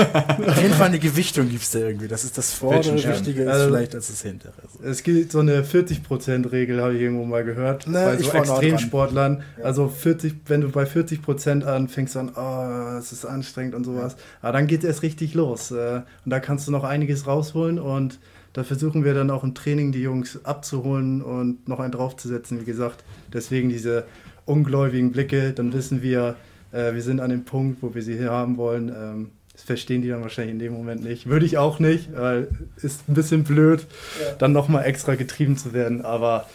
Auf 0.46 0.62
jeden 0.62 0.74
Fall 0.74 0.88
eine 0.88 1.00
Gewichtung 1.00 1.48
gibt 1.48 1.62
es 1.62 1.72
da 1.72 1.80
irgendwie. 1.80 2.06
Das 2.06 2.22
ist 2.22 2.38
das 2.38 2.52
Vordere, 2.54 2.94
Wichtige 2.94 3.42
ist 3.42 3.48
also, 3.48 3.66
vielleicht 3.66 3.96
als 3.96 4.06
das 4.08 4.22
Hintere. 4.22 4.52
So. 4.72 4.84
Es 4.84 5.02
gibt 5.02 5.32
so 5.32 5.40
eine 5.40 5.64
40 5.64 6.04
Prozent 6.04 6.52
Regel, 6.52 6.80
habe 6.80 6.94
ich 6.94 7.00
irgendwo 7.00 7.24
mal 7.24 7.42
gehört. 7.42 7.88
Ne, 7.88 8.04
bei 8.04 8.18
so 8.18 8.30
Extremsportlern. 8.30 9.42
Ja. 9.58 9.64
Also 9.64 9.88
40, 9.88 10.34
wenn 10.46 10.60
du 10.60 10.68
bei 10.68 10.86
40 10.86 11.20
Prozent 11.20 11.64
anfängst 11.64 12.16
an, 12.16 12.30
oh, 12.36 12.98
es 12.98 13.10
ist 13.10 13.24
anstrengend 13.24 13.74
und 13.74 13.82
sowas. 13.82 14.12
Ja. 14.12 14.48
Aber 14.48 14.52
dann 14.52 14.68
geht 14.68 14.84
es 14.84 15.02
richtig 15.02 15.34
los. 15.34 15.72
Äh, 15.72 16.02
und 16.24 16.30
da 16.30 16.38
kannst 16.38 16.68
du 16.68 16.70
noch 16.70 16.84
einiges 16.84 17.26
rausholen 17.26 17.80
und 17.80 18.20
da 18.52 18.64
versuchen 18.64 19.04
wir 19.04 19.14
dann 19.14 19.30
auch 19.30 19.44
im 19.44 19.54
Training 19.54 19.92
die 19.92 20.02
Jungs 20.02 20.44
abzuholen 20.44 21.22
und 21.22 21.68
noch 21.68 21.80
einen 21.80 21.92
draufzusetzen, 21.92 22.60
wie 22.60 22.64
gesagt. 22.64 23.04
Deswegen 23.32 23.68
diese 23.68 24.04
ungläubigen 24.44 25.12
Blicke, 25.12 25.52
dann 25.52 25.72
wissen 25.72 26.02
wir, 26.02 26.36
äh, 26.72 26.92
wir 26.94 27.02
sind 27.02 27.20
an 27.20 27.30
dem 27.30 27.44
Punkt, 27.44 27.82
wo 27.82 27.94
wir 27.94 28.02
sie 28.02 28.16
hier 28.16 28.30
haben 28.30 28.56
wollen. 28.56 28.88
Ähm, 28.88 29.30
das 29.52 29.62
verstehen 29.62 30.02
die 30.02 30.08
dann 30.08 30.22
wahrscheinlich 30.22 30.52
in 30.52 30.58
dem 30.58 30.72
Moment 30.72 31.04
nicht. 31.04 31.26
Würde 31.26 31.46
ich 31.46 31.58
auch 31.58 31.78
nicht, 31.78 32.16
weil 32.16 32.48
ist 32.76 33.08
ein 33.08 33.14
bisschen 33.14 33.44
blöd, 33.44 33.86
ja. 34.20 34.34
dann 34.36 34.52
nochmal 34.52 34.84
extra 34.84 35.14
getrieben 35.14 35.56
zu 35.56 35.72
werden. 35.72 36.04
Aber 36.04 36.48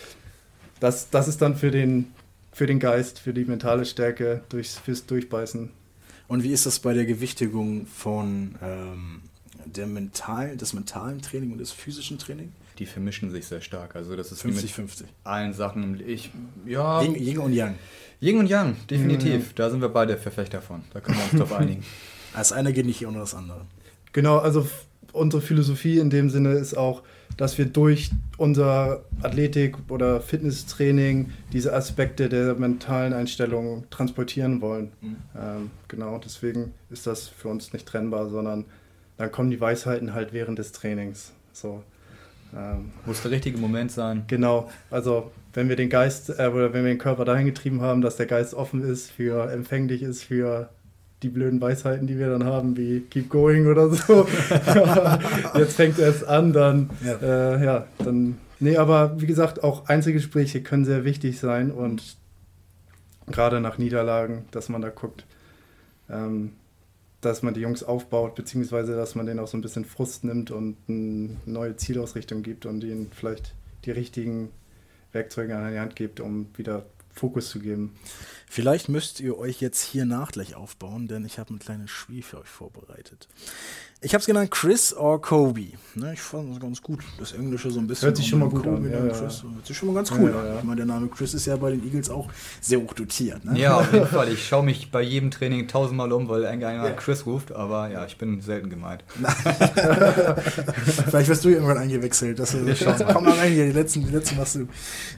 das, 0.80 1.10
das 1.10 1.28
ist 1.28 1.42
dann 1.42 1.56
für 1.56 1.72
den, 1.72 2.08
für 2.52 2.66
den 2.66 2.80
Geist, 2.80 3.20
für 3.20 3.34
die 3.34 3.46
mentale 3.46 3.86
Stärke, 3.86 4.42
durchs, 4.50 4.78
fürs 4.78 5.06
Durchbeißen. 5.06 5.70
Und 6.28 6.44
wie 6.44 6.52
ist 6.52 6.66
das 6.66 6.80
bei 6.80 6.94
der 6.94 7.06
Gewichtigung 7.06 7.86
von 7.86 8.56
ähm, 8.62 9.22
der 9.66 9.88
mental, 9.88 10.58
des 10.58 10.74
mentalen 10.74 11.22
Training 11.22 11.52
und 11.52 11.58
des 11.58 11.72
physischen 11.72 12.18
Training? 12.18 12.52
Die 12.80 12.86
vermischen 12.86 13.32
sich 13.32 13.46
sehr 13.46 13.62
stark. 13.62 13.96
Also 13.96 14.16
das 14.16 14.32
ist 14.32 14.42
50, 14.42 14.74
50. 14.74 15.08
allen 15.24 15.54
Sachen. 15.54 16.02
Ich, 16.06 16.32
ja, 16.66 17.02
Yin, 17.02 17.16
Yin 17.16 17.38
und 17.40 17.54
Yang. 17.54 17.76
Yin 18.22 18.38
und 18.38 18.48
Yang, 18.48 18.76
definitiv. 18.90 19.54
Da 19.54 19.70
sind 19.70 19.82
wir 19.82 19.90
beide 19.90 20.18
Verfechter 20.18 20.62
von. 20.62 20.84
Da 20.94 21.00
können 21.00 21.18
wir 21.18 21.24
uns 21.24 21.40
drauf 21.40 21.54
einigen. 21.60 21.84
Das 22.34 22.52
eine 22.52 22.74
geht 22.74 22.86
nicht 22.86 23.06
ohne 23.08 23.20
das 23.20 23.34
andere. 23.34 23.62
Genau, 24.12 24.38
also 24.38 24.68
unsere 25.14 25.42
Philosophie 25.42 26.00
in 26.00 26.10
dem 26.10 26.30
Sinne 26.30 26.54
ist 26.54 26.76
auch, 26.76 27.02
dass 27.38 27.58
wir 27.58 27.66
durch 27.66 28.12
unser 28.38 29.04
Athletik- 29.22 29.78
oder 29.90 30.22
Fitnesstraining 30.22 31.32
diese 31.52 31.74
Aspekte 31.74 32.30
der 32.30 32.56
mentalen 32.56 33.14
Einstellung 33.14 33.86
transportieren 33.90 34.62
wollen. 34.62 34.92
Mhm. 35.02 35.16
Ähm, 35.38 35.72
genau, 35.88 36.20
deswegen 36.24 36.74
ist 36.90 37.08
das 37.08 37.28
für 37.28 37.50
uns 37.50 37.74
nicht 37.74 37.86
trennbar, 37.86 38.30
sondern 38.30 38.66
dann 39.18 39.32
kommen 39.32 39.50
die 39.50 39.62
Weisheiten 39.62 40.14
halt 40.14 40.34
während 40.34 40.60
des 40.60 40.72
Trainings. 40.72 41.32
So. 41.54 41.84
Ähm, 42.56 42.92
Muss 43.06 43.22
der 43.22 43.32
richtige 43.32 43.58
Moment 43.58 43.92
sein. 43.92 44.24
Genau, 44.28 44.70
also 44.90 45.32
wenn 45.54 45.70
wir 45.70 45.76
den 45.76 45.90
Geist 45.90 46.30
äh, 46.30 46.48
oder 46.48 46.74
wenn 46.74 46.84
wir 46.84 46.92
den 46.92 46.98
Körper 46.98 47.26
dahin 47.26 47.46
getrieben 47.46 47.82
haben, 47.82 48.02
dass 48.02 48.18
der 48.18 48.26
Geist 48.26 48.54
offen 48.54 48.84
ist, 48.84 49.12
für 49.12 49.52
empfänglich 49.52 50.04
ist 50.04 50.24
für 50.24 50.70
die 51.24 51.30
blöden 51.30 51.60
Weisheiten, 51.62 52.08
die 52.08 52.20
wir 52.20 52.30
dann 52.30 52.44
haben, 52.44 52.78
wie 52.78 53.02
Keep 53.02 53.30
Going 53.30 53.68
oder 53.68 53.90
so. 53.90 54.28
Jetzt 55.56 55.76
fängt 55.76 55.98
es 55.98 56.24
an, 56.24 56.54
dann 56.54 56.90
ja. 57.04 57.56
Äh, 57.56 57.66
ja, 57.66 57.88
dann. 58.00 58.38
Nee, 58.60 58.78
aber 58.78 59.20
wie 59.20 59.26
gesagt, 59.26 59.64
auch 59.64 59.90
Einzelgespräche 59.90 60.62
können 60.62 60.86
sehr 60.86 61.04
wichtig 61.04 61.40
sein 61.40 61.72
und 61.72 62.16
gerade 63.28 63.60
nach 63.60 63.78
Niederlagen, 63.78 64.46
dass 64.52 64.70
man 64.70 64.82
da 64.82 64.90
guckt. 64.90 65.26
Ähm, 66.10 66.54
dass 67.26 67.42
man 67.42 67.54
die 67.54 67.62
Jungs 67.62 67.84
aufbaut, 67.84 68.36
beziehungsweise 68.36 68.96
dass 68.96 69.16
man 69.16 69.26
denen 69.26 69.40
auch 69.40 69.48
so 69.48 69.58
ein 69.58 69.62
bisschen 69.62 69.86
Frust 69.86 70.24
nimmt 70.24 70.52
und 70.52 70.78
eine 70.88 71.38
neue 71.46 71.76
Zielausrichtung 71.76 72.44
gibt 72.44 72.66
und 72.66 72.84
ihnen 72.84 73.12
vielleicht 73.12 73.56
die 73.86 73.92
richtigen 73.92 74.50
Werkzeuge 75.12 75.56
an 75.56 75.72
die 75.72 75.80
Hand 75.80 75.96
gibt, 75.96 76.20
um 76.20 76.48
wieder 76.56 76.86
Fokus 77.12 77.50
zu 77.50 77.60
geben. 77.60 77.96
Vielleicht 78.48 78.90
müsst 78.90 79.22
ihr 79.22 79.38
euch 79.38 79.62
jetzt 79.62 79.82
hier 79.82 80.06
nach 80.06 80.32
gleich 80.32 80.56
aufbauen, 80.56 81.08
denn 81.08 81.26
ich 81.26 81.40
habe 81.40 81.54
ein 81.54 81.60
kleines 81.60 81.90
Spiel 81.90 82.22
für 82.22 82.40
euch 82.40 82.48
vorbereitet. 82.48 83.28
Ich 84.06 84.14
habe 84.14 84.20
es 84.20 84.28
genannt 84.28 84.52
Chris 84.52 84.96
or 84.96 85.20
Kobe. 85.20 85.70
Ne, 85.96 86.14
ich 86.14 86.22
fand 86.22 86.54
es 86.54 86.60
ganz 86.60 86.80
gut. 86.80 87.00
Das 87.18 87.32
Englische 87.32 87.72
so 87.72 87.80
ein 87.80 87.88
bisschen. 87.88 88.06
Hört 88.06 88.18
sich 88.18 88.28
schon 88.28 88.38
mal 88.38 88.50
gut 88.50 88.62
Kobe 88.62 88.76
an. 88.76 88.92
Ja, 88.92 89.04
ja. 89.04 89.12
Chris, 89.12 89.42
hört 89.42 89.66
sich 89.66 89.76
schon 89.76 89.88
mal 89.88 89.96
ganz 89.96 90.12
cool 90.12 90.30
ja, 90.30 90.40
an. 90.40 90.58
Ich 90.60 90.64
meine, 90.64 90.76
der 90.76 90.86
Name 90.86 91.08
Chris 91.08 91.34
ist 91.34 91.48
ja 91.48 91.56
bei 91.56 91.72
den 91.72 91.84
Eagles 91.84 92.12
auch 92.12 92.30
sehr 92.62 92.80
hoch 92.80 92.94
dotiert. 92.94 93.44
Ne? 93.44 93.58
Ja, 93.58 93.78
auf 93.80 93.92
jeden 93.92 94.06
Fall. 94.20 94.32
Ich 94.32 94.48
schaue 94.48 94.64
mich 94.64 94.92
bei 94.92 95.02
jedem 95.02 95.32
Training 95.32 95.68
tausendmal 95.68 96.12
um, 96.12 96.30
weil 96.30 96.44
irgendeiner 96.44 96.92
Chris 96.92 97.26
ruft. 97.26 97.52
Aber 97.52 97.90
ja, 97.90 98.06
ich 98.06 98.16
bin 98.20 98.42
selten 98.42 98.70
gemeint. 98.70 99.04
Vielleicht 101.10 101.30
wirst 101.30 101.44
du 101.44 101.50
irgendwann 101.50 101.80
eingewechselt. 101.80 102.38
Das, 102.38 102.56
komm 103.12 103.24
mal 103.24 103.34
rein 103.34 103.54
hier, 103.54 103.66
die 103.66 103.72
letzten, 103.72 104.06
die 104.06 104.12
letzten 104.12 104.38
machst 104.38 104.56
du. 104.56 104.68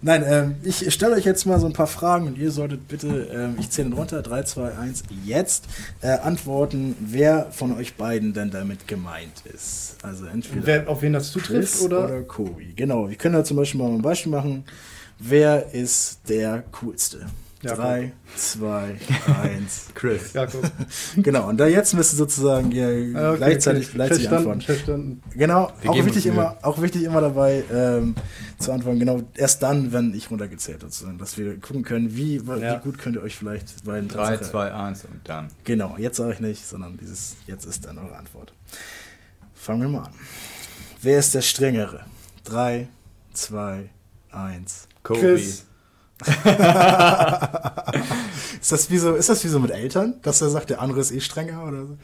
Nein, 0.01 0.23
ähm, 0.25 0.55
ich 0.63 0.93
stelle 0.93 1.15
euch 1.15 1.25
jetzt 1.25 1.45
mal 1.45 1.59
so 1.59 1.65
ein 1.65 1.73
paar 1.73 1.87
Fragen 1.87 2.27
und 2.27 2.37
ihr 2.37 2.51
solltet 2.51 2.87
bitte, 2.87 3.27
ähm, 3.33 3.55
ich 3.59 3.69
zähle 3.69 3.93
runter, 3.93 4.21
3, 4.21 4.43
2, 4.43 4.77
1, 4.77 5.03
jetzt 5.25 5.65
äh, 5.99 6.19
antworten, 6.19 6.95
wer 6.99 7.51
von 7.51 7.75
euch 7.75 7.95
beiden 7.95 8.33
denn 8.33 8.49
damit 8.51 8.76
damit 8.77 8.87
gemeint 8.87 9.43
ist. 9.53 9.95
Also 10.03 10.25
entweder 10.25 10.65
Wer, 10.65 10.89
auf 10.89 11.01
wen 11.01 11.13
das 11.13 11.31
zutrifft 11.31 11.81
oder? 11.81 12.05
oder 12.05 12.23
Kobe. 12.23 12.63
Genau, 12.75 13.09
wir 13.09 13.15
können 13.15 13.35
da 13.35 13.43
zum 13.43 13.57
Beispiel 13.57 13.81
mal 13.81 13.89
ein 13.91 14.01
Beispiel 14.01 14.31
machen. 14.31 14.65
Wer 15.19 15.73
ist 15.73 16.19
der 16.29 16.63
coolste? 16.79 17.25
Jakob. 17.63 17.79
Drei, 17.79 18.13
zwei, 18.35 18.95
eins. 19.41 19.87
Chris. 19.95 20.33
Jakob. 20.33 20.63
genau, 21.17 21.49
und 21.49 21.57
da 21.57 21.65
jetzt 21.65 21.95
müsst 21.95 22.13
ihr 22.13 22.17
sozusagen 22.17 22.71
ja, 22.71 22.87
ah, 22.87 23.31
okay, 23.31 23.37
gleichzeitig, 23.37 23.87
okay. 23.87 23.95
gleichzeitig 23.95 24.29
antworten. 24.29 24.61
Verstanden. 24.61 25.23
Genau, 25.33 25.71
auch 25.87 26.05
wichtig, 26.05 26.27
immer, 26.27 26.57
auch 26.61 26.79
wichtig 26.81 27.03
immer 27.03 27.19
dabei 27.19 27.63
ähm, 27.71 28.13
zu 28.59 28.71
antworten, 28.71 28.99
genau 28.99 29.23
erst 29.35 29.63
dann, 29.63 29.91
wenn 29.91 30.13
ich 30.13 30.29
runtergezählt 30.29 30.83
habe, 30.83 31.17
dass 31.17 31.37
wir 31.37 31.59
gucken 31.59 31.83
können, 31.83 32.15
wie, 32.15 32.37
ja. 32.37 32.75
wie 32.75 32.83
gut 32.83 32.99
könnt 32.99 33.15
ihr 33.15 33.23
euch 33.23 33.35
vielleicht 33.35 33.83
bei 33.83 33.95
den 33.95 34.07
3, 34.07 34.37
2, 34.37 34.73
1 34.73 35.05
und 35.05 35.21
dann. 35.23 35.47
Genau, 35.63 35.95
jetzt 35.97 36.17
sage 36.17 36.33
ich 36.33 36.39
nicht, 36.39 36.63
sondern 36.63 36.97
dieses, 36.97 37.37
jetzt 37.47 37.65
ist 37.65 37.85
dann 37.85 37.97
eure 37.97 38.17
Antwort. 38.17 38.53
Fangen 39.55 39.81
wir 39.81 39.89
mal 39.89 40.03
an. 40.05 40.13
Wer 41.01 41.17
ist 41.17 41.33
der 41.33 41.41
Strengere? 41.41 42.05
3, 42.43 42.87
2, 43.33 43.89
1. 44.31 44.87
Kobe. 45.01 45.19
Chris. 45.19 45.66
ist, 48.61 48.71
das 48.71 48.89
wie 48.89 48.97
so, 48.97 49.15
ist 49.15 49.29
das 49.29 49.43
wie 49.43 49.47
so 49.47 49.59
mit 49.59 49.71
Eltern, 49.71 50.15
dass 50.23 50.41
er 50.41 50.49
sagt, 50.49 50.69
der 50.69 50.81
andere 50.81 50.99
ist 50.99 51.11
eh 51.11 51.19
strenger 51.19 51.63
oder 51.63 51.85
so? 51.85 51.97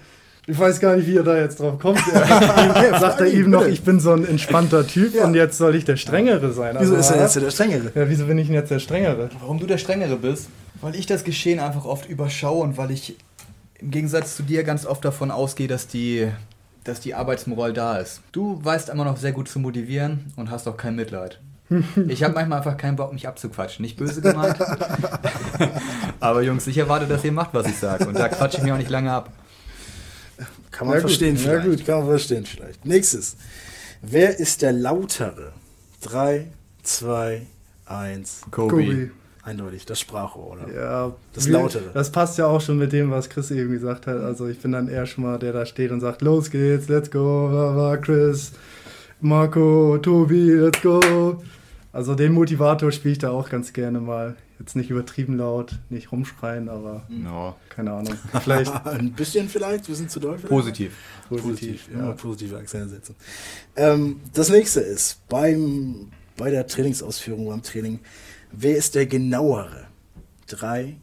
Ich 0.45 0.59
weiß 0.59 0.81
gar 0.81 0.97
nicht, 0.97 1.07
wie 1.07 1.15
er 1.15 1.23
da 1.23 1.37
jetzt 1.37 1.61
drauf 1.61 1.79
kommt. 1.79 2.01
Er 2.13 2.99
sagt 2.99 3.21
er 3.21 3.27
ihm 3.27 3.49
noch, 3.49 3.65
ich 3.65 3.83
bin 3.83 4.01
so 4.01 4.11
ein 4.11 4.25
entspannter 4.25 4.85
Typ 4.85 5.15
ja. 5.15 5.23
und 5.23 5.35
jetzt 5.35 5.57
soll 5.57 5.73
ich 5.75 5.85
der 5.85 5.95
Strengere 5.95 6.51
sein. 6.51 6.75
Wieso 6.79 6.95
ist 6.95 7.11
er 7.11 7.21
jetzt 7.21 7.37
der 7.37 7.49
Strengere? 7.49 7.93
Ja, 7.95 8.09
wieso 8.09 8.25
bin 8.25 8.37
ich 8.37 8.47
denn 8.47 8.55
jetzt 8.55 8.69
der 8.69 8.79
Strengere? 8.79 9.29
Warum 9.39 9.59
du 9.59 9.65
der 9.65 9.77
Strengere 9.77 10.17
bist? 10.17 10.49
Weil 10.81 10.95
ich 10.95 11.05
das 11.05 11.23
Geschehen 11.23 11.61
einfach 11.61 11.85
oft 11.85 12.09
überschaue 12.09 12.61
und 12.61 12.77
weil 12.77 12.91
ich 12.91 13.15
im 13.79 13.91
Gegensatz 13.91 14.35
zu 14.35 14.43
dir 14.43 14.63
ganz 14.63 14.85
oft 14.85 15.05
davon 15.05 15.31
ausgehe, 15.31 15.69
dass 15.69 15.87
die, 15.87 16.27
dass 16.83 16.99
die 16.99 17.13
Arbeitsmoral 17.13 17.71
da 17.71 17.97
ist. 17.97 18.19
Du 18.33 18.59
weißt 18.61 18.89
immer 18.89 19.05
noch 19.05 19.15
sehr 19.15 19.31
gut 19.31 19.47
zu 19.47 19.59
motivieren 19.59 20.33
und 20.35 20.51
hast 20.51 20.67
auch 20.67 20.77
kein 20.77 20.95
Mitleid. 20.95 21.39
Ich 22.07 22.23
habe 22.23 22.33
manchmal 22.33 22.59
einfach 22.59 22.77
keinen 22.77 22.95
Bock, 22.95 23.13
mich 23.13 23.27
abzuquatschen. 23.27 23.83
Nicht 23.83 23.97
böse 23.97 24.21
gemeint. 24.21 24.57
Aber 26.19 26.41
Jungs, 26.41 26.67
ich 26.67 26.77
erwarte, 26.77 27.07
dass 27.07 27.23
ihr 27.23 27.31
macht, 27.31 27.53
was 27.53 27.67
ich 27.67 27.77
sage. 27.77 28.07
Und 28.07 28.17
da 28.17 28.27
quatsche 28.29 28.57
ich 28.57 28.63
mir 28.63 28.73
auch 28.73 28.77
nicht 28.77 28.89
lange 28.89 29.11
ab. 29.11 29.31
Kann 30.71 30.87
man 30.87 30.95
ja, 30.95 31.01
verstehen 31.01 31.35
gut. 31.35 31.43
vielleicht. 31.43 31.65
Ja 31.65 31.71
gut, 31.71 31.85
kann 31.85 31.99
man 31.99 32.07
verstehen 32.07 32.45
vielleicht. 32.45 32.85
Nächstes. 32.85 33.37
Wer 34.01 34.39
ist 34.39 34.61
der 34.61 34.73
Lautere? 34.73 35.53
3, 36.01 36.47
2, 36.83 37.47
1. 37.85 38.41
Kobe. 38.51 38.69
Kobe. 38.69 39.11
Eindeutig, 39.45 39.85
das 39.85 39.99
Sprachrohr, 39.99 40.51
oder? 40.51 40.73
Ja. 40.73 41.13
Das 41.33 41.47
Lautere. 41.49 41.91
Das 41.93 42.11
passt 42.11 42.37
ja 42.37 42.47
auch 42.47 42.61
schon 42.61 42.77
mit 42.77 42.93
dem, 42.93 43.11
was 43.11 43.29
Chris 43.29 43.51
eben 43.51 43.71
gesagt 43.71 44.07
hat. 44.07 44.17
Also 44.17 44.47
ich 44.47 44.59
bin 44.59 44.71
dann 44.71 44.87
eher 44.87 45.05
schon 45.05 45.25
mal 45.25 45.37
der 45.37 45.51
da 45.51 45.65
steht 45.65 45.91
und 45.91 45.99
sagt, 45.99 46.21
los 46.21 46.49
geht's, 46.49 46.87
let's 46.87 47.11
go, 47.11 47.97
Chris, 48.01 48.53
Marco, 49.19 49.97
Tobi, 49.97 50.51
let's 50.51 50.81
go. 50.81 51.43
Also 51.93 52.15
den 52.15 52.33
Motivator 52.33 52.91
spiele 52.91 53.11
ich 53.13 53.19
da 53.19 53.29
auch 53.29 53.49
ganz 53.49 53.71
gerne 53.71 54.01
mal. 54.01 54.35
Jetzt 54.59 54.75
nicht 54.75 54.89
übertrieben 54.89 55.37
laut, 55.37 55.77
nicht 55.89 56.11
rumschreien, 56.11 56.67
aber 56.67 57.03
Ja, 57.23 57.55
keine 57.69 57.91
Ahnung. 57.93 58.15
Vielleicht 58.43 58.71
Ein 58.85 59.11
bisschen 59.13 59.47
vielleicht, 59.47 59.87
wir 59.87 59.95
sind 59.95 60.09
zu 60.09 60.19
doll. 60.19 60.37
vielleicht? 60.37 60.49
positiv. 60.49 60.95
Positiv, 61.29 61.87
ja, 61.93 61.99
ja. 62.07 62.11
positive 62.13 62.57
Akzente 62.57 62.89
setzen. 62.89 63.15
Ähm, 63.75 64.21
das 64.33 64.49
nächste 64.49 64.79
ist, 64.79 65.27
beim, 65.29 66.11
bei 66.35 66.49
der 66.49 66.65
Trainingsausführung, 66.65 67.47
beim 67.47 67.61
Training, 67.61 67.99
wer 68.51 68.75
ist 68.75 68.95
der 68.95 69.05
genauere? 69.05 69.85
Drei, 70.47 70.95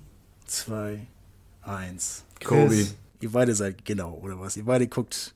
zwei, 0.47 1.07
eins. 1.63 2.25
Kobe. 2.45 2.87
Ihr 3.21 3.31
beide 3.31 3.55
seid 3.55 3.85
genau, 3.85 4.19
oder 4.23 4.41
was? 4.41 4.57
Ihr 4.57 4.65
beide 4.65 4.89
guckt 4.89 5.35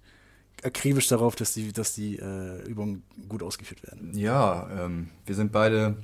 akribisch 0.65 1.09
darauf, 1.09 1.37
dass 1.37 1.55
die, 1.55 1.73
dass 1.73 1.95
die 1.95 2.17
äh, 2.17 2.63
Übungen 2.67 3.03
gut 3.29 3.43
ausgeführt 3.43 3.83
werden. 3.83 4.11
Ja, 4.15 4.69
ähm, 4.79 5.11
wir 5.27 5.35
sind 5.35 5.53
beide 5.53 5.97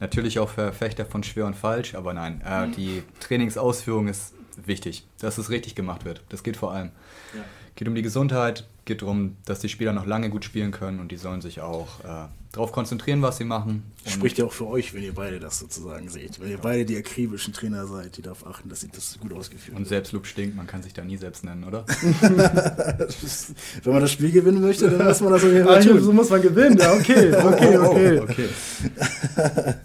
natürlich 0.00 0.38
auch 0.38 0.48
Verfechter 0.48 1.04
von 1.04 1.22
schwer 1.22 1.46
und 1.46 1.54
falsch, 1.54 1.94
aber 1.94 2.14
nein, 2.14 2.40
äh, 2.40 2.68
die 2.74 3.02
Trainingsausführung 3.20 4.08
ist 4.08 4.34
wichtig, 4.56 5.06
dass 5.20 5.38
es 5.38 5.50
richtig 5.50 5.74
gemacht 5.74 6.04
wird. 6.04 6.22
Das 6.30 6.42
geht 6.42 6.56
vor 6.56 6.72
allem. 6.72 6.90
Ja. 7.34 7.44
Geht 7.80 7.88
um 7.88 7.94
die 7.94 8.02
Gesundheit, 8.02 8.66
geht 8.84 9.00
darum, 9.00 9.36
dass 9.46 9.60
die 9.60 9.70
Spieler 9.70 9.94
noch 9.94 10.04
lange 10.04 10.28
gut 10.28 10.44
spielen 10.44 10.70
können 10.70 11.00
und 11.00 11.10
die 11.10 11.16
sollen 11.16 11.40
sich 11.40 11.62
auch 11.62 12.00
äh, 12.04 12.28
darauf 12.52 12.72
konzentrieren, 12.72 13.22
was 13.22 13.38
sie 13.38 13.44
machen. 13.44 13.84
Und 14.04 14.10
Spricht 14.12 14.36
ja 14.36 14.44
auch 14.44 14.52
für 14.52 14.66
euch, 14.66 14.92
wenn 14.92 15.02
ihr 15.02 15.14
beide 15.14 15.40
das 15.40 15.60
sozusagen 15.60 16.10
seht. 16.10 16.38
Wenn 16.42 16.50
ihr 16.50 16.58
beide 16.58 16.84
die 16.84 16.98
akribischen 16.98 17.54
Trainer 17.54 17.86
seid, 17.86 18.18
die 18.18 18.20
darauf 18.20 18.46
achten, 18.46 18.68
dass 18.68 18.80
sie 18.80 18.88
das 18.94 19.18
gut 19.18 19.32
ausgeführt 19.32 19.78
und 19.78 19.88
Selbstlob 19.88 20.26
stinkt, 20.26 20.56
man 20.56 20.66
kann 20.66 20.82
sich 20.82 20.92
da 20.92 21.02
nie 21.02 21.16
selbst 21.16 21.42
nennen, 21.42 21.64
oder? 21.64 21.86
Wenn 22.20 23.92
man 23.94 24.02
das 24.02 24.12
Spiel 24.12 24.30
gewinnen 24.30 24.60
möchte, 24.60 24.90
dann 24.90 25.06
muss 25.06 25.20
man 25.22 25.32
das 25.32 25.42
jeden 25.42 25.66
Ah, 25.66 25.80
tun. 25.80 26.02
so 26.02 26.12
muss 26.12 26.28
man 26.28 26.42
gewinnen. 26.42 26.76
Ja, 26.76 26.92
okay, 26.92 27.32
okay, 27.42 27.78
okay. 27.78 28.20
okay. 28.20 28.48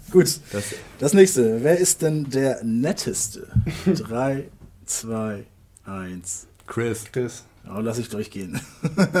Gut, 0.10 0.38
Das, 0.52 0.64
das 0.98 1.14
nächste. 1.14 1.64
Wer 1.64 1.78
ist 1.78 2.02
denn 2.02 2.28
der 2.28 2.62
netteste? 2.62 3.48
Drei, 3.86 4.48
zwei, 4.84 5.44
eins. 5.86 6.46
Chris. 6.66 7.04
Chris. 7.10 7.44
Oh, 7.68 7.80
lass 7.80 7.98
ich 7.98 8.08
durchgehen. 8.08 8.60
Ich 8.82 8.90
Bist 8.90 9.04
bin 9.04 9.14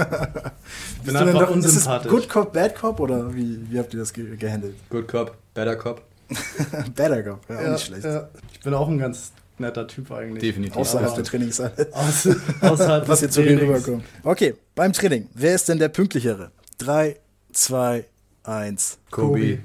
du 1.04 1.12
denn 1.12 1.16
einfach 1.28 1.48
doch- 1.48 1.56
ist 1.56 1.64
es 1.64 1.72
unsympathisch. 1.76 2.10
Good 2.10 2.28
Cop, 2.28 2.52
Bad 2.52 2.74
Cop 2.76 3.00
oder 3.00 3.34
wie, 3.34 3.70
wie 3.70 3.78
habt 3.78 3.92
ihr 3.94 4.00
das 4.00 4.12
ge 4.12 4.36
gehandelt? 4.36 4.76
Good 4.90 5.08
Cop, 5.08 5.36
Better 5.54 5.76
Cop. 5.76 6.02
Better 6.94 7.22
Cop, 7.22 7.40
ja, 7.48 7.56
auch 7.56 7.60
Ja, 7.62 7.72
nicht 7.72 7.86
schlecht. 7.86 8.04
ja. 8.04 8.28
Ich 8.52 8.60
bin 8.60 8.74
auch 8.74 8.88
ein 8.88 8.98
ganz 8.98 9.32
netter 9.58 9.86
Typ 9.86 10.10
eigentlich. 10.12 10.40
Definitiv. 10.42 10.76
Außerhalb 10.76 11.14
der 11.14 11.24
Trainingshalle. 11.24 11.72
Aus, 11.92 12.28
außerhalb 12.60 13.08
Was 13.08 13.20
des 13.20 13.26
jetzt 13.26 13.34
so 13.34 13.42
hier 13.42 13.60
rüberkommt. 13.60 14.04
Okay, 14.22 14.54
beim 14.74 14.92
Training. 14.92 15.28
Wer 15.34 15.54
ist 15.54 15.68
denn 15.68 15.78
der 15.78 15.88
pünktlichere? 15.88 16.50
Drei, 16.78 17.16
zwei, 17.52 18.04
eins. 18.44 18.98
Kobe. 19.10 19.58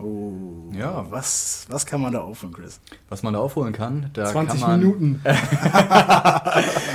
Oh. 0.00 0.72
Ja. 0.72 1.06
Was, 1.10 1.66
was 1.68 1.84
kann 1.84 2.00
man 2.00 2.12
da 2.12 2.20
aufhören, 2.20 2.52
Chris? 2.52 2.80
Was 3.08 3.22
man 3.22 3.32
da 3.32 3.40
aufholen 3.40 3.72
kann, 3.72 4.10
da 4.12 4.26
20 4.26 4.60
kann 4.60 4.70
man... 4.70 4.80
Minuten. 4.80 5.22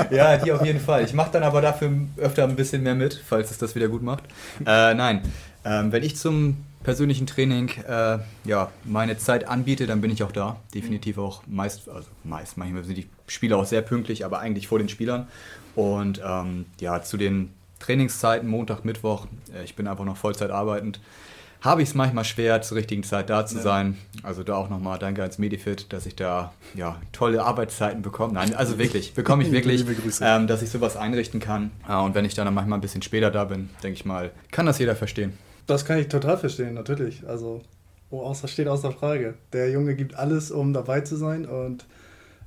Ja, 0.10 0.38
die 0.38 0.52
auf 0.52 0.64
jeden 0.64 0.80
Fall. 0.80 1.04
Ich 1.04 1.14
mache 1.14 1.32
dann 1.32 1.44
aber 1.44 1.62
dafür 1.62 1.92
öfter 2.18 2.44
ein 2.44 2.56
bisschen 2.56 2.84
mehr 2.84 2.96
mit, 2.96 3.14
falls 3.14 3.52
es 3.52 3.58
das 3.58 3.76
wieder 3.76 3.88
gut 3.88 4.04
macht. 4.04 4.24
Äh, 4.66 4.94
nein, 4.94 5.22
ähm, 5.66 5.92
wenn 5.92 6.04
ich 6.04 6.16
zum 6.16 6.58
persönlichen 6.84 7.28
Training 7.28 7.70
äh, 7.88 8.20
ja, 8.46 8.72
meine 8.84 9.18
Zeit 9.18 9.48
anbiete, 9.48 9.88
dann 9.88 10.00
bin 10.00 10.12
ich 10.12 10.24
auch 10.24 10.32
da. 10.32 10.58
Definitiv 10.74 11.18
auch 11.18 11.44
meist, 11.48 11.90
also 11.90 12.08
meist, 12.24 12.58
manchmal 12.58 12.84
sind 12.84 12.98
die 12.98 13.08
Spieler 13.28 13.58
auch 13.58 13.66
sehr 13.66 13.82
pünktlich, 13.82 14.26
aber 14.26 14.40
eigentlich 14.40 14.68
vor 14.68 14.80
den 14.80 14.90
Spielern. 14.90 15.28
Und 15.76 16.22
ähm, 16.26 16.66
ja, 16.80 17.02
zu 17.02 17.18
den 17.18 17.52
Trainingszeiten, 17.80 18.48
Montag, 18.48 18.86
Mittwoch, 18.86 19.28
äh, 19.54 19.64
ich 19.64 19.76
bin 19.76 19.88
einfach 19.88 20.06
noch 20.06 20.18
Vollzeit 20.18 20.52
arbeitend, 20.52 21.00
habe 21.64 21.82
ich 21.82 21.90
es 21.90 21.96
manchmal 21.96 22.26
schwer, 22.26 22.62
zur 22.62 22.78
richtigen 22.78 23.04
Zeit 23.04 23.30
da 23.30 23.46
zu 23.46 23.56
Ja. 23.56 23.62
sein. 23.62 23.98
Also 24.22 24.44
da 24.44 24.56
auch 24.56 24.70
nochmal 24.70 25.00
danke 25.00 25.22
ans 25.22 25.38
Medifit, 25.38 25.92
dass 25.94 26.06
ich 26.06 26.16
da 26.16 26.54
ja, 26.76 27.02
tolle 27.14 27.44
Arbeitszeiten 27.44 28.02
bekomme. 28.02 28.34
Nein, 28.34 28.54
also 28.54 28.78
wirklich, 28.78 29.14
bekomme 29.14 29.44
ich 29.44 29.52
wirklich, 29.52 29.86
ähm, 30.22 30.48
dass 30.48 30.62
ich 30.62 30.70
sowas 30.70 30.98
einrichten 30.98 31.40
kann. 31.40 31.72
Ja, 31.88 32.02
und 32.02 32.16
wenn 32.16 32.26
ich 32.26 32.34
dann 32.36 32.54
manchmal 32.54 32.78
ein 32.78 32.82
bisschen 32.82 33.02
später 33.02 33.32
da 33.32 33.46
bin, 33.46 33.70
denke 33.82 33.98
ich 33.98 34.06
mal, 34.06 34.32
kann 34.52 34.66
das 34.66 34.78
jeder 34.78 34.96
verstehen. 34.96 35.34
Das 35.66 35.86
kann 35.86 35.98
ich 35.98 36.10
total 36.10 36.38
verstehen, 36.38 36.74
natürlich. 36.74 37.26
Also, 37.26 37.62
oh, 38.10 38.20
außer, 38.22 38.50
steht 38.50 38.68
außer 38.68 38.92
Frage. 38.92 39.36
Der 39.54 39.72
Junge 39.72 39.96
gibt 39.96 40.16
alles, 40.16 40.52
um 40.52 40.74
dabei 40.74 41.00
zu 41.02 41.16
sein 41.16 41.46
und 41.46 41.86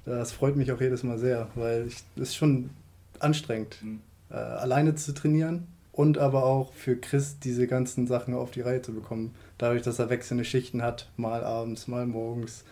das 0.04 0.30
freut 0.30 0.56
mich 0.56 0.70
auch 0.70 0.80
jedes 0.80 1.02
Mal 1.02 1.18
sehr, 1.18 1.48
weil 1.54 1.86
es 1.88 2.04
ist 2.16 2.36
schon 2.36 2.70
anstrengend, 3.18 3.78
äh, 4.30 4.34
alleine 4.34 4.94
zu 4.94 5.14
trainieren 5.14 5.66
und 5.96 6.18
aber 6.18 6.44
auch 6.44 6.72
für 6.74 6.96
Chris 6.96 7.38
diese 7.40 7.66
ganzen 7.66 8.06
Sachen 8.06 8.34
auf 8.34 8.50
die 8.50 8.60
Reihe 8.60 8.82
zu 8.82 8.92
bekommen. 8.92 9.34
Dadurch, 9.58 9.82
dass 9.82 9.98
er 9.98 10.10
wechselnde 10.10 10.44
Schichten 10.44 10.82
hat, 10.82 11.08
mal 11.16 11.42
abends, 11.42 11.88
mal 11.88 12.06
morgens. 12.06 12.64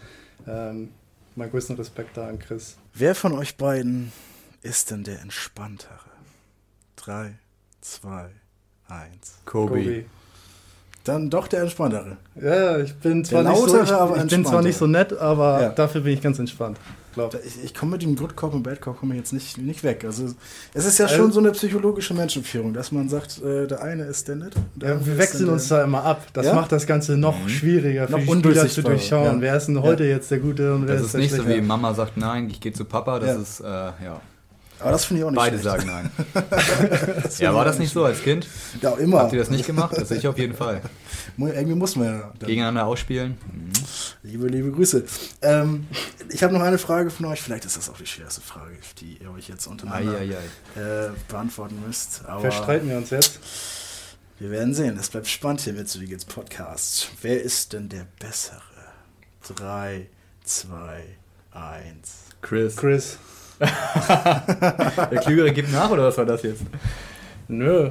Ähm, 0.47 0.91
meinen 1.35 1.51
größten 1.51 1.77
Respekt 1.77 2.17
da 2.17 2.29
an 2.29 2.39
Chris. 2.39 2.77
Wer 2.93 3.15
von 3.15 3.33
euch 3.33 3.57
beiden 3.57 4.13
ist 4.63 4.91
denn 4.91 5.05
der 5.05 5.21
entspanntere? 5.21 5.99
Drei, 6.97 7.35
zwei, 7.81 8.29
eins. 8.89 9.39
Kobe. 9.47 10.05
Dann 11.05 11.29
doch 11.31 11.49
der 11.49 11.63
entspanntere. 11.63 12.17
Ja, 12.41 12.79
ich 12.79 12.95
bin 12.95 13.25
zwar 13.25 13.43
Der 13.43 13.53
nicht 13.53 13.69
so, 13.69 13.83
ich, 13.83 13.91
aber 13.91 14.17
ich 14.23 14.31
bin 14.31 14.45
zwar 14.45 14.63
nicht 14.63 14.77
so 14.79 14.87
nett, 14.87 15.13
aber 15.13 15.63
Ja. 15.63 15.69
dafür 15.71 16.03
bin 16.03 16.13
ich 16.15 16.23
ganz 16.23 16.39
entspannt. 16.39 16.79
Glaub. 17.15 17.37
Ich, 17.47 17.63
ich 17.65 17.75
komme 17.75 17.93
mit 17.93 18.03
dem 18.03 18.17
Good 18.17 18.35
Cop 18.37 18.55
und 18.55 18.63
Bad 18.63 18.81
Cop 18.81 18.99
komme 18.99 19.15
ich 19.15 19.21
jetzt 19.21 19.33
nicht, 19.33 19.57
nicht 19.59 19.83
weg. 19.85 20.05
Also 20.05 20.27
es 20.75 20.85
ist 20.85 20.99
ja 20.99 21.07
Also- 21.07 21.17
schon 21.17 21.33
so 21.33 21.41
eine 21.41 21.53
psychologische 21.53 22.13
Menschenführung, 22.15 22.75
dass 22.75 22.91
man 22.93 23.09
sagt, 23.09 23.41
äh, 23.43 23.67
der 23.67 23.83
eine 23.83 24.05
ist 24.05 24.27
der 24.29 24.37
nette. 24.37 24.61
der 24.75 24.91
Ja, 24.95 25.07
wir 25.07 25.19
wechseln 25.19 25.49
uns 25.49 25.69
da 25.69 25.85
immer 25.85 26.03
ab. 26.05 26.27
Das 26.33 26.47
Ja? 26.47 26.55
macht 26.55 26.73
das 26.73 26.87
Ganze 26.87 27.17
noch 27.17 27.39
Mhm. 27.45 27.49
schwieriger 27.49 28.07
für 28.07 28.13
Noch 28.13 28.21
die 28.21 28.27
Spieler 28.51 28.69
zu 28.69 28.83
durchschauen. 28.83 29.25
ja. 29.37 29.41
Wer 29.41 29.57
ist 29.57 29.67
denn 29.67 29.81
heute 29.83 30.05
jetzt 30.05 30.31
der 30.31 30.39
Gute 30.39 30.75
und 30.75 30.87
wer 30.87 30.95
Das 30.95 31.01
ist 31.03 31.07
ist 31.09 31.13
der 31.15 31.21
nicht 31.21 31.35
so 31.35 31.49
wie 31.49 31.61
Mama 31.61 31.95
sagt 31.95 32.17
nein, 32.17 32.49
ich 32.51 32.61
gehe 32.61 32.73
zu 32.73 32.85
Papa. 32.85 33.19
Das 33.21 33.29
Ja. 33.31 33.41
ist, 33.43 33.61
äh, 33.61 33.65
ja, 34.05 34.21
Aber 34.85 34.93
das 34.93 35.05
finde 35.07 35.21
ich 35.21 35.25
auch 35.27 35.31
nicht 35.31 35.37
beide 35.39 35.59
schlecht. 35.59 35.81
sagen 35.87 35.87
nein. 35.87 36.11
Ja, 37.39 37.55
war 37.55 37.65
das 37.65 37.79
nicht 37.79 37.93
so 37.93 38.05
als 38.05 38.23
Kind? 38.23 38.47
Ja, 38.81 38.93
immer. 38.95 39.21
Habt 39.21 39.33
ihr 39.33 39.39
das 39.39 39.51
nicht 39.51 39.67
gemacht? 39.67 39.97
Das 39.97 40.11
ich 40.11 40.27
auf 40.29 40.39
jeden 40.39 40.55
Fall. 40.55 40.83
Irgendwie 41.39 41.75
muss 41.75 41.97
man 41.97 42.07
ja. 42.07 42.33
dann- 42.39 42.47
Gegeneinander 42.49 42.87
ausspielen? 42.87 43.37
Mhm. 43.53 43.73
Liebe, 44.23 44.47
liebe 44.49 44.71
Grüße. 44.73 45.05
Ähm, 45.43 45.87
ich 46.29 46.43
habe 46.43 46.53
noch 46.55 46.61
eine 46.63 46.79
Frage 46.79 47.11
von 47.11 47.27
euch. 47.27 47.41
Vielleicht 47.43 47.65
ist 47.65 47.77
das 47.77 47.89
auch 47.91 47.97
die 47.99 48.07
schwerste 48.07 48.41
Frage, 48.41 48.77
die 49.01 49.19
ihr 49.23 49.31
euch 49.33 49.49
jetzt 49.49 49.67
untereinander 49.67 50.19
Eieiei. 50.19 50.37
äh, 50.77 51.11
beantworten 51.29 51.83
müsst. 51.87 52.23
Aber 52.27 52.41
Verstreiten 52.43 52.89
wir 52.89 52.97
uns 52.97 53.11
jetzt? 53.11 53.41
wir 54.39 54.51
werden 54.51 54.75
sehen. 54.75 54.99
Es 54.99 55.09
bleibt 55.09 55.27
spannend 55.29 55.63
hier 55.63 55.73
mit 55.73 55.89
Zwiegels 55.89 56.25
Podcast. 56.25 57.09
Wer 57.23 57.43
ist 57.43 57.73
denn 57.73 57.89
der 57.89 58.07
Bessere? 58.21 58.61
Drei, 59.55 60.07
zwei, 60.45 61.05
eins. 61.53 62.15
Chris. 62.43 62.77
Chris. 62.77 63.19
Der 63.61 65.21
Klügere 65.21 65.53
gibt 65.53 65.73
nach, 65.73 65.91
oder 65.91 66.05
was 66.05 66.19
war 66.19 66.27
das 66.27 66.43
jetzt? 66.43 66.63
Nö. 67.49 67.91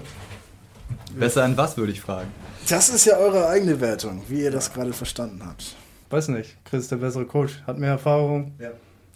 Besser 1.18 1.44
an 1.44 1.56
was, 1.58 1.78
würde 1.78 1.92
ich 1.92 2.02
fragen. 2.02 2.28
Das 2.68 2.90
ist 2.90 3.06
ja 3.06 3.18
eure 3.18 3.48
eigene 3.48 3.80
Wertung, 3.82 4.24
wie 4.28 4.42
ihr 4.42 4.52
das 4.52 4.74
gerade 4.74 4.94
verstanden 4.94 5.42
habt. 5.46 5.76
Weiß 6.10 6.28
nicht. 6.30 6.58
Chris 6.66 6.84
ist 6.84 6.92
der 6.92 6.98
bessere 6.98 7.26
Coach. 7.26 7.62
Hat 7.68 7.78
mehr 7.78 7.92
Erfahrung. 7.92 8.54
Ja. 8.60 8.72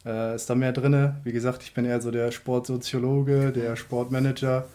Äh, 0.05 0.35
ist 0.35 0.49
da 0.49 0.55
mehr 0.55 0.73
drinne. 0.73 1.17
Wie 1.23 1.31
gesagt, 1.31 1.63
ich 1.63 1.73
bin 1.73 1.85
eher 1.85 2.01
so 2.01 2.11
der 2.11 2.31
Sportsoziologe, 2.31 3.51
der 3.51 3.75
Sportmanager. 3.75 4.65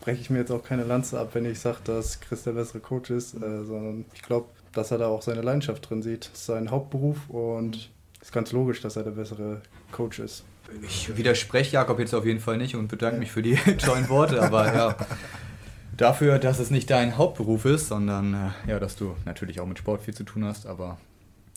Breche 0.00 0.20
ich 0.20 0.30
mir 0.30 0.38
jetzt 0.38 0.50
auch 0.50 0.62
keine 0.62 0.84
Lanze 0.84 1.18
ab, 1.18 1.30
wenn 1.34 1.44
ich 1.44 1.60
sage, 1.60 1.78
dass 1.84 2.20
Chris 2.20 2.44
der 2.44 2.52
bessere 2.52 2.80
Coach 2.80 3.10
ist, 3.10 3.34
äh, 3.34 3.64
sondern 3.64 4.04
ich 4.14 4.22
glaube, 4.22 4.46
dass 4.72 4.90
er 4.90 4.98
da 4.98 5.08
auch 5.08 5.22
seine 5.22 5.42
Leidenschaft 5.42 5.88
drin 5.88 6.02
sieht. 6.02 6.30
Das 6.32 6.40
ist 6.40 6.46
sein 6.46 6.70
Hauptberuf 6.70 7.28
und 7.28 7.90
ist 8.20 8.32
ganz 8.32 8.52
logisch, 8.52 8.80
dass 8.80 8.96
er 8.96 9.04
der 9.04 9.10
bessere 9.12 9.62
Coach 9.92 10.18
ist. 10.18 10.44
Ich 10.82 11.16
widerspreche 11.16 11.74
Jakob 11.74 11.98
jetzt 11.98 12.14
auf 12.14 12.24
jeden 12.24 12.40
Fall 12.40 12.58
nicht 12.58 12.76
und 12.76 12.88
bedanke 12.88 13.18
mich 13.18 13.32
für 13.32 13.42
die 13.42 13.54
tollen 13.78 14.08
Worte, 14.08 14.42
aber 14.42 14.74
ja, 14.74 14.96
dafür, 15.96 16.38
dass 16.38 16.58
es 16.58 16.70
nicht 16.70 16.90
dein 16.90 17.16
Hauptberuf 17.16 17.64
ist, 17.64 17.88
sondern 17.88 18.34
äh, 18.34 18.70
ja, 18.70 18.78
dass 18.78 18.96
du 18.96 19.16
natürlich 19.24 19.60
auch 19.60 19.66
mit 19.66 19.78
Sport 19.78 20.02
viel 20.02 20.14
zu 20.14 20.24
tun 20.24 20.44
hast, 20.44 20.66
aber 20.66 20.98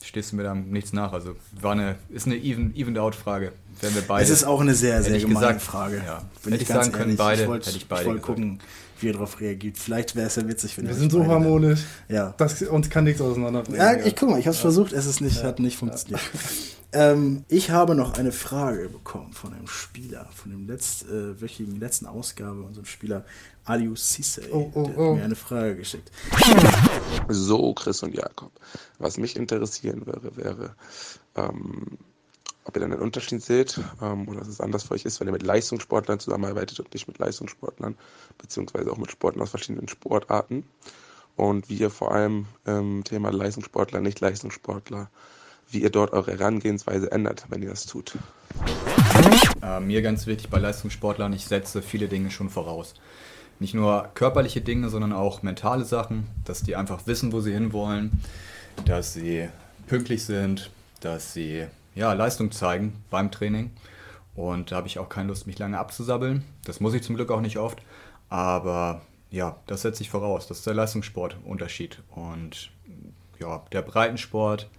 stehst 0.04 0.32
du 0.32 0.36
mir 0.36 0.42
da 0.42 0.54
nichts 0.54 0.92
nach. 0.92 1.12
Also 1.12 1.36
war 1.60 1.72
eine, 1.72 1.96
ist 2.08 2.26
eine 2.26 2.36
even, 2.36 2.74
evened 2.74 2.98
out 2.98 3.14
Frage. 3.14 3.52
Wenn 3.80 3.94
wir 3.94 4.02
beide. 4.02 4.24
Es 4.24 4.30
ist 4.30 4.44
auch 4.44 4.60
eine 4.60 4.74
sehr, 4.74 5.02
sehr 5.02 5.18
gemeine 5.18 5.34
gesagt, 5.34 5.62
Frage. 5.62 6.02
ja. 6.04 6.22
Hätte 6.44 6.56
ich 6.56 6.62
ich 6.62 6.68
sagen 6.68 6.92
können, 6.92 7.02
ehrlich. 7.02 7.18
beide, 7.18 7.42
ich 7.42 7.48
wollte 7.48 7.66
hätte 7.66 7.76
ich 7.78 7.88
beide 7.88 8.06
wollt 8.06 8.22
gesagt. 8.22 8.38
gucken, 8.38 8.60
wie 9.02 9.08
ihr 9.08 9.12
darauf 9.14 9.40
reagiert. 9.40 9.76
Vielleicht 9.78 10.16
wäre 10.16 10.26
es 10.26 10.36
ja 10.36 10.46
witzig, 10.46 10.76
wenn 10.78 10.86
Wir 10.88 10.94
sind 10.94 11.12
so 11.12 11.18
beide- 11.20 11.30
harmonisch, 11.30 11.80
Ja. 12.08 12.34
dass 12.36 12.62
uns 12.62 12.88
kann 12.90 13.04
nichts 13.04 13.20
auseinanderbringen. 13.20 13.80
Ja, 13.80 13.94
ich 13.94 14.16
guck 14.16 14.30
mal, 14.30 14.38
ich 14.38 14.46
habe 14.46 14.54
es 14.54 14.60
versucht, 14.60 14.92
es 14.92 15.06
ist 15.06 15.20
nicht, 15.20 15.42
hat 15.42 15.58
nicht 15.58 15.76
funktioniert. 15.76 16.20
Ähm, 16.94 17.46
ich 17.48 17.70
habe 17.70 17.94
noch 17.94 18.18
eine 18.18 18.32
Frage 18.32 18.90
bekommen 18.90 19.32
von 19.32 19.54
einem 19.54 19.66
Spieler, 19.66 20.28
von 20.34 20.50
dem 20.50 20.66
letzt, 20.66 21.08
äh, 21.08 21.40
wöchigen 21.40 21.80
letzten 21.80 22.04
Ausgabe 22.04 22.60
unserem 22.60 22.84
Spieler 22.84 23.24
Aliu 23.64 23.96
Sisse. 23.96 24.42
Oh, 24.52 24.70
oh, 24.74 24.82
der 24.84 24.98
oh. 24.98 25.10
hat 25.12 25.16
mir 25.16 25.24
eine 25.24 25.34
Frage 25.34 25.76
geschickt. 25.76 26.10
So, 27.28 27.72
Chris 27.72 28.02
und 28.02 28.14
Jakob. 28.14 28.52
Was 28.98 29.16
mich 29.16 29.36
interessieren 29.36 30.04
würde, 30.06 30.36
wäre, 30.36 30.74
ähm, 31.34 31.96
ob 32.64 32.76
ihr 32.76 32.80
dann 32.80 32.92
einen 32.92 33.02
Unterschied 33.02 33.42
seht 33.42 33.80
ähm, 34.00 34.28
oder 34.28 34.40
dass 34.40 34.48
es 34.48 34.60
anders 34.60 34.84
für 34.84 34.94
euch 34.94 35.04
ist, 35.04 35.20
wenn 35.20 35.28
ihr 35.28 35.32
mit 35.32 35.42
Leistungssportlern 35.42 36.20
zusammenarbeitet 36.20 36.78
und 36.80 36.92
nicht 36.92 37.08
mit 37.08 37.18
Leistungssportlern, 37.18 37.96
beziehungsweise 38.38 38.90
auch 38.90 38.98
mit 38.98 39.10
Sportlern 39.10 39.42
aus 39.42 39.50
verschiedenen 39.50 39.88
Sportarten. 39.88 40.64
Und 41.34 41.68
wie 41.70 41.76
ihr 41.76 41.90
vor 41.90 42.12
allem 42.12 42.46
im 42.66 43.04
Thema 43.04 43.30
Leistungssportler, 43.30 44.00
nicht 44.00 44.20
Leistungssportler, 44.20 45.10
wie 45.70 45.80
ihr 45.80 45.90
dort 45.90 46.12
eure 46.12 46.32
Herangehensweise 46.32 47.10
ändert, 47.10 47.46
wenn 47.48 47.62
ihr 47.62 47.70
das 47.70 47.86
tut. 47.86 48.16
Äh, 49.62 49.80
mir 49.80 50.02
ganz 50.02 50.26
wichtig 50.26 50.50
bei 50.50 50.58
Leistungssportlern, 50.58 51.32
ich 51.32 51.46
setze 51.46 51.80
viele 51.80 52.08
Dinge 52.08 52.30
schon 52.30 52.50
voraus. 52.50 52.94
Nicht 53.58 53.74
nur 53.74 54.10
körperliche 54.14 54.60
Dinge, 54.60 54.90
sondern 54.90 55.12
auch 55.12 55.42
mentale 55.42 55.84
Sachen, 55.84 56.26
dass 56.44 56.62
die 56.62 56.76
einfach 56.76 57.06
wissen, 57.06 57.32
wo 57.32 57.40
sie 57.40 57.52
hinwollen, 57.52 58.20
dass 58.84 59.14
sie 59.14 59.48
pünktlich 59.86 60.24
sind, 60.24 60.70
dass 61.00 61.32
sie 61.32 61.66
ja, 61.94 62.12
Leistung 62.12 62.50
zeigen 62.52 63.02
beim 63.10 63.30
Training. 63.30 63.70
Und 64.34 64.72
da 64.72 64.76
habe 64.76 64.86
ich 64.86 64.98
auch 64.98 65.08
keine 65.08 65.28
Lust, 65.28 65.46
mich 65.46 65.58
lange 65.58 65.78
abzusabbeln. 65.78 66.44
Das 66.64 66.80
muss 66.80 66.94
ich 66.94 67.02
zum 67.02 67.16
Glück 67.16 67.30
auch 67.30 67.40
nicht 67.40 67.58
oft. 67.58 67.82
Aber 68.28 69.02
ja, 69.30 69.56
das 69.66 69.82
setze 69.82 70.02
ich 70.02 70.10
voraus. 70.10 70.46
Das 70.46 70.58
ist 70.58 70.66
der 70.66 70.74
Leistungssportunterschied. 70.74 72.02
Und 72.10 72.70
ja, 73.38 73.62
der 73.72 73.82
Breitensport 73.82 74.70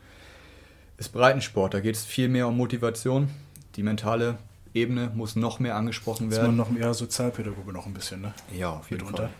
ist 0.97 1.09
Breitensport. 1.09 1.73
Da 1.73 1.79
geht 1.81 1.95
es 1.95 2.05
viel 2.05 2.29
mehr 2.29 2.47
um 2.47 2.57
Motivation. 2.57 3.29
Die 3.75 3.83
mentale 3.83 4.37
Ebene 4.73 5.11
muss 5.13 5.35
noch 5.35 5.59
mehr 5.59 5.75
angesprochen 5.75 6.31
werden. 6.31 6.41
Ist 6.41 6.47
man 6.47 6.55
noch 6.55 6.69
mehr 6.69 6.93
Sozialpädagoge 6.93 7.73
noch 7.73 7.85
ein 7.85 7.93
bisschen, 7.93 8.21
ne? 8.21 8.33
Ja, 8.57 8.71
auf 8.71 8.89
jeden 8.89 9.03
Mitunter. 9.03 9.23
Fall. 9.23 9.33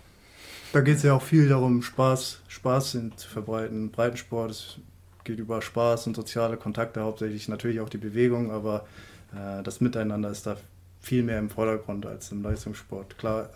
Da 0.73 0.81
geht 0.81 0.97
es 0.97 1.03
ja 1.03 1.13
auch 1.13 1.21
viel 1.21 1.49
darum, 1.49 1.81
Spaß, 1.83 2.41
Spaß 2.47 2.97
zu 3.15 3.29
verbreiten. 3.29 3.91
Breitensport 3.91 4.51
ist, 4.51 4.79
geht 5.23 5.39
über 5.39 5.61
Spaß 5.61 6.07
und 6.07 6.15
soziale 6.15 6.57
Kontakte 6.57 7.01
hauptsächlich, 7.01 7.47
natürlich 7.47 7.79
auch 7.79 7.89
die 7.89 7.97
Bewegung, 7.97 8.51
aber 8.51 8.85
äh, 9.33 9.63
das 9.63 9.81
Miteinander 9.81 10.29
ist 10.29 10.45
da 10.45 10.57
viel 11.01 11.23
mehr 11.23 11.39
im 11.39 11.49
Vordergrund 11.49 12.05
als 12.05 12.31
im 12.31 12.43
Leistungssport. 12.43 13.17
Klar, 13.17 13.49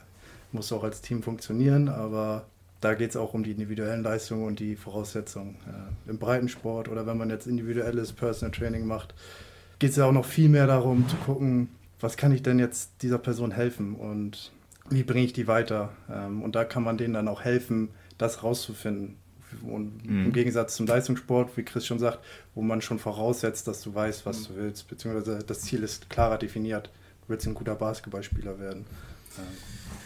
muss 0.52 0.72
auch 0.72 0.84
als 0.84 1.02
Team 1.02 1.24
funktionieren, 1.24 1.90
aber 1.90 2.46
da 2.82 2.94
geht 2.94 3.12
es 3.12 3.18
auch 3.18 3.34
um 3.34 3.44
die 3.44 3.52
individuellen 3.52 4.04
Leistungen 4.04 4.46
und 4.46 4.60
die 4.60 4.76
Voraussetzungen. 4.76 5.56
Äh, 5.68 6.10
Im 6.10 6.20
Breitensport 6.20 6.90
oder 6.90 7.06
wenn 7.08 7.18
man 7.18 7.30
jetzt 7.30 7.48
individuelles 7.48 8.14
Personal 8.14 8.52
Training 8.52 8.86
macht, 8.86 9.14
geht 9.80 9.92
es 9.92 9.96
ja 9.96 10.06
auch 10.06 10.12
noch 10.12 10.26
viel 10.26 10.50
mehr 10.50 10.68
darum 10.68 11.08
zu 11.08 11.16
gucken, 11.18 11.70
was 12.00 12.18
kann 12.18 12.32
ich 12.32 12.44
denn 12.44 12.60
jetzt 12.60 12.92
dieser 13.02 13.18
Person 13.18 13.52
helfen 13.52 13.96
und 13.96 14.52
wie 14.90 15.04
bringe 15.04 15.26
ich 15.26 15.34
die 15.34 15.48
weiter. 15.48 15.90
Ähm, 16.10 16.42
und 16.42 16.56
da 16.56 16.64
kann 16.64 16.84
man 16.84 16.98
denen 16.98 17.14
dann 17.14 17.28
auch 17.28 17.42
helfen, 17.42 17.90
das 18.18 18.44
rauszufinden. 18.44 19.16
Und 19.64 20.06
mhm. 20.06 20.26
im 20.26 20.34
Gegensatz 20.34 20.76
zum 20.76 20.88
Leistungssport, 20.88 21.56
wie 21.56 21.64
Chris 21.64 21.86
schon 21.86 22.00
sagt, 22.00 22.20
wo 22.56 22.62
man 22.62 22.82
schon 22.82 23.00
voraussetzt, 23.00 23.68
dass 23.68 23.82
du 23.82 23.94
weißt, 23.94 24.26
was 24.26 24.42
mhm. 24.42 24.54
du 24.54 24.60
willst, 24.62 24.88
beziehungsweise 24.88 25.40
das 25.40 25.62
Ziel 25.62 25.84
ist 25.84 26.10
klarer 26.10 26.38
definiert. 26.38 26.90
Du 27.22 27.30
willst 27.30 27.48
ein 27.48 27.54
guter 27.54 27.76
Basketballspieler 27.76 28.60
werden. 28.60 28.86
Ähm, 29.38 29.44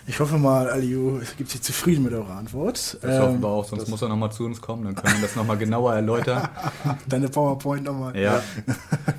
ich 0.08 0.20
hoffe 0.20 0.38
mal, 0.38 0.70
Aliu 0.70 1.22
gibt 1.38 1.52
sich 1.52 1.62
zufrieden 1.62 2.04
mit 2.04 2.14
eurer 2.14 2.36
Antwort. 2.36 2.98
Das 3.02 3.16
ähm, 3.16 3.22
hoffen 3.22 3.42
wir 3.42 3.48
auch, 3.48 3.66
sonst 3.66 3.88
muss 3.88 4.02
er 4.02 4.10
nochmal 4.10 4.32
zu 4.32 4.46
uns 4.46 4.60
kommen, 4.60 4.84
dann 4.84 4.96
können 4.96 5.16
wir 5.16 5.22
das 5.22 5.36
nochmal 5.36 5.58
genauer 5.58 5.94
erläutern. 5.94 6.50
Deine 7.08 7.30
PowerPoint 7.30 7.84
nochmal. 7.84 8.18
Ja. 8.18 8.42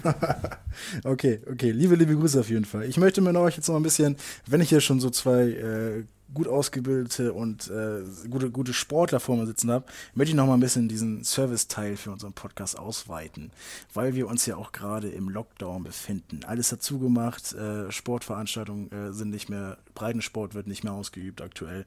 okay, 1.04 1.40
okay. 1.50 1.70
Liebe, 1.70 1.94
liebe 1.94 2.16
Grüße 2.16 2.40
auf 2.40 2.50
jeden 2.50 2.64
Fall. 2.64 2.84
Ich 2.84 2.96
möchte 2.96 3.20
mir 3.20 3.32
noch 3.32 3.48
jetzt 3.48 3.68
noch 3.68 3.76
ein 3.76 3.82
bisschen, 3.82 4.16
wenn 4.46 4.60
ich 4.60 4.70
hier 4.70 4.80
schon 4.80 4.98
so 4.98 5.10
zwei 5.10 5.42
äh, 5.42 6.04
gut 6.34 6.48
ausgebildete 6.48 7.32
und 7.32 7.68
äh, 7.70 8.02
gute, 8.28 8.50
gute 8.50 8.72
Sportler 8.72 9.20
vor 9.20 9.36
mir 9.36 9.46
sitzen 9.46 9.70
habe, 9.70 9.84
möchte 10.14 10.30
ich 10.30 10.36
noch 10.36 10.46
mal 10.46 10.54
ein 10.54 10.60
bisschen 10.60 10.88
diesen 10.88 11.24
Service-Teil 11.24 11.96
für 11.96 12.10
unseren 12.10 12.32
Podcast 12.32 12.78
ausweiten, 12.78 13.50
weil 13.94 14.14
wir 14.14 14.28
uns 14.28 14.46
ja 14.46 14.56
auch 14.56 14.72
gerade 14.72 15.08
im 15.08 15.28
Lockdown 15.28 15.84
befinden. 15.84 16.40
Alles 16.46 16.70
dazu 16.70 16.98
gemacht, 16.98 17.52
äh, 17.54 17.90
Sportveranstaltungen 17.90 18.90
äh, 18.92 19.12
sind 19.12 19.30
nicht 19.30 19.48
mehr, 19.48 19.78
Breitensport 19.94 20.54
wird 20.54 20.66
nicht 20.66 20.84
mehr 20.84 20.92
ausgeübt 20.92 21.42
aktuell. 21.42 21.86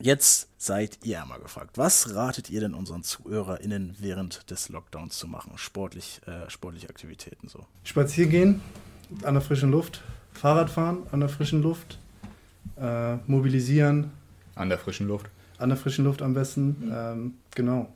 Jetzt 0.00 0.48
seid 0.58 0.98
ihr 1.02 1.20
einmal 1.20 1.40
gefragt. 1.40 1.76
Was 1.76 2.14
ratet 2.14 2.50
ihr 2.50 2.60
denn 2.60 2.74
unseren 2.74 3.02
ZuhörerInnen 3.02 3.96
während 3.98 4.48
des 4.50 4.68
Lockdowns 4.68 5.18
zu 5.18 5.26
machen? 5.26 5.52
Sportlich, 5.56 6.20
äh, 6.26 6.48
sportliche 6.48 6.88
Aktivitäten 6.88 7.48
so. 7.48 7.66
Spazieren 7.82 8.30
gehen, 8.30 8.60
an 9.24 9.34
der 9.34 9.40
frischen 9.40 9.72
Luft, 9.72 10.02
Fahrrad 10.32 10.70
fahren, 10.70 11.06
an 11.10 11.18
der 11.20 11.28
frischen 11.28 11.62
Luft, 11.62 11.98
äh, 12.80 13.16
mobilisieren. 13.26 14.10
An 14.54 14.68
der 14.68 14.78
frischen 14.78 15.08
Luft. 15.08 15.26
An 15.58 15.68
der 15.68 15.78
frischen 15.78 16.04
Luft 16.04 16.22
am 16.22 16.34
besten. 16.34 16.76
Mhm. 16.80 16.92
Ähm, 16.94 17.34
genau. 17.54 17.88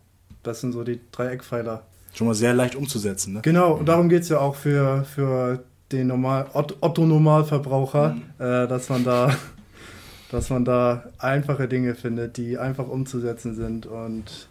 Das 0.43 0.61
sind 0.61 0.73
so 0.73 0.85
die 0.85 1.01
drei 1.13 1.29
Eckpfeiler. 1.29 1.83
Schon 2.15 2.27
mal 2.27 2.35
sehr 2.35 2.53
leicht 2.53 2.75
umzusetzen, 2.75 3.35
ne? 3.35 3.41
Genau, 3.43 3.75
und 3.75 3.89
darum 3.89 4.09
geht 4.09 4.23
es 4.23 4.29
ja 4.29 4.39
auch 4.39 4.55
für, 4.55 5.05
für 5.05 5.63
den 5.93 6.09
Normal, 6.09 6.47
Otto-Normalverbraucher, 6.53 8.15
mhm. 8.15 8.23
äh, 8.39 8.67
dass 8.67 8.89
man 8.89 9.05
da 9.05 9.35
dass 10.31 10.49
man 10.49 10.65
da 10.65 11.05
einfache 11.19 11.69
Dinge 11.69 11.95
findet, 11.95 12.39
die 12.39 12.59
einfach 12.59 12.89
umzusetzen 12.89 13.55
sind 13.55 13.87
und 13.87 14.49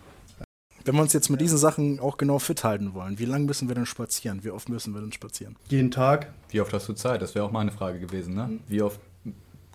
wenn 0.83 0.95
wir 0.95 1.01
uns 1.03 1.13
jetzt 1.13 1.29
mit 1.29 1.41
diesen 1.41 1.59
Sachen 1.59 1.99
auch 1.99 2.17
genau 2.17 2.39
fit 2.39 2.63
halten 2.63 2.95
wollen, 2.95 3.19
wie 3.19 3.25
lange 3.25 3.45
müssen 3.45 3.67
wir 3.67 3.75
denn 3.75 3.85
spazieren? 3.85 4.43
Wie 4.43 4.49
oft 4.49 4.67
müssen 4.67 4.95
wir 4.95 5.01
denn 5.01 5.11
spazieren? 5.11 5.55
Jeden 5.69 5.91
Tag. 5.91 6.33
Wie 6.49 6.59
oft 6.59 6.73
hast 6.73 6.89
du 6.89 6.93
Zeit? 6.93 7.21
Das 7.21 7.35
wäre 7.35 7.45
auch 7.45 7.51
meine 7.51 7.71
Frage 7.71 7.99
gewesen. 7.99 8.33
Ne? 8.33 8.47
Mhm. 8.47 8.59
Wie 8.67 8.81
oft 8.81 8.99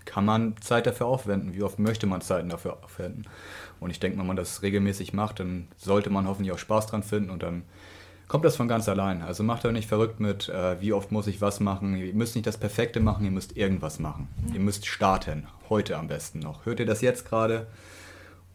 kann 0.06 0.24
man 0.24 0.54
Zeit 0.60 0.86
dafür 0.86 1.06
aufwenden? 1.06 1.52
Wie 1.52 1.62
oft 1.62 1.78
möchte 1.78 2.06
man 2.06 2.22
Zeit 2.22 2.50
dafür 2.50 2.78
aufwenden? 2.82 3.26
Und 3.78 3.90
ich 3.90 4.00
denke, 4.00 4.18
wenn 4.18 4.26
man 4.26 4.36
das 4.36 4.62
regelmäßig 4.62 5.12
macht, 5.12 5.40
dann 5.40 5.68
sollte 5.76 6.08
man 6.08 6.26
hoffentlich 6.26 6.52
auch 6.52 6.58
Spaß 6.58 6.86
dran 6.86 7.02
finden 7.02 7.28
und 7.28 7.42
dann 7.42 7.62
kommt 8.28 8.44
das 8.44 8.56
von 8.56 8.68
ganz 8.68 8.88
allein. 8.88 9.22
Also 9.22 9.42
macht 9.42 9.64
euch 9.64 9.72
nicht 9.72 9.88
verrückt 9.88 10.20
mit, 10.20 10.48
äh, 10.48 10.80
wie 10.80 10.92
oft 10.92 11.12
muss 11.12 11.26
ich 11.26 11.40
was 11.40 11.60
machen. 11.60 11.96
Ihr 11.96 12.14
müsst 12.14 12.34
nicht 12.34 12.46
das 12.46 12.56
Perfekte 12.56 13.00
machen, 13.00 13.24
ihr 13.24 13.30
müsst 13.30 13.56
irgendwas 13.56 13.98
machen. 13.98 14.28
Ihr 14.52 14.60
müsst 14.60 14.86
starten, 14.86 15.46
heute 15.68 15.96
am 15.96 16.08
besten 16.08 16.38
noch. 16.38 16.64
Hört 16.64 16.80
ihr 16.80 16.86
das 16.86 17.02
jetzt 17.02 17.28
gerade? 17.28 17.66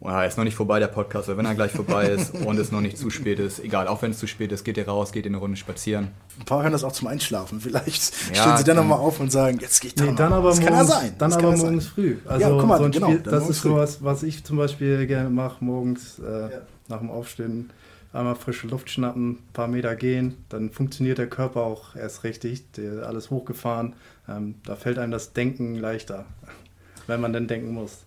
Ja, 0.04 0.24
ist 0.24 0.36
noch 0.36 0.44
nicht 0.44 0.56
vorbei, 0.56 0.80
der 0.80 0.88
Podcast, 0.88 1.28
aber 1.28 1.38
wenn 1.38 1.46
er 1.46 1.54
gleich 1.54 1.72
vorbei 1.72 2.08
ist 2.08 2.34
und 2.46 2.58
es 2.58 2.72
noch 2.72 2.80
nicht 2.80 2.98
zu 2.98 3.10
spät 3.10 3.38
ist, 3.38 3.60
egal, 3.60 3.86
auch 3.88 4.02
wenn 4.02 4.10
es 4.10 4.18
zu 4.18 4.26
spät 4.26 4.50
ist, 4.50 4.64
geht 4.64 4.76
ihr 4.76 4.88
raus, 4.88 5.12
geht 5.12 5.26
in 5.26 5.32
eine 5.32 5.40
Runde 5.40 5.56
spazieren. 5.56 6.08
Ein 6.38 6.44
paar 6.44 6.62
hören 6.62 6.72
das 6.72 6.82
auch 6.82 6.92
zum 6.92 7.08
Einschlafen. 7.08 7.60
Vielleicht 7.60 8.12
ja, 8.34 8.42
stehen 8.42 8.56
sie 8.56 8.64
dann 8.64 8.76
nochmal 8.76 8.98
auf 8.98 9.20
und 9.20 9.30
sagen, 9.30 9.58
jetzt 9.60 9.80
geht 9.80 10.00
nee, 10.00 10.12
dann 10.16 10.32
aber 10.32 10.48
das 10.48 10.60
morgens, 10.60 10.64
kann 10.64 10.74
ja 10.74 10.84
sein. 10.84 11.14
Dann 11.18 11.32
aber 11.32 11.56
morgens 11.56 11.84
sein. 11.84 11.92
früh. 11.94 12.16
Also 12.26 12.40
ja, 12.40 12.50
guck 12.50 12.66
mal, 12.66 12.78
so 12.78 12.90
genau, 12.90 13.10
Spiel, 13.10 13.20
das 13.20 13.48
ist 13.48 13.62
sowas, 13.62 13.98
was 14.02 14.22
ich 14.22 14.44
zum 14.44 14.56
Beispiel 14.56 15.06
gerne 15.06 15.30
mache, 15.30 15.64
morgens 15.64 16.18
äh, 16.18 16.22
ja. 16.22 16.48
nach 16.88 16.98
dem 16.98 17.10
Aufstehen 17.10 17.70
einmal 18.12 18.34
frische 18.34 18.66
Luft 18.66 18.90
schnappen, 18.90 19.30
ein 19.30 19.52
paar 19.52 19.68
Meter 19.68 19.96
gehen, 19.96 20.44
dann 20.48 20.70
funktioniert 20.70 21.18
der 21.18 21.28
Körper 21.28 21.62
auch 21.62 21.96
erst 21.96 22.24
richtig, 22.24 22.70
der, 22.72 23.06
alles 23.06 23.30
hochgefahren. 23.30 23.94
Ähm, 24.28 24.56
da 24.64 24.76
fällt 24.76 24.98
einem 24.98 25.12
das 25.12 25.32
Denken 25.32 25.76
leichter, 25.76 26.26
wenn 27.06 27.20
man 27.20 27.32
denn 27.32 27.46
denken 27.46 27.72
muss. 27.72 28.04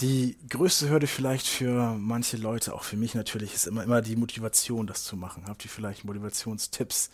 Die 0.00 0.36
größte 0.48 0.88
Hürde 0.88 1.08
vielleicht 1.08 1.48
für 1.48 1.96
manche 1.98 2.36
Leute, 2.36 2.72
auch 2.72 2.84
für 2.84 2.96
mich 2.96 3.16
natürlich, 3.16 3.52
ist 3.52 3.66
immer, 3.66 3.82
immer 3.82 4.00
die 4.00 4.14
Motivation, 4.14 4.86
das 4.86 5.02
zu 5.02 5.16
machen. 5.16 5.44
Habt 5.48 5.64
ihr 5.64 5.70
vielleicht 5.70 6.04
Motivationstipps, 6.04 7.10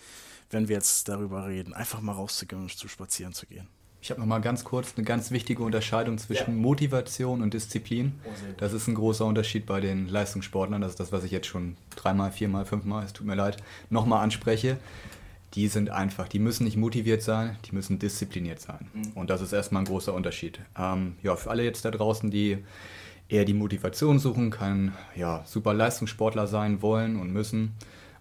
wenn 0.50 0.68
wir 0.68 0.76
jetzt 0.76 1.08
darüber 1.08 1.46
reden, 1.46 1.72
einfach 1.72 2.02
mal 2.02 2.12
rauszugehen 2.12 2.60
und 2.60 2.76
zu 2.76 2.88
spazieren 2.88 3.32
zu 3.32 3.46
gehen? 3.46 3.68
Ich 4.02 4.10
habe 4.10 4.20
noch 4.20 4.26
mal 4.26 4.40
ganz 4.40 4.64
kurz 4.64 4.92
eine 4.96 5.04
ganz 5.06 5.30
wichtige 5.30 5.62
Unterscheidung 5.62 6.18
zwischen 6.18 6.56
ja. 6.56 6.60
Motivation 6.60 7.40
und 7.40 7.54
Disziplin. 7.54 8.20
Oh, 8.26 8.28
das 8.58 8.74
ist 8.74 8.86
ein 8.86 8.94
großer 8.94 9.24
Unterschied 9.24 9.64
bei 9.64 9.80
den 9.80 10.06
Leistungssportlern. 10.06 10.82
Das 10.82 10.90
ist 10.90 11.00
das, 11.00 11.10
was 11.10 11.24
ich 11.24 11.30
jetzt 11.30 11.46
schon 11.46 11.78
dreimal, 11.96 12.32
viermal, 12.32 12.66
fünfmal, 12.66 13.06
es 13.06 13.14
tut 13.14 13.26
mir 13.26 13.34
leid, 13.34 13.62
nochmal 13.88 14.22
anspreche 14.22 14.76
die 15.54 15.68
sind 15.68 15.90
einfach, 15.90 16.28
die 16.28 16.38
müssen 16.38 16.64
nicht 16.64 16.76
motiviert 16.76 17.22
sein, 17.22 17.56
die 17.66 17.74
müssen 17.74 17.98
diszipliniert 17.98 18.60
sein. 18.60 18.90
Mhm. 18.92 19.12
Und 19.14 19.30
das 19.30 19.40
ist 19.40 19.52
erstmal 19.52 19.82
ein 19.82 19.86
großer 19.86 20.12
Unterschied. 20.12 20.60
Ähm, 20.76 21.16
ja, 21.22 21.36
für 21.36 21.50
alle 21.50 21.62
jetzt 21.62 21.84
da 21.84 21.90
draußen, 21.90 22.30
die 22.30 22.58
eher 23.28 23.44
die 23.44 23.54
Motivation 23.54 24.18
suchen, 24.18 24.50
kein 24.50 24.92
ja, 25.14 25.42
super 25.46 25.72
Leistungssportler 25.72 26.46
sein 26.46 26.82
wollen 26.82 27.16
und 27.16 27.32
müssen, 27.32 27.72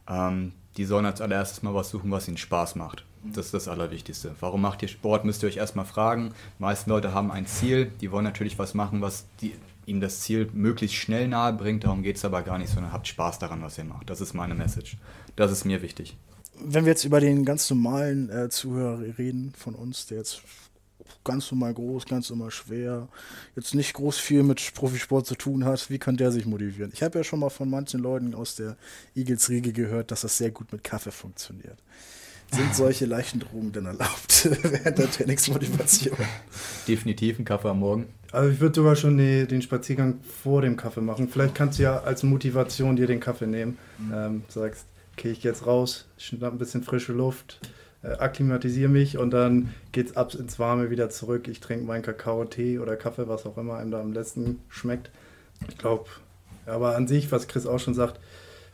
ähm, 0.08 0.54
die 0.78 0.86
sollen 0.86 1.06
als 1.06 1.22
allererstes 1.22 1.64
mal 1.64 1.74
was 1.74 1.90
suchen, 1.90 2.12
was 2.12 2.28
ihnen 2.28 2.38
Spaß 2.38 2.76
macht. 2.76 3.04
Mhm. 3.24 3.34
Das 3.34 3.48
ist 3.48 3.54
das 3.54 3.68
Allerwichtigste. 3.68 4.36
Warum 4.40 4.62
macht 4.62 4.84
ihr 4.84 4.88
Sport, 4.88 5.26
müsst 5.26 5.42
ihr 5.44 5.50
euch 5.50 5.58
erstmal 5.58 5.86
fragen. 5.86 6.34
Die 6.60 6.62
meisten 6.62 6.90
Leute 6.92 7.14
haben 7.14 7.32
ein 7.32 7.48
Ziel, 7.48 7.92
die 8.00 8.12
wollen 8.12 8.26
natürlich 8.26 8.60
was 8.60 8.76
machen, 8.76 9.02
was 9.02 9.26
die, 9.42 9.56
ihnen 9.88 10.02
das 10.02 10.22
Ziel 10.22 10.50
möglichst 10.54 10.98
schnell 10.98 11.28
nahe 11.28 11.54
bringt. 11.54 11.84
Darum 11.84 12.04
geht 12.04 12.18
es 12.18 12.26
aber 12.26 12.44
gar 12.44 12.60
nicht, 12.60 12.70
sondern 12.70 12.94
habt 12.94 13.08
Spaß 13.08 13.40
daran, 13.40 13.64
was 13.64 13.80
ihr 13.80 13.86
macht. 13.86 14.12
Das 14.12 14.22
ist 14.22 14.36
meine 14.36 14.54
Message. 14.54 14.98
Das 15.36 15.52
ist 15.52 15.66
mir 15.66 15.82
wichtig 15.82 16.16
wenn 16.66 16.86
wir 16.86 16.92
jetzt 16.92 17.06
über 17.06 17.20
den 17.20 17.46
ganz 17.46 17.70
normalen 17.70 18.30
äh, 18.30 18.50
Zuhörer 18.50 19.02
reden 19.18 19.54
von 19.58 19.76
uns, 19.76 20.08
der 20.08 20.20
jetzt 20.20 20.42
ganz 21.24 21.52
normal 21.52 21.74
groß, 21.74 22.06
ganz 22.06 22.30
normal 22.30 22.52
schwer, 22.52 23.08
jetzt 23.56 23.76
nicht 23.76 23.94
groß 23.94 24.18
viel 24.18 24.44
mit 24.44 24.74
Profisport 24.74 25.26
zu 25.26 25.36
tun 25.36 25.66
hat, 25.66 25.90
wie 25.90 26.00
kann 26.00 26.18
der 26.18 26.32
sich 26.32 26.46
motivieren? 26.46 26.92
Ich 26.94 27.04
habe 27.04 27.20
ja 27.20 27.24
schon 27.24 27.40
mal 27.40 27.50
von 27.50 27.70
manchen 27.70 28.02
Leuten 28.02 28.36
aus 28.36 28.56
der 28.56 28.76
Eagles-Riege 29.16 29.74
gehört, 29.74 30.12
dass 30.12 30.22
das 30.22 30.38
sehr 30.38 30.52
gut 30.52 30.72
mit 30.72 30.84
Kaffee 30.84 31.12
funktioniert. 31.12 31.78
Sind 32.52 32.76
solche 32.76 33.06
leichten 33.06 33.40
Drogen 33.40 33.72
denn 33.72 33.86
erlaubt 33.86 34.50
während 34.64 34.98
der 34.98 35.12
Trainingsmotivation? 35.12 36.18
Definitiv 36.88 37.40
ein 37.40 37.46
Kaffee 37.46 37.70
am 37.70 37.80
Morgen. 37.80 38.08
Also 38.32 38.52
ich 38.52 38.60
würde 38.60 38.76
sogar 38.76 38.96
schon 38.96 39.18
die, 39.18 39.48
den 39.48 39.62
Spaziergang 39.62 40.20
vor 40.42 40.62
dem 40.62 40.76
Kaffee 40.76 41.02
machen. 41.02 41.30
Vielleicht 41.30 41.56
kannst 41.56 41.80
du 41.80 41.84
ja 41.84 42.02
als 42.02 42.24
Motivation 42.24 42.96
dir 42.96 43.08
den 43.08 43.20
Kaffee 43.20 43.48
nehmen. 43.48 43.78
Mhm. 44.00 44.14
Ähm, 44.14 44.44
sagst, 44.50 44.86
gehe 45.16 45.32
ich 45.32 45.44
jetzt 45.44 45.66
raus, 45.66 46.06
schnapp 46.18 46.54
ein 46.54 46.58
bisschen 46.58 46.84
frische 46.84 47.14
Luft, 47.14 47.60
äh, 48.02 48.14
akklimatisiere 48.14 48.90
mich 48.90 49.18
und 49.18 49.32
dann 49.32 49.74
geht 49.92 50.10
es 50.10 50.16
ab 50.16 50.34
ins 50.36 50.60
Warme 50.60 50.90
wieder 50.90 51.10
zurück. 51.10 51.48
Ich 51.48 51.60
trinke 51.60 51.86
meinen 51.86 52.04
Kakao, 52.04 52.44
Tee 52.46 52.80
oder 52.80 52.96
Kaffee, 52.96 53.28
was 53.28 53.46
auch 53.46 53.58
immer 53.58 53.78
einem 53.78 53.92
da 53.92 54.02
am 54.02 54.14
besten 54.14 54.60
schmeckt. 54.70 55.10
Ich 55.68 55.78
glaube, 55.78 56.06
aber 56.66 56.96
an 56.96 57.08
sich, 57.08 57.32
was 57.32 57.48
Chris 57.48 57.66
auch 57.66 57.80
schon 57.80 57.94
sagt, 57.94 58.20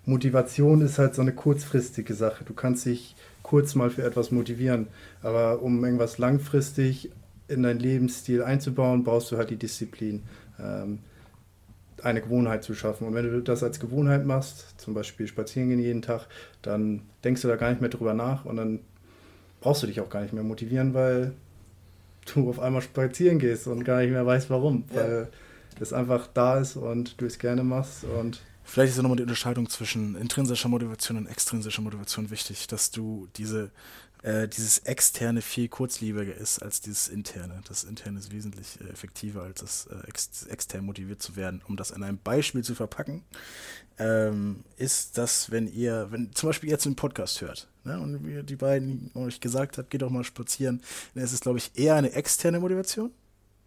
Motivation 0.06 0.82
ist 0.82 0.98
halt 0.98 1.16
so 1.16 1.22
eine 1.22 1.34
kurzfristige 1.34 2.14
Sache. 2.14 2.44
Du 2.44 2.54
kannst 2.54 2.86
dich 2.86 3.16
kurz 3.44 3.76
mal 3.76 3.90
für 3.90 4.04
etwas 4.04 4.32
motivieren, 4.32 4.88
aber 5.22 5.62
um 5.62 5.84
irgendwas 5.84 6.18
langfristig 6.18 7.12
in 7.48 7.64
deinen 7.64 7.80
Lebensstil 7.80 8.44
einzubauen, 8.44 9.04
brauchst 9.04 9.32
du 9.32 9.38
halt 9.38 9.50
die 9.50 9.58
Disziplin, 9.58 10.24
ähm, 10.60 11.00
eine 12.04 12.22
Gewohnheit 12.22 12.64
zu 12.64 12.74
schaffen. 12.74 13.08
Und 13.08 13.14
wenn 13.14 13.30
du 13.30 13.42
das 13.42 13.64
als 13.64 13.80
Gewohnheit 13.80 14.26
machst, 14.26 14.80
zum 14.80 14.94
Beispiel 14.94 15.28
spazieren 15.28 15.70
gehen 15.70 15.80
jeden 15.80 16.02
Tag, 16.02 16.28
dann 16.62 17.02
denkst 17.24 17.42
du 17.42 17.48
da 17.48 17.56
gar 17.56 17.70
nicht 17.70 17.82
mehr 17.82 17.90
drüber 17.90 18.14
nach 18.14 18.46
und 18.46 18.58
dann 18.58 18.80
brauchst 19.62 19.84
du 19.84 19.88
dich 19.88 20.02
auch 20.02 20.10
gar 20.10 20.22
nicht 20.22 20.34
mehr 20.34 20.44
motivieren, 20.44 20.94
weil 20.94 21.34
du 22.34 22.50
auf 22.50 22.60
einmal 22.60 22.82
spazieren 22.82 23.40
gehst 23.40 23.68
und 23.68 23.84
gar 23.84 24.02
nicht 24.02 24.12
mehr 24.12 24.26
weißt, 24.26 24.50
warum. 24.50 24.86
Ja. 24.94 25.02
Weil 25.02 25.28
es 25.80 25.94
einfach 25.94 26.28
da 26.34 26.60
ist 26.60 26.76
und 26.76 27.20
du 27.22 27.26
es 27.26 27.40
gerne 27.40 27.64
machst 27.64 28.04
und 28.04 28.42
Vielleicht 28.70 28.92
ist 28.92 28.98
ja 28.98 29.02
nochmal 29.02 29.18
die 29.18 29.24
Unterscheidung 29.24 29.68
zwischen 29.68 30.16
intrinsischer 30.16 30.70
Motivation 30.70 31.18
und 31.18 31.26
extrinsischer 31.26 31.82
Motivation 31.82 32.30
wichtig, 32.30 32.68
dass 32.68 32.92
du 32.92 33.28
diese, 33.36 33.72
äh, 34.24 34.48
dieses 34.48 34.80
externe 34.80 35.42
viel 35.42 35.68
kurzlebiger 35.68 36.36
ist 36.36 36.60
als 36.60 36.82
dieses 36.82 37.08
interne. 37.08 37.62
Das 37.68 37.84
interne 37.84 38.20
ist 38.20 38.32
wesentlich 38.32 38.80
äh, 38.82 38.90
effektiver, 38.90 39.44
als 39.44 39.62
das 39.62 39.88
äh, 39.88 40.08
ex 40.08 40.46
extern 40.48 40.86
motiviert 40.86 41.22
zu 41.22 41.36
werden. 41.36 41.62
Um 41.68 41.78
das 41.78 41.92
in 41.92 42.04
einem 42.04 42.18
Beispiel 42.18 42.64
zu 42.64 42.76
verpacken, 42.76 43.24
ähm, 43.98 44.64
ist 44.78 45.18
das, 45.18 45.52
wenn 45.52 45.68
ihr, 45.68 46.08
wenn 46.12 46.34
zum 46.34 46.50
Beispiel 46.50 46.70
jetzt 46.70 46.86
einen 46.86 46.96
Podcast 46.96 47.42
hört 47.42 47.68
ne, 47.84 48.00
und 48.00 48.26
wie 48.26 48.44
die 48.44 48.56
beiden 48.56 49.12
euch 49.16 49.42
gesagt 49.42 49.78
habt, 49.78 49.90
geht 49.90 50.02
doch 50.02 50.10
mal 50.10 50.24
spazieren, 50.24 50.82
dann 51.14 51.24
ist 51.24 51.34
es, 51.34 51.42
glaube 51.42 51.58
ich, 51.58 51.72
eher 51.76 51.96
eine 51.96 52.14
externe 52.14 52.60
Motivation 52.60 53.12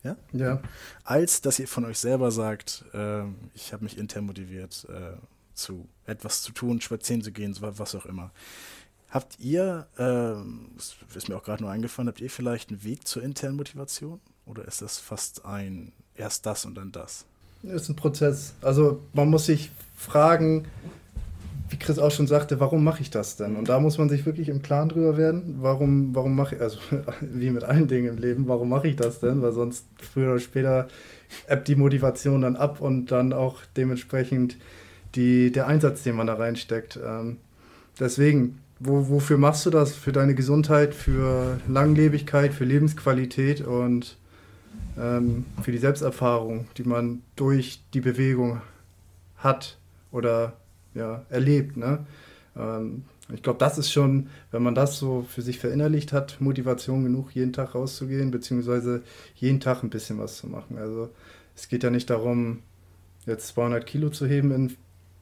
ja? 0.03 0.17
Ja. 0.33 0.63
Als 1.05 1.41
dass 1.41 1.59
ihr 1.59 1.69
von 1.69 1.85
euch 1.85 1.99
selber 1.99 2.31
sagt, 2.31 2.85
äh, 2.93 3.23
ich 3.55 3.73
habe 3.73 3.85
mich 3.85 3.99
intern 3.99 4.27
motiviert, 4.27 4.87
äh, 4.89 5.17
zu 5.55 5.89
etwas 6.07 6.43
zu 6.43 6.53
tun, 6.53 6.81
spazieren 6.81 7.23
zu 7.23 7.31
gehen, 7.31 7.57
was 7.61 7.95
auch 7.95 8.07
immer. 8.07 8.33
Habt 9.13 9.39
ihr, 9.41 9.87
äh, 9.99 10.33
ist 11.15 11.29
mir 11.29 11.37
auch 11.37 11.45
gerade 11.45 11.63
nur 11.63 11.71
eingefallen, 11.71 12.09
habt 12.09 12.23
ihr 12.23 12.31
vielleicht 12.31 12.71
einen 12.71 12.83
Weg 12.83 13.07
zur 13.07 13.23
internen 13.23 13.57
Motivation? 13.57 14.21
Oder 14.47 14.67
ist 14.67 14.81
das 14.81 14.99
fast 14.99 15.45
ein 15.45 15.93
erst 16.17 16.47
das 16.47 16.65
und 16.65 16.77
dann 16.77 16.93
das? 16.93 17.27
Das 17.63 17.83
ist 17.83 17.89
ein 17.91 17.97
Prozess. 17.97 18.55
Also 18.63 19.01
man 19.13 19.29
muss 19.29 19.45
sich 19.45 19.71
fragen, 19.97 20.65
wie 21.69 21.77
Chris 21.77 21.99
auch 21.99 22.11
schon 22.11 22.27
sagte, 22.27 22.59
warum 22.59 22.85
mache 22.85 23.03
ich 23.03 23.11
das 23.11 23.37
denn? 23.37 23.57
Und 23.57 23.69
da 23.69 23.81
muss 23.81 23.99
man 23.99 24.09
sich 24.09 24.25
wirklich 24.25 24.49
im 24.49 24.63
Klaren 24.63 24.89
drüber 24.89 25.19
werden, 25.19 25.59
warum, 25.61 26.15
warum 26.15 26.35
mache 26.35 26.55
ich, 26.55 26.63
also 26.63 26.79
wie 27.21 27.51
mit 27.51 27.65
allen 27.65 27.89
Dingen 27.89 28.17
im 28.17 28.19
Leben, 28.19 28.49
warum 28.49 28.71
mache 28.71 28.89
ich 28.89 28.97
das 28.97 29.21
denn? 29.21 29.43
Weil 29.43 29.53
sonst 29.53 29.85
früher 29.99 30.31
oder 30.33 30.41
später 30.41 30.89
ebbt 31.49 31.69
die 31.69 31.77
Motivation 31.77 32.41
dann 32.41 32.57
ab 32.57 32.81
und 32.81 33.13
dann 33.13 33.35
auch 33.35 33.61
dementsprechend 33.77 34.57
die, 35.15 35.53
der 35.53 35.67
Einsatz, 35.67 36.03
den 36.03 36.17
man 36.17 36.27
da 36.27 36.35
reinsteckt. 36.35 36.99
Ähm, 37.05 37.37
deswegen, 38.01 38.59
wo, 38.85 39.09
wofür 39.09 39.39
machst 39.39 39.65
du 39.67 39.71
das? 39.71 39.95
Für 39.95 40.13
deine 40.13 40.35
Gesundheit, 40.35 40.95
für 40.95 41.61
Langlebigkeit, 41.69 42.53
für 42.53 42.65
Lebensqualität 42.65 43.61
und 43.61 44.17
ähm, 44.99 45.45
für 45.63 45.73
die 45.73 45.79
Selbsterfahrung, 45.79 46.67
die 46.77 46.85
man 46.85 47.23
durch 47.37 47.83
die 47.95 48.01
Bewegung 48.01 48.61
hat 49.37 49.79
oder 50.11 50.55
ja, 50.95 51.25
erlebt. 51.31 51.77
Ne? 51.77 52.05
Ähm, 52.57 53.05
ich 53.33 53.43
glaube, 53.43 53.59
das 53.59 53.79
ist 53.79 53.93
schon, 53.93 54.29
wenn 54.51 54.63
man 54.63 54.75
das 54.75 54.99
so 54.99 55.25
für 55.29 55.43
sich 55.43 55.59
verinnerlicht 55.59 56.13
hat, 56.13 56.41
Motivation 56.41 57.05
genug, 57.05 57.35
jeden 57.35 57.53
Tag 57.53 57.75
rauszugehen, 57.75 58.31
beziehungsweise 58.31 59.03
jeden 59.37 59.61
Tag 59.61 59.83
ein 59.83 59.91
bisschen 59.91 60.19
was 60.19 60.37
zu 60.37 60.49
machen. 60.49 60.77
Also 60.77 61.09
es 61.55 61.69
geht 61.69 61.83
ja 61.85 61.91
nicht 61.91 62.11
darum, 62.11 62.59
jetzt 63.27 63.49
200 63.49 63.87
Kilo 63.87 64.11
zu 64.11 64.27
heben 64.27 64.51
in 64.53 64.77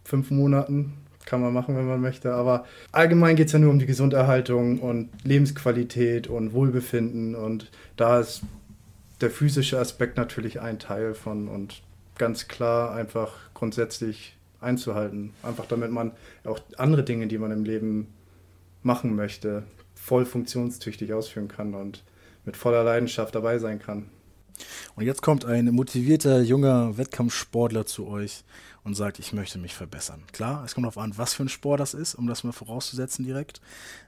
fünf 0.05 0.31
Monaten. 0.31 0.95
Kann 1.31 1.43
man 1.43 1.53
machen, 1.53 1.77
wenn 1.77 1.87
man 1.87 2.01
möchte. 2.01 2.33
Aber 2.33 2.65
allgemein 2.91 3.37
geht 3.37 3.47
es 3.47 3.53
ja 3.53 3.61
nur 3.61 3.71
um 3.71 3.79
die 3.79 3.87
Gesunderhaltung 3.87 4.81
und 4.81 5.11
Lebensqualität 5.23 6.27
und 6.27 6.53
Wohlbefinden. 6.53 7.37
Und 7.37 7.71
da 7.97 8.19
ist 8.19 8.43
der 9.21 9.31
physische 9.31 9.79
Aspekt 9.79 10.17
natürlich 10.17 10.61
ein 10.61 10.81
Teil 10.81 11.15
von 11.15 11.47
und 11.47 11.83
ganz 12.19 12.49
klar 12.49 12.93
einfach 12.97 13.33
grundsätzlich 13.55 14.37
einzuhalten. 14.61 15.33
Einfach 15.45 15.67
damit 15.67 15.93
man 15.93 16.11
auch 16.43 16.59
andere 16.79 17.05
Dinge, 17.05 17.29
die 17.29 17.39
man 17.39 17.53
im 17.53 17.63
Leben 17.63 18.09
machen 18.83 19.15
möchte, 19.15 19.63
voll 19.95 20.27
funktionstüchtig 20.27 21.15
ausführen 21.15 21.47
kann 21.47 21.75
und 21.75 22.03
mit 22.45 22.57
voller 22.57 22.83
Leidenschaft 22.83 23.37
dabei 23.37 23.61
sein 23.61 23.79
kann. 23.79 24.07
Und 24.97 25.05
jetzt 25.05 25.23
kommt 25.23 25.45
ein 25.45 25.67
motivierter 25.67 26.41
junger 26.43 26.99
Wettkampfsportler 26.99 27.87
zu 27.87 28.09
euch 28.09 28.43
und 28.85 28.95
sagt, 28.95 29.19
ich 29.19 29.33
möchte 29.33 29.59
mich 29.59 29.75
verbessern. 29.75 30.23
Klar, 30.33 30.65
es 30.65 30.75
kommt 30.75 30.85
darauf 30.85 30.99
an, 30.99 31.17
was 31.17 31.35
für 31.35 31.45
ein 31.45 31.49
Sport 31.49 31.81
das 31.81 31.95
ist, 31.95 32.15
um 32.15 32.27
das 32.27 32.45
mal 32.45 32.53
vorauszusetzen 32.53 33.25
direkt. 33.25 33.61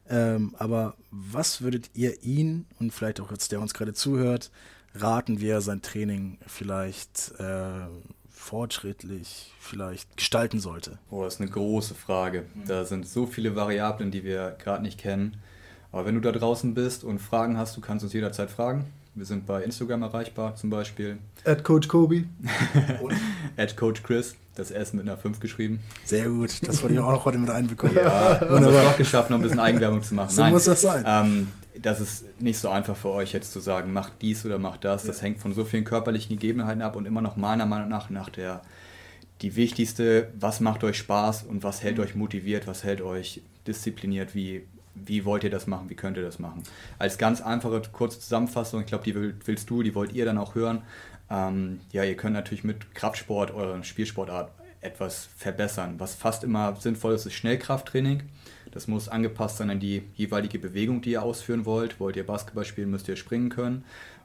Ähm, 0.09 0.55
aber 0.59 0.95
was 1.11 1.61
würdet 1.61 1.91
ihr 1.95 2.23
ihn 2.23 2.67
und 2.79 2.93
vielleicht 2.93 3.21
auch 3.21 3.31
jetzt 3.31 3.53
der 3.53 3.61
uns 3.61 3.75
gerade 3.75 3.95
zuhört, 3.95 4.51
raten, 4.95 5.41
wie 5.41 5.49
er 5.49 5.61
sein 5.61 5.83
Training 5.83 6.39
vielleicht 6.47 7.33
äh, 7.39 7.87
fortschrittlich 8.31 9.53
vielleicht 9.61 10.17
gestalten 10.17 10.59
sollte? 10.59 10.99
Oh, 11.11 11.25
das 11.25 11.35
ist 11.35 11.41
eine 11.41 11.51
große 11.51 11.95
Frage. 11.95 12.47
Da 12.67 12.85
sind 12.85 13.07
so 13.07 13.27
viele 13.27 13.55
Variablen, 13.57 14.11
die 14.11 14.25
wir 14.25 14.57
gerade 14.59 14.83
nicht 14.83 14.99
kennen. 14.99 15.37
Aber 15.93 16.07
wenn 16.07 16.15
du 16.15 16.21
da 16.21 16.33
draußen 16.33 16.73
bist 16.75 17.05
und 17.05 17.19
Fragen 17.19 17.59
hast, 17.59 17.77
du 17.77 17.81
kannst 17.81 18.03
uns 18.03 18.15
jederzeit 18.15 18.51
fragen. 18.51 18.87
Wir 19.15 19.27
sind 19.27 19.47
bei 19.47 19.63
Instagram 19.63 20.03
erreichbar 20.03 20.57
zum 20.57 20.71
Beispiel. 20.71 21.19
At 21.45 21.65
Coach 21.65 21.87
Kobe. 21.87 22.25
At 23.59 23.77
Coach 23.77 24.03
Chris. 24.03 24.35
Das 24.55 24.71
S 24.71 24.93
mit 24.93 25.09
einer 25.09 25.17
5 25.17 25.41
geschrieben. 25.41 25.81
Sehr 26.05 26.29
gut. 26.29 26.51
Das 26.67 26.83
wollte 26.83 26.95
ich 26.95 27.01
auch 27.01 27.13
noch 27.13 27.25
heute 27.25 27.39
mit 27.39 27.49
einbekommen. 27.49 27.97
Ja, 27.97 28.41
haben 28.41 28.65
wir 28.65 28.89
auch 28.89 28.97
geschafft, 28.99 29.31
noch 29.31 29.39
ein 29.39 29.43
bisschen 29.43 29.61
Eigenwerbung 29.61 30.03
zu 30.03 30.15
machen. 30.15 30.31
So 30.31 30.43
Nein, 30.43 30.53
muss 30.53 30.65
das 30.65 30.83
sein. 30.83 31.05
Ähm, 31.07 31.49
das 31.81 32.01
ist 32.01 32.25
nicht 32.39 32.59
so 32.59 32.69
einfach 32.69 32.97
für 32.97 33.09
euch 33.11 33.33
jetzt 33.33 33.53
zu 33.53 33.61
sagen, 33.61 33.93
macht 33.93 34.13
dies 34.21 34.45
oder 34.45 34.59
macht 34.59 34.85
das. 34.85 35.05
Das 35.05 35.19
ja. 35.19 35.25
hängt 35.25 35.39
von 35.39 35.55
so 35.55 35.65
vielen 35.65 35.85
körperlichen 35.85 36.37
Gegebenheiten 36.37 36.83
ab 36.83 36.97
und 36.97 37.07
immer 37.07 37.23
noch 37.23 37.37
meiner 37.37 37.65
Meinung 37.65 37.89
nach 37.89 38.11
nach 38.11 38.29
der 38.29 38.61
die 39.43 39.57
wichtigste, 39.57 40.29
was 40.39 40.61
macht 40.61 40.85
euch 40.85 40.97
Spaß 40.99 41.43
und 41.43 41.65
was 41.65 41.83
hält 41.83 41.99
euch 41.99 42.15
motiviert, 42.15 42.67
was 42.67 42.85
hält 42.85 43.03
euch 43.03 43.43
diszipliniert, 43.67 44.35
wie, 44.35 44.63
wie 44.95 45.25
wollt 45.25 45.45
ihr 45.45 45.51
das 45.51 45.67
machen, 45.67 45.91
wie 45.91 45.97
könnt 45.97 46.17
ihr 46.17 46.23
das 46.23 46.39
machen. 46.39 46.63
Als 46.99 47.19
ganz 47.19 47.41
einfache, 47.41 47.83
kurze 47.93 48.21
Zusammenfassung, 48.21 48.81
ich 48.81 48.87
glaube, 48.87 49.05
die 49.05 49.15
willst 49.15 49.69
du, 49.69 49.83
die 49.83 49.95
wollt 49.95 50.13
ihr 50.13 50.25
dann 50.25 50.39
auch 50.39 50.55
hören. 50.55 50.83
Ähm, 51.33 51.81
ja, 51.93 52.05
ihr 52.05 52.17
könnt 52.17 52.35
natürlich 52.35 52.63
mit 52.63 52.95
Kraftsport 52.95 53.55
oder 53.55 53.83
Spielsportart 53.83 54.53
etwas 54.83 55.29
verbessern. 55.37 55.95
Was 55.99 56.15
fast 56.15 56.45
immer 56.45 56.77
sinnvoll 56.77 57.15
ist, 57.15 57.25
ist 57.25 57.33
Schnellkrafttraining. 57.35 58.25
Das 58.71 58.87
muss 58.87 59.09
angepasst 59.09 59.57
sein 59.57 59.71
an 59.71 59.81
die 59.81 60.03
jeweilige 60.15 60.59
Bewegung, 60.59 61.01
die 61.01 61.13
ihr 61.13 61.23
ausführen 61.23 61.65
wollt. 61.65 62.01
Wollt 62.01 62.17
ihr 62.17 62.27
Basketball 62.27 62.65
spielen, 62.65 62.91
müsst 62.91 63.09
ihr 63.09 63.17
springen 63.17 63.49
können. 63.49 63.85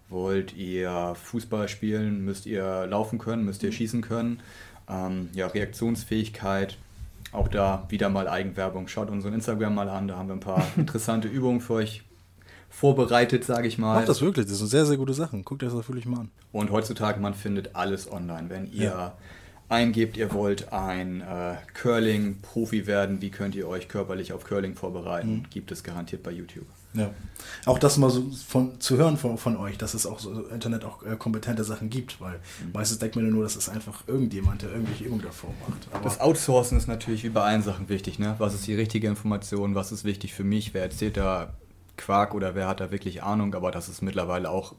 Wollt 0.10 0.56
ihr 0.56 1.16
Fußball 1.16 1.70
spielen, 1.70 2.26
müsst 2.26 2.46
ihr 2.46 2.88
laufen 2.88 3.20
können, 3.20 3.46
müsst 3.46 3.64
ihr 3.64 3.72
schießen 3.72 4.02
können. 4.02 4.42
Ähm, 4.90 5.30
ja, 5.34 5.48
Reaktionsfähigkeit, 5.48 6.78
auch 7.32 7.48
da 7.48 7.86
wieder 7.90 8.10
mal 8.10 8.28
Eigenwerbung. 8.28 8.88
Schaut 8.88 9.10
unseren 9.10 9.34
Instagram 9.34 9.76
mal 9.76 9.90
an, 9.90 10.08
da 10.08 10.18
haben 10.18 10.30
wir 10.30 10.36
ein 10.36 10.42
paar 10.42 10.66
interessante 10.78 11.28
Übungen 11.28 11.62
für 11.62 11.74
euch 11.74 12.04
vorbereitet, 12.70 13.44
sage 13.44 13.68
ich 13.68 13.78
mal. 13.78 13.96
Macht 13.96 14.10
das 14.10 14.22
wirklich, 14.22 14.46
das 14.46 14.58
sind 14.58 14.68
sehr, 14.68 14.86
sehr 14.86 14.98
gute 14.98 15.14
Sachen. 15.14 15.44
Guckt 15.44 15.64
euch 15.64 15.74
das 15.74 15.88
wirklich 15.88 16.06
mal 16.06 16.22
an. 16.22 16.32
Und 16.52 16.72
heutzutage, 16.72 17.20
man 17.20 17.34
findet 17.34 17.76
alles 17.76 18.12
online. 18.12 18.50
Wenn 18.50 18.72
ihr 18.72 18.84
ja 18.84 19.14
eingebt, 19.70 20.18
ihr 20.18 20.32
wollt 20.34 20.72
ein 20.72 21.22
äh, 21.22 21.56
Curling-Profi 21.74 22.88
werden, 22.88 23.22
wie 23.22 23.30
könnt 23.30 23.56
ihr 23.56 23.68
euch 23.68 23.88
körperlich 23.88 24.34
auf 24.34 24.46
Curling 24.46 24.76
vorbereiten, 24.76 25.32
mhm. 25.32 25.50
gibt 25.50 25.72
es 25.72 25.84
garantiert 25.84 26.24
bei 26.24 26.32
YouTube. 26.32 26.66
Ja. 26.94 27.12
Auch 27.66 27.78
das 27.78 27.98
mal 27.98 28.10
so 28.10 28.24
von, 28.48 28.80
zu 28.80 28.98
hören 28.98 29.18
von, 29.18 29.38
von 29.38 29.58
euch, 29.58 29.78
dass 29.78 29.94
es 29.94 30.06
auch 30.06 30.20
so 30.20 30.48
Internet 30.48 30.86
auch 30.86 31.04
äh, 31.04 31.16
kompetente 31.18 31.64
Sachen 31.64 31.90
gibt, 31.90 32.22
weil 32.22 32.36
mhm. 32.36 32.72
meistens 32.74 33.00
denkt 33.00 33.16
man 33.18 33.30
nur, 33.30 33.44
das 33.44 33.56
ist 33.56 33.70
einfach 33.70 34.08
irgendjemand, 34.08 34.62
der 34.62 34.72
irgendwelche 34.72 35.04
Übungen 35.04 35.22
davor 35.22 35.54
macht. 35.68 35.88
Aber 35.92 36.06
das 36.06 36.20
Outsourcen 36.20 36.78
ist 36.78 36.88
natürlich 36.88 37.24
wie 37.24 37.30
bei 37.30 37.42
allen 37.42 37.62
Sachen 37.62 37.90
wichtig. 37.90 38.20
Ne? 38.20 38.36
Was 38.38 38.54
ist 38.54 38.66
die 38.68 38.74
richtige 38.74 39.08
Information? 39.08 39.76
Was 39.76 39.92
ist 39.92 40.06
wichtig 40.06 40.34
für 40.34 40.46
mich? 40.46 40.74
Wer 40.74 40.84
erzählt 40.84 41.18
da 41.18 41.54
Quark 41.98 42.34
oder 42.34 42.56
wer 42.56 42.68
hat 42.68 42.80
da 42.80 42.92
wirklich 42.92 43.24
Ahnung? 43.24 43.54
Aber 43.56 43.72
das 43.72 43.90
ist 43.90 44.02
mittlerweile 44.02 44.50
auch 44.50 44.74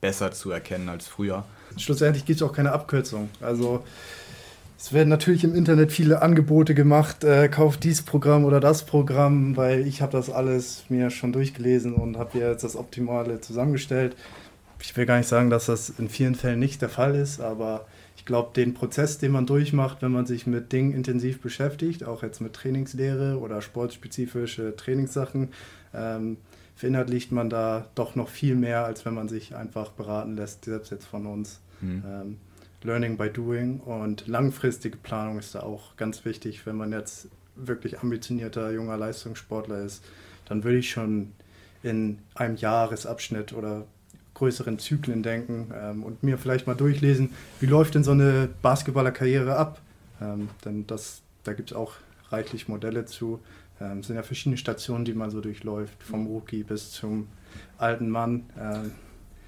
besser 0.00 0.32
zu 0.32 0.50
erkennen 0.50 0.88
als 0.88 1.06
früher. 1.06 1.44
Schlussendlich 1.76 2.24
gibt 2.24 2.40
es 2.40 2.46
auch 2.46 2.52
keine 2.52 2.72
Abkürzung. 2.72 3.28
Also 3.40 3.84
es 4.78 4.94
werden 4.94 5.10
natürlich 5.10 5.44
im 5.44 5.54
Internet 5.54 5.92
viele 5.92 6.22
Angebote 6.22 6.74
gemacht, 6.74 7.22
äh, 7.22 7.48
kauft 7.48 7.84
dies 7.84 8.00
Programm 8.00 8.46
oder 8.46 8.60
das 8.60 8.86
Programm, 8.86 9.56
weil 9.56 9.86
ich 9.86 10.00
habe 10.00 10.12
das 10.12 10.30
alles 10.30 10.84
mir 10.88 11.10
schon 11.10 11.32
durchgelesen 11.32 11.92
und 11.92 12.16
habe 12.16 12.38
jetzt 12.38 12.64
das 12.64 12.76
Optimale 12.76 13.42
zusammengestellt. 13.42 14.16
Ich 14.82 14.96
will 14.96 15.04
gar 15.04 15.18
nicht 15.18 15.28
sagen, 15.28 15.50
dass 15.50 15.66
das 15.66 15.90
in 15.90 16.08
vielen 16.08 16.34
Fällen 16.34 16.58
nicht 16.58 16.80
der 16.80 16.88
Fall 16.88 17.14
ist, 17.14 17.40
aber 17.40 17.84
ich 18.16 18.24
glaube, 18.24 18.52
den 18.56 18.72
Prozess, 18.72 19.18
den 19.18 19.32
man 19.32 19.44
durchmacht, 19.44 19.98
wenn 20.00 20.12
man 20.12 20.24
sich 20.24 20.46
mit 20.46 20.72
Dingen 20.72 20.94
intensiv 20.94 21.42
beschäftigt, 21.42 22.04
auch 22.04 22.22
jetzt 22.22 22.40
mit 22.40 22.54
Trainingslehre 22.54 23.38
oder 23.38 23.60
sportspezifische 23.60 24.74
Trainingssachen, 24.76 25.48
ähm, 25.94 26.38
verinnerlicht 26.80 27.30
man 27.30 27.50
da 27.50 27.86
doch 27.94 28.16
noch 28.16 28.30
viel 28.30 28.54
mehr, 28.54 28.86
als 28.86 29.04
wenn 29.04 29.12
man 29.12 29.28
sich 29.28 29.54
einfach 29.54 29.90
beraten 29.90 30.34
lässt, 30.34 30.64
selbst 30.64 30.90
jetzt 30.90 31.04
von 31.04 31.26
uns. 31.26 31.60
Mhm. 31.82 32.02
Ähm, 32.06 32.36
Learning 32.82 33.18
by 33.18 33.28
Doing 33.28 33.80
und 33.80 34.26
langfristige 34.26 34.96
Planung 34.96 35.38
ist 35.38 35.54
da 35.54 35.60
auch 35.60 35.96
ganz 35.98 36.24
wichtig, 36.24 36.64
wenn 36.64 36.76
man 36.76 36.92
jetzt 36.92 37.28
wirklich 37.54 38.00
ambitionierter 38.00 38.70
junger 38.70 38.96
Leistungssportler 38.96 39.82
ist, 39.84 40.02
dann 40.46 40.64
würde 40.64 40.78
ich 40.78 40.90
schon 40.90 41.32
in 41.82 42.18
einem 42.34 42.56
Jahresabschnitt 42.56 43.52
oder 43.52 43.84
größeren 44.32 44.78
Zyklen 44.78 45.22
denken 45.22 45.74
ähm, 45.78 46.02
und 46.02 46.22
mir 46.22 46.38
vielleicht 46.38 46.66
mal 46.66 46.76
durchlesen, 46.76 47.34
wie 47.60 47.66
läuft 47.66 47.94
denn 47.94 48.04
so 48.04 48.12
eine 48.12 48.48
Basketballerkarriere 48.62 49.54
ab? 49.54 49.82
Ähm, 50.22 50.48
denn 50.64 50.86
das, 50.86 51.20
da 51.44 51.52
gibt 51.52 51.72
es 51.72 51.76
auch 51.76 51.92
reichlich 52.30 52.68
Modelle 52.68 53.04
zu. 53.04 53.40
Ähm, 53.80 54.00
es 54.00 54.06
sind 54.06 54.16
ja 54.16 54.22
verschiedene 54.22 54.56
Stationen, 54.56 55.04
die 55.04 55.14
man 55.14 55.30
so 55.30 55.40
durchläuft, 55.40 56.02
vom 56.02 56.26
Rookie 56.26 56.62
bis 56.62 56.90
zum 56.92 57.28
alten 57.78 58.08
Mann. 58.08 58.44
Ähm, 58.58 58.92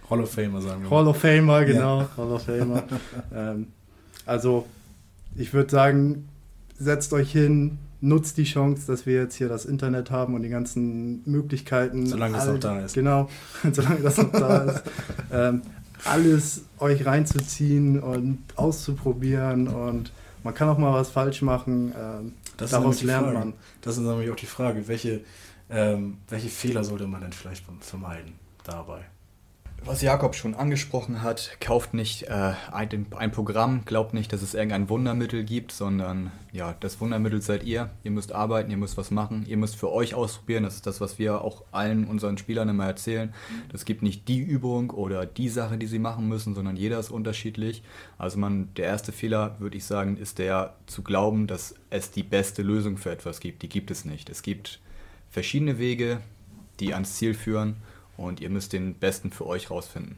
Hall 0.08 0.20
of 0.20 0.32
Famer 0.32 0.60
sagen 0.60 0.82
wir. 0.82 0.90
Hall 0.90 1.06
of 1.06 1.16
Famer, 1.16 1.64
genau, 1.64 2.00
ja. 2.00 2.08
Hall 2.16 2.32
of 2.32 2.42
Famer. 2.42 2.82
ähm, 3.34 3.68
also 4.26 4.66
ich 5.36 5.52
würde 5.52 5.70
sagen, 5.70 6.28
setzt 6.78 7.12
euch 7.12 7.30
hin, 7.30 7.78
nutzt 8.00 8.36
die 8.36 8.44
Chance, 8.44 8.86
dass 8.86 9.06
wir 9.06 9.14
jetzt 9.14 9.36
hier 9.36 9.48
das 9.48 9.64
Internet 9.64 10.10
haben 10.10 10.34
und 10.34 10.42
die 10.42 10.48
ganzen 10.48 11.22
Möglichkeiten. 11.24 12.06
Solange 12.06 12.36
es 12.36 12.46
noch 12.46 12.58
da 12.58 12.80
ist. 12.80 12.94
Genau, 12.94 13.28
solange 13.72 14.00
das 14.00 14.18
noch 14.18 14.32
da 14.32 14.58
ist. 14.64 14.82
Ähm, 15.32 15.62
alles 16.04 16.64
euch 16.78 17.06
reinzuziehen 17.06 18.00
und 18.00 18.38
auszuprobieren 18.56 19.68
und 19.68 20.12
man 20.42 20.54
kann 20.54 20.68
auch 20.68 20.78
mal 20.78 20.92
was 20.92 21.10
falsch 21.10 21.42
machen. 21.42 21.92
Ähm, 21.96 22.32
das 22.56 22.70
daraus 22.70 23.02
lernt 23.02 23.32
man. 23.32 23.54
Das 23.80 23.96
ist 23.96 24.02
nämlich 24.02 24.30
auch 24.30 24.36
die 24.36 24.46
Frage, 24.46 24.86
welche, 24.88 25.20
ähm, 25.70 26.18
welche 26.28 26.48
Fehler 26.48 26.84
sollte 26.84 27.06
man 27.06 27.20
denn 27.20 27.32
vielleicht 27.32 27.64
vermeiden 27.80 28.34
dabei? 28.64 29.04
Was 29.84 30.00
Jakob 30.00 30.36
schon 30.36 30.54
angesprochen 30.54 31.22
hat, 31.22 31.56
kauft 31.60 31.92
nicht 31.92 32.22
äh, 32.28 32.52
ein, 32.70 33.06
ein, 33.16 33.32
Programm, 33.32 33.84
glaubt 33.84 34.14
nicht, 34.14 34.32
dass 34.32 34.40
es 34.40 34.54
irgendein 34.54 34.88
Wundermittel 34.88 35.42
gibt, 35.42 35.72
sondern 35.72 36.30
ja, 36.52 36.76
das 36.78 37.00
Wundermittel 37.00 37.42
seid 37.42 37.64
ihr. 37.64 37.90
Ihr 38.04 38.12
müsst 38.12 38.30
arbeiten, 38.30 38.70
ihr 38.70 38.76
müsst 38.76 38.96
was 38.96 39.10
machen, 39.10 39.44
ihr 39.48 39.56
müsst 39.56 39.74
für 39.74 39.90
euch 39.90 40.14
ausprobieren. 40.14 40.62
Das 40.62 40.76
ist 40.76 40.86
das, 40.86 41.00
was 41.00 41.18
wir 41.18 41.42
auch 41.42 41.64
allen 41.72 42.04
unseren 42.04 42.38
Spielern 42.38 42.68
immer 42.68 42.86
erzählen. 42.86 43.34
Es 43.72 43.84
gibt 43.84 44.02
nicht 44.02 44.28
die 44.28 44.38
Übung 44.38 44.90
oder 44.90 45.26
die 45.26 45.48
Sache, 45.48 45.76
die 45.78 45.88
sie 45.88 45.98
machen 45.98 46.28
müssen, 46.28 46.54
sondern 46.54 46.76
jeder 46.76 47.00
ist 47.00 47.10
unterschiedlich. 47.10 47.82
Also 48.18 48.38
man, 48.38 48.72
der 48.74 48.86
erste 48.86 49.10
Fehler, 49.10 49.56
würde 49.58 49.76
ich 49.76 49.84
sagen, 49.84 50.16
ist 50.16 50.38
der 50.38 50.74
zu 50.86 51.02
glauben, 51.02 51.48
dass 51.48 51.74
es 51.90 52.12
die 52.12 52.22
beste 52.22 52.62
Lösung 52.62 52.98
für 52.98 53.10
etwas 53.10 53.40
gibt. 53.40 53.62
Die 53.62 53.68
gibt 53.68 53.90
es 53.90 54.04
nicht. 54.04 54.30
Es 54.30 54.42
gibt 54.42 54.78
verschiedene 55.28 55.78
Wege, 55.78 56.20
die 56.78 56.94
ans 56.94 57.16
Ziel 57.16 57.34
führen 57.34 57.76
und 58.22 58.40
ihr 58.40 58.50
müsst 58.50 58.72
den 58.72 58.94
besten 58.94 59.30
für 59.30 59.46
euch 59.46 59.70
rausfinden. 59.70 60.16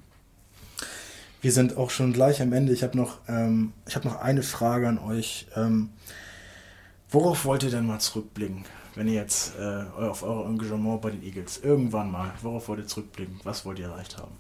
Wir 1.41 1.53
sind 1.53 1.77
auch 1.77 1.91
schon 1.91 2.13
gleich 2.13 2.41
am 2.41 2.53
Ende. 2.53 2.73
Ich 2.73 2.83
habe 2.83 2.97
noch, 2.97 3.19
ähm, 3.29 3.75
hab 3.95 4.05
noch 4.05 4.17
eine 4.17 4.43
Frage 4.43 4.89
an 4.89 4.99
euch. 4.99 5.47
Ähm, 5.55 5.91
worauf 7.11 7.45
wollt 7.45 7.63
ihr 7.65 7.71
denn 7.71 7.87
mal 7.87 7.99
zurückblicken, 7.99 8.65
wenn 8.95 9.09
ihr 9.09 9.15
jetzt 9.15 9.53
äh, 9.59 9.85
auf 10.01 10.23
euer 10.23 10.47
Engagement 10.47 11.03
bei 11.03 11.11
den 11.11 11.23
Eagles 11.23 11.59
irgendwann 11.63 12.11
mal, 12.11 12.33
worauf 12.41 12.69
wollt 12.69 12.81
ihr 12.81 12.87
zurückblicken? 12.87 13.41
Was 13.45 13.67
wollt 13.67 13.79
ihr 13.79 13.87
erreicht 13.87 14.17
haben? 14.17 14.33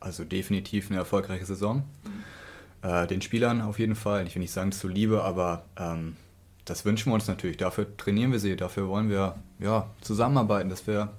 Also 0.00 0.24
definitiv 0.24 0.90
eine 0.90 0.98
erfolgreiche 0.98 1.46
Saison. 1.46 1.84
Mhm. 2.04 2.88
Äh, 2.88 3.06
den 3.06 3.22
Spielern 3.22 3.60
auf 3.62 3.78
jeden 3.78 3.94
Fall. 3.94 4.26
Ich 4.26 4.34
will 4.34 4.42
nicht 4.42 4.50
sagen 4.50 4.72
zur 4.72 4.90
Liebe, 4.90 5.22
aber 5.22 5.64
ähm, 5.76 6.16
das 6.64 6.84
wünschen 6.84 7.10
wir 7.10 7.14
uns 7.14 7.28
natürlich. 7.28 7.56
Dafür 7.56 7.96
trainieren 7.96 8.32
wir 8.32 8.40
sie, 8.40 8.56
dafür 8.56 8.88
wollen 8.88 9.08
wir 9.08 9.36
ja, 9.60 9.88
zusammenarbeiten, 10.00 10.68
dass 10.68 10.86
wir 10.86 11.10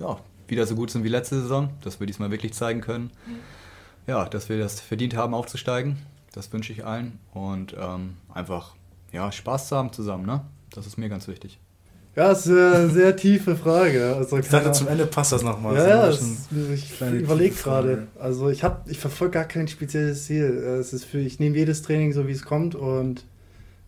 ja, 0.00 0.18
wieder 0.48 0.66
so 0.66 0.74
gut 0.74 0.90
sind 0.90 1.04
wie 1.04 1.08
letzte 1.08 1.40
Saison, 1.40 1.70
dass 1.82 2.00
wir 2.00 2.06
diesmal 2.06 2.30
wirklich 2.30 2.54
zeigen 2.54 2.80
können. 2.80 3.10
Ja, 4.06 4.26
dass 4.26 4.48
wir 4.48 4.58
das 4.58 4.80
verdient 4.80 5.16
haben, 5.16 5.34
aufzusteigen. 5.34 5.96
Das 6.32 6.52
wünsche 6.52 6.72
ich 6.72 6.84
allen. 6.84 7.18
Und 7.32 7.74
ähm, 7.78 8.14
einfach 8.32 8.74
ja, 9.12 9.30
Spaß 9.30 9.68
zu 9.68 9.76
haben 9.76 9.92
zusammen, 9.92 10.26
ne? 10.26 10.42
Das 10.70 10.86
ist 10.86 10.98
mir 10.98 11.08
ganz 11.08 11.28
wichtig. 11.28 11.58
Ja, 12.16 12.28
das 12.28 12.46
ist 12.46 12.52
eine 12.52 12.90
sehr 12.90 13.16
tiefe 13.16 13.56
Frage. 13.56 14.14
Also, 14.16 14.38
ich 14.38 14.48
dachte, 14.48 14.70
zum 14.72 14.86
Ende 14.86 15.06
passt 15.06 15.32
das 15.32 15.42
nochmal. 15.42 15.74
Ja, 15.76 15.88
ja 15.88 16.06
das, 16.06 16.48
ich 16.72 17.00
überlege 17.00 17.54
gerade. 17.54 18.06
Also 18.18 18.50
ich, 18.50 18.62
ich 18.86 18.98
verfolge 18.98 19.32
gar 19.32 19.44
kein 19.44 19.66
spezielles 19.66 20.26
Ziel. 20.26 20.44
Es 20.44 20.92
ist 20.92 21.04
für, 21.04 21.18
ich 21.18 21.40
nehme 21.40 21.56
jedes 21.56 21.82
Training 21.82 22.12
so, 22.12 22.28
wie 22.28 22.32
es 22.32 22.44
kommt 22.44 22.76
und 22.76 23.24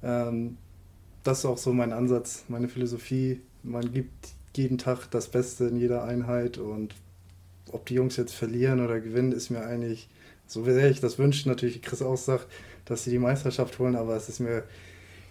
ähm, 0.02 0.56
das 1.22 1.40
ist 1.40 1.44
auch 1.44 1.58
so 1.58 1.72
mein 1.72 1.92
Ansatz, 1.92 2.44
meine 2.48 2.68
Philosophie. 2.68 3.40
Man 3.62 3.92
gibt 3.92 4.28
jeden 4.56 4.78
Tag 4.78 5.10
das 5.10 5.28
Beste 5.28 5.64
in 5.64 5.76
jeder 5.76 6.04
Einheit 6.04 6.58
und 6.58 6.94
ob 7.72 7.86
die 7.86 7.94
Jungs 7.94 8.16
jetzt 8.16 8.34
verlieren 8.34 8.84
oder 8.84 9.00
gewinnen, 9.00 9.32
ist 9.32 9.50
mir 9.50 9.64
eigentlich, 9.64 10.08
so 10.46 10.64
sehr 10.64 10.90
ich 10.90 11.00
das 11.00 11.18
wünsche, 11.18 11.48
natürlich, 11.48 11.76
wie 11.76 11.80
Chris 11.80 12.02
auch 12.02 12.16
sagt, 12.16 12.46
dass 12.84 13.04
sie 13.04 13.10
die 13.10 13.18
Meisterschaft 13.18 13.78
holen, 13.78 13.96
aber 13.96 14.14
es 14.16 14.28
ist 14.28 14.40
mir 14.40 14.62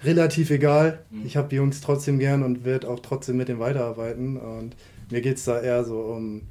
relativ 0.04 0.52
egal. 0.52 1.00
Mhm. 1.10 1.26
Ich 1.26 1.38
habe 1.38 1.50
die 1.50 1.56
Jungs 1.56 1.82
trotzdem 1.82 2.20
gern 2.20 2.44
und 2.44 2.66
werde 2.66 2.90
auch 2.90 3.00
trotzdem 3.00 3.38
mit 3.38 3.48
denen 3.48 3.60
weiterarbeiten. 3.60 4.38
Und 4.38 4.76
mir 5.10 5.22
geht 5.22 5.38
es 5.38 5.46
da 5.46 5.60
eher 5.60 5.84
so 5.84 6.00
um 6.02 6.42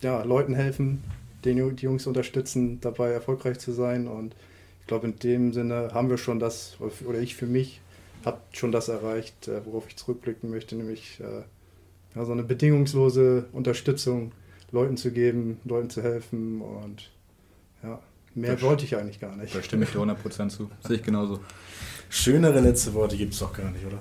ja, 0.00 0.22
Leuten 0.22 0.54
helfen, 0.54 1.02
den, 1.44 1.76
die 1.76 1.84
Jungs 1.84 2.06
unterstützen, 2.06 2.80
dabei 2.80 3.10
erfolgreich 3.10 3.58
zu 3.58 3.72
sein. 3.72 4.06
Und 4.06 4.34
ich 4.80 4.86
glaube, 4.86 5.06
in 5.06 5.18
dem 5.18 5.52
Sinne 5.52 5.90
haben 5.92 6.10
wir 6.10 6.18
schon 6.18 6.38
das, 6.38 6.76
oder 7.06 7.18
ich 7.18 7.36
für 7.36 7.46
mich, 7.46 7.80
habe 8.24 8.40
schon 8.52 8.70
das 8.70 8.88
erreicht, 8.88 9.48
äh, 9.48 9.64
worauf 9.64 9.88
ich 9.88 9.96
zurückblicken 9.96 10.50
möchte, 10.50 10.76
nämlich 10.76 11.20
äh, 11.20 11.42
ja, 12.14 12.24
so 12.24 12.32
eine 12.32 12.42
bedingungslose 12.42 13.46
Unterstützung 13.52 14.32
Leuten 14.72 14.96
zu 14.96 15.10
geben, 15.10 15.58
Leuten 15.64 15.90
zu 15.90 16.02
helfen 16.02 16.60
und 16.60 17.10
ja, 17.82 18.00
mehr 18.34 18.52
das 18.52 18.62
wollte 18.62 18.84
ich 18.84 18.96
eigentlich 18.96 19.20
gar 19.20 19.36
nicht. 19.36 19.54
Da 19.54 19.62
stimme 19.62 19.84
ich 19.84 19.90
dir 19.90 19.98
100% 19.98 20.48
zu. 20.48 20.70
Sehe 20.86 20.96
ich 20.96 21.02
genauso. 21.02 21.40
Schönere 22.08 22.60
letzte 22.60 22.94
Worte 22.94 23.16
gibt 23.16 23.34
es 23.34 23.40
doch 23.40 23.52
gar 23.52 23.70
nicht, 23.70 23.84
oder? 23.84 23.98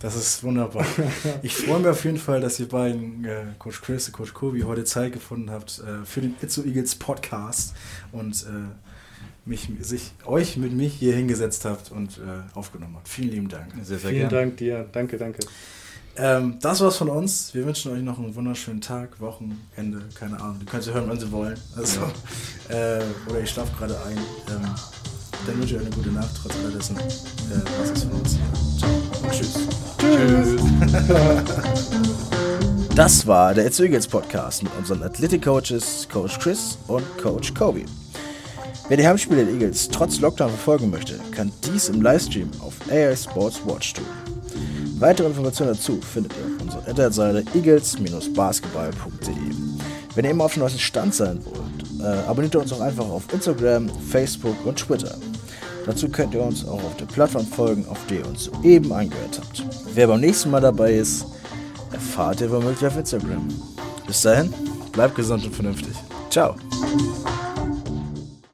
Das 0.00 0.16
ist 0.16 0.42
wunderbar. 0.42 0.86
Ich 1.42 1.54
freue 1.54 1.78
mich 1.78 1.88
auf 1.88 2.04
jeden 2.04 2.16
Fall, 2.16 2.40
dass 2.40 2.58
ihr 2.58 2.68
beiden, 2.68 3.24
äh, 3.24 3.42
Coach 3.58 3.82
Chris 3.82 4.06
und 4.06 4.14
Coach 4.14 4.32
Kobi, 4.32 4.62
heute 4.62 4.84
Zeit 4.84 5.12
gefunden 5.12 5.50
habt 5.50 5.80
äh, 5.80 6.04
für 6.04 6.22
den 6.22 6.34
Itzo 6.40 6.62
Eagles 6.62 6.94
Podcast 6.94 7.74
und 8.12 8.42
äh, 8.44 8.70
mich, 9.44 9.68
sich, 9.80 10.12
euch 10.24 10.56
mit 10.56 10.72
mich 10.72 10.94
hier 10.94 11.14
hingesetzt 11.14 11.64
habt 11.66 11.92
und 11.92 12.18
äh, 12.18 12.56
aufgenommen 12.56 12.96
habt. 12.96 13.08
Vielen 13.08 13.30
lieben 13.30 13.48
Dank. 13.48 13.72
Sehr, 13.82 13.98
sehr 13.98 14.10
Vielen 14.10 14.28
gern. 14.28 14.30
Dank 14.30 14.56
dir. 14.56 14.88
Danke, 14.90 15.18
danke. 15.18 15.40
Ähm, 16.16 16.58
das 16.60 16.80
war's 16.80 16.96
von 16.96 17.08
uns. 17.08 17.54
Wir 17.54 17.64
wünschen 17.64 17.92
euch 17.92 18.02
noch 18.02 18.18
einen 18.18 18.34
wunderschönen 18.34 18.80
Tag, 18.80 19.20
Wochenende, 19.20 20.02
keine 20.14 20.40
Ahnung. 20.40 20.58
Die 20.60 20.66
könnt 20.66 20.86
ihr 20.86 20.94
hören, 20.94 21.04
wann 21.08 21.18
sie 21.18 21.30
wollen. 21.30 21.58
Also, 21.76 22.00
äh, 22.68 23.00
oder 23.28 23.40
ich 23.40 23.50
schlafe 23.50 23.74
gerade 23.78 23.96
ein. 24.06 24.16
Ähm, 24.16 24.74
dann 25.46 25.58
wünsche 25.58 25.76
ich 25.76 25.80
euch 25.80 25.86
eine 25.86 25.96
gute 25.96 26.10
Nacht, 26.10 26.30
trotz 26.42 26.54
alledessen. 26.56 26.96
Äh, 26.96 27.02
was 27.80 27.90
ist 27.90 28.04
von 28.04 28.12
uns? 28.18 28.38
Ciao 28.78 28.90
und 29.22 29.32
tschüss. 29.32 29.54
Tschüss. 29.98 30.60
Das 32.94 33.26
war 33.26 33.54
der 33.54 33.66
It's 33.66 33.80
Eagles 33.80 34.06
Podcast 34.06 34.62
mit 34.62 34.72
unseren 34.76 35.02
Athletic 35.02 35.42
Coaches 35.42 36.06
Coach 36.12 36.38
Chris 36.38 36.76
und 36.86 37.04
Coach 37.16 37.54
Kobe. 37.54 37.84
Wer 38.88 38.96
die 38.96 39.06
Heimspiele 39.06 39.44
der 39.44 39.54
Eagles 39.54 39.88
trotz 39.88 40.20
Lockdown 40.20 40.50
verfolgen 40.50 40.90
möchte, 40.90 41.18
kann 41.30 41.52
dies 41.64 41.88
im 41.88 42.02
Livestream 42.02 42.50
auf 42.60 42.74
AI 42.90 43.14
Sports 43.16 43.60
Watch 43.64 43.94
tun. 43.94 44.39
Weitere 45.00 45.26
Informationen 45.28 45.72
dazu 45.72 45.98
findet 46.02 46.34
ihr 46.34 46.44
auf 46.44 46.60
unserer 46.62 46.86
Internetseite 46.86 47.44
eagles-basketball.de. 47.56 49.34
Wenn 50.14 50.24
ihr 50.26 50.30
immer 50.30 50.44
auf 50.44 50.52
dem 50.52 50.60
neuesten 50.60 50.78
Stand 50.78 51.14
sein 51.14 51.40
wollt, 51.44 52.02
äh, 52.02 52.28
abonniert 52.28 52.54
uns 52.56 52.70
auch 52.72 52.82
einfach 52.82 53.08
auf 53.08 53.22
Instagram, 53.32 53.88
Facebook 54.10 54.56
und 54.66 54.78
Twitter. 54.78 55.16
Dazu 55.86 56.08
könnt 56.10 56.34
ihr 56.34 56.42
uns 56.42 56.66
auch 56.66 56.84
auf 56.84 56.96
der 56.98 57.06
Plattform 57.06 57.46
folgen, 57.46 57.86
auf 57.88 57.98
der 58.10 58.18
ihr 58.18 58.26
uns 58.26 58.44
soeben 58.44 58.92
angehört 58.92 59.40
habt. 59.40 59.64
Wer 59.94 60.06
beim 60.06 60.20
nächsten 60.20 60.50
Mal 60.50 60.60
dabei 60.60 60.92
ist, 60.92 61.24
erfahrt 61.92 62.42
ihr 62.42 62.50
womöglich 62.50 62.86
auf 62.86 62.98
Instagram. 62.98 63.48
Bis 64.06 64.20
dahin, 64.20 64.52
bleibt 64.92 65.14
gesund 65.14 65.46
und 65.46 65.54
vernünftig. 65.54 65.94
Ciao. 66.28 66.56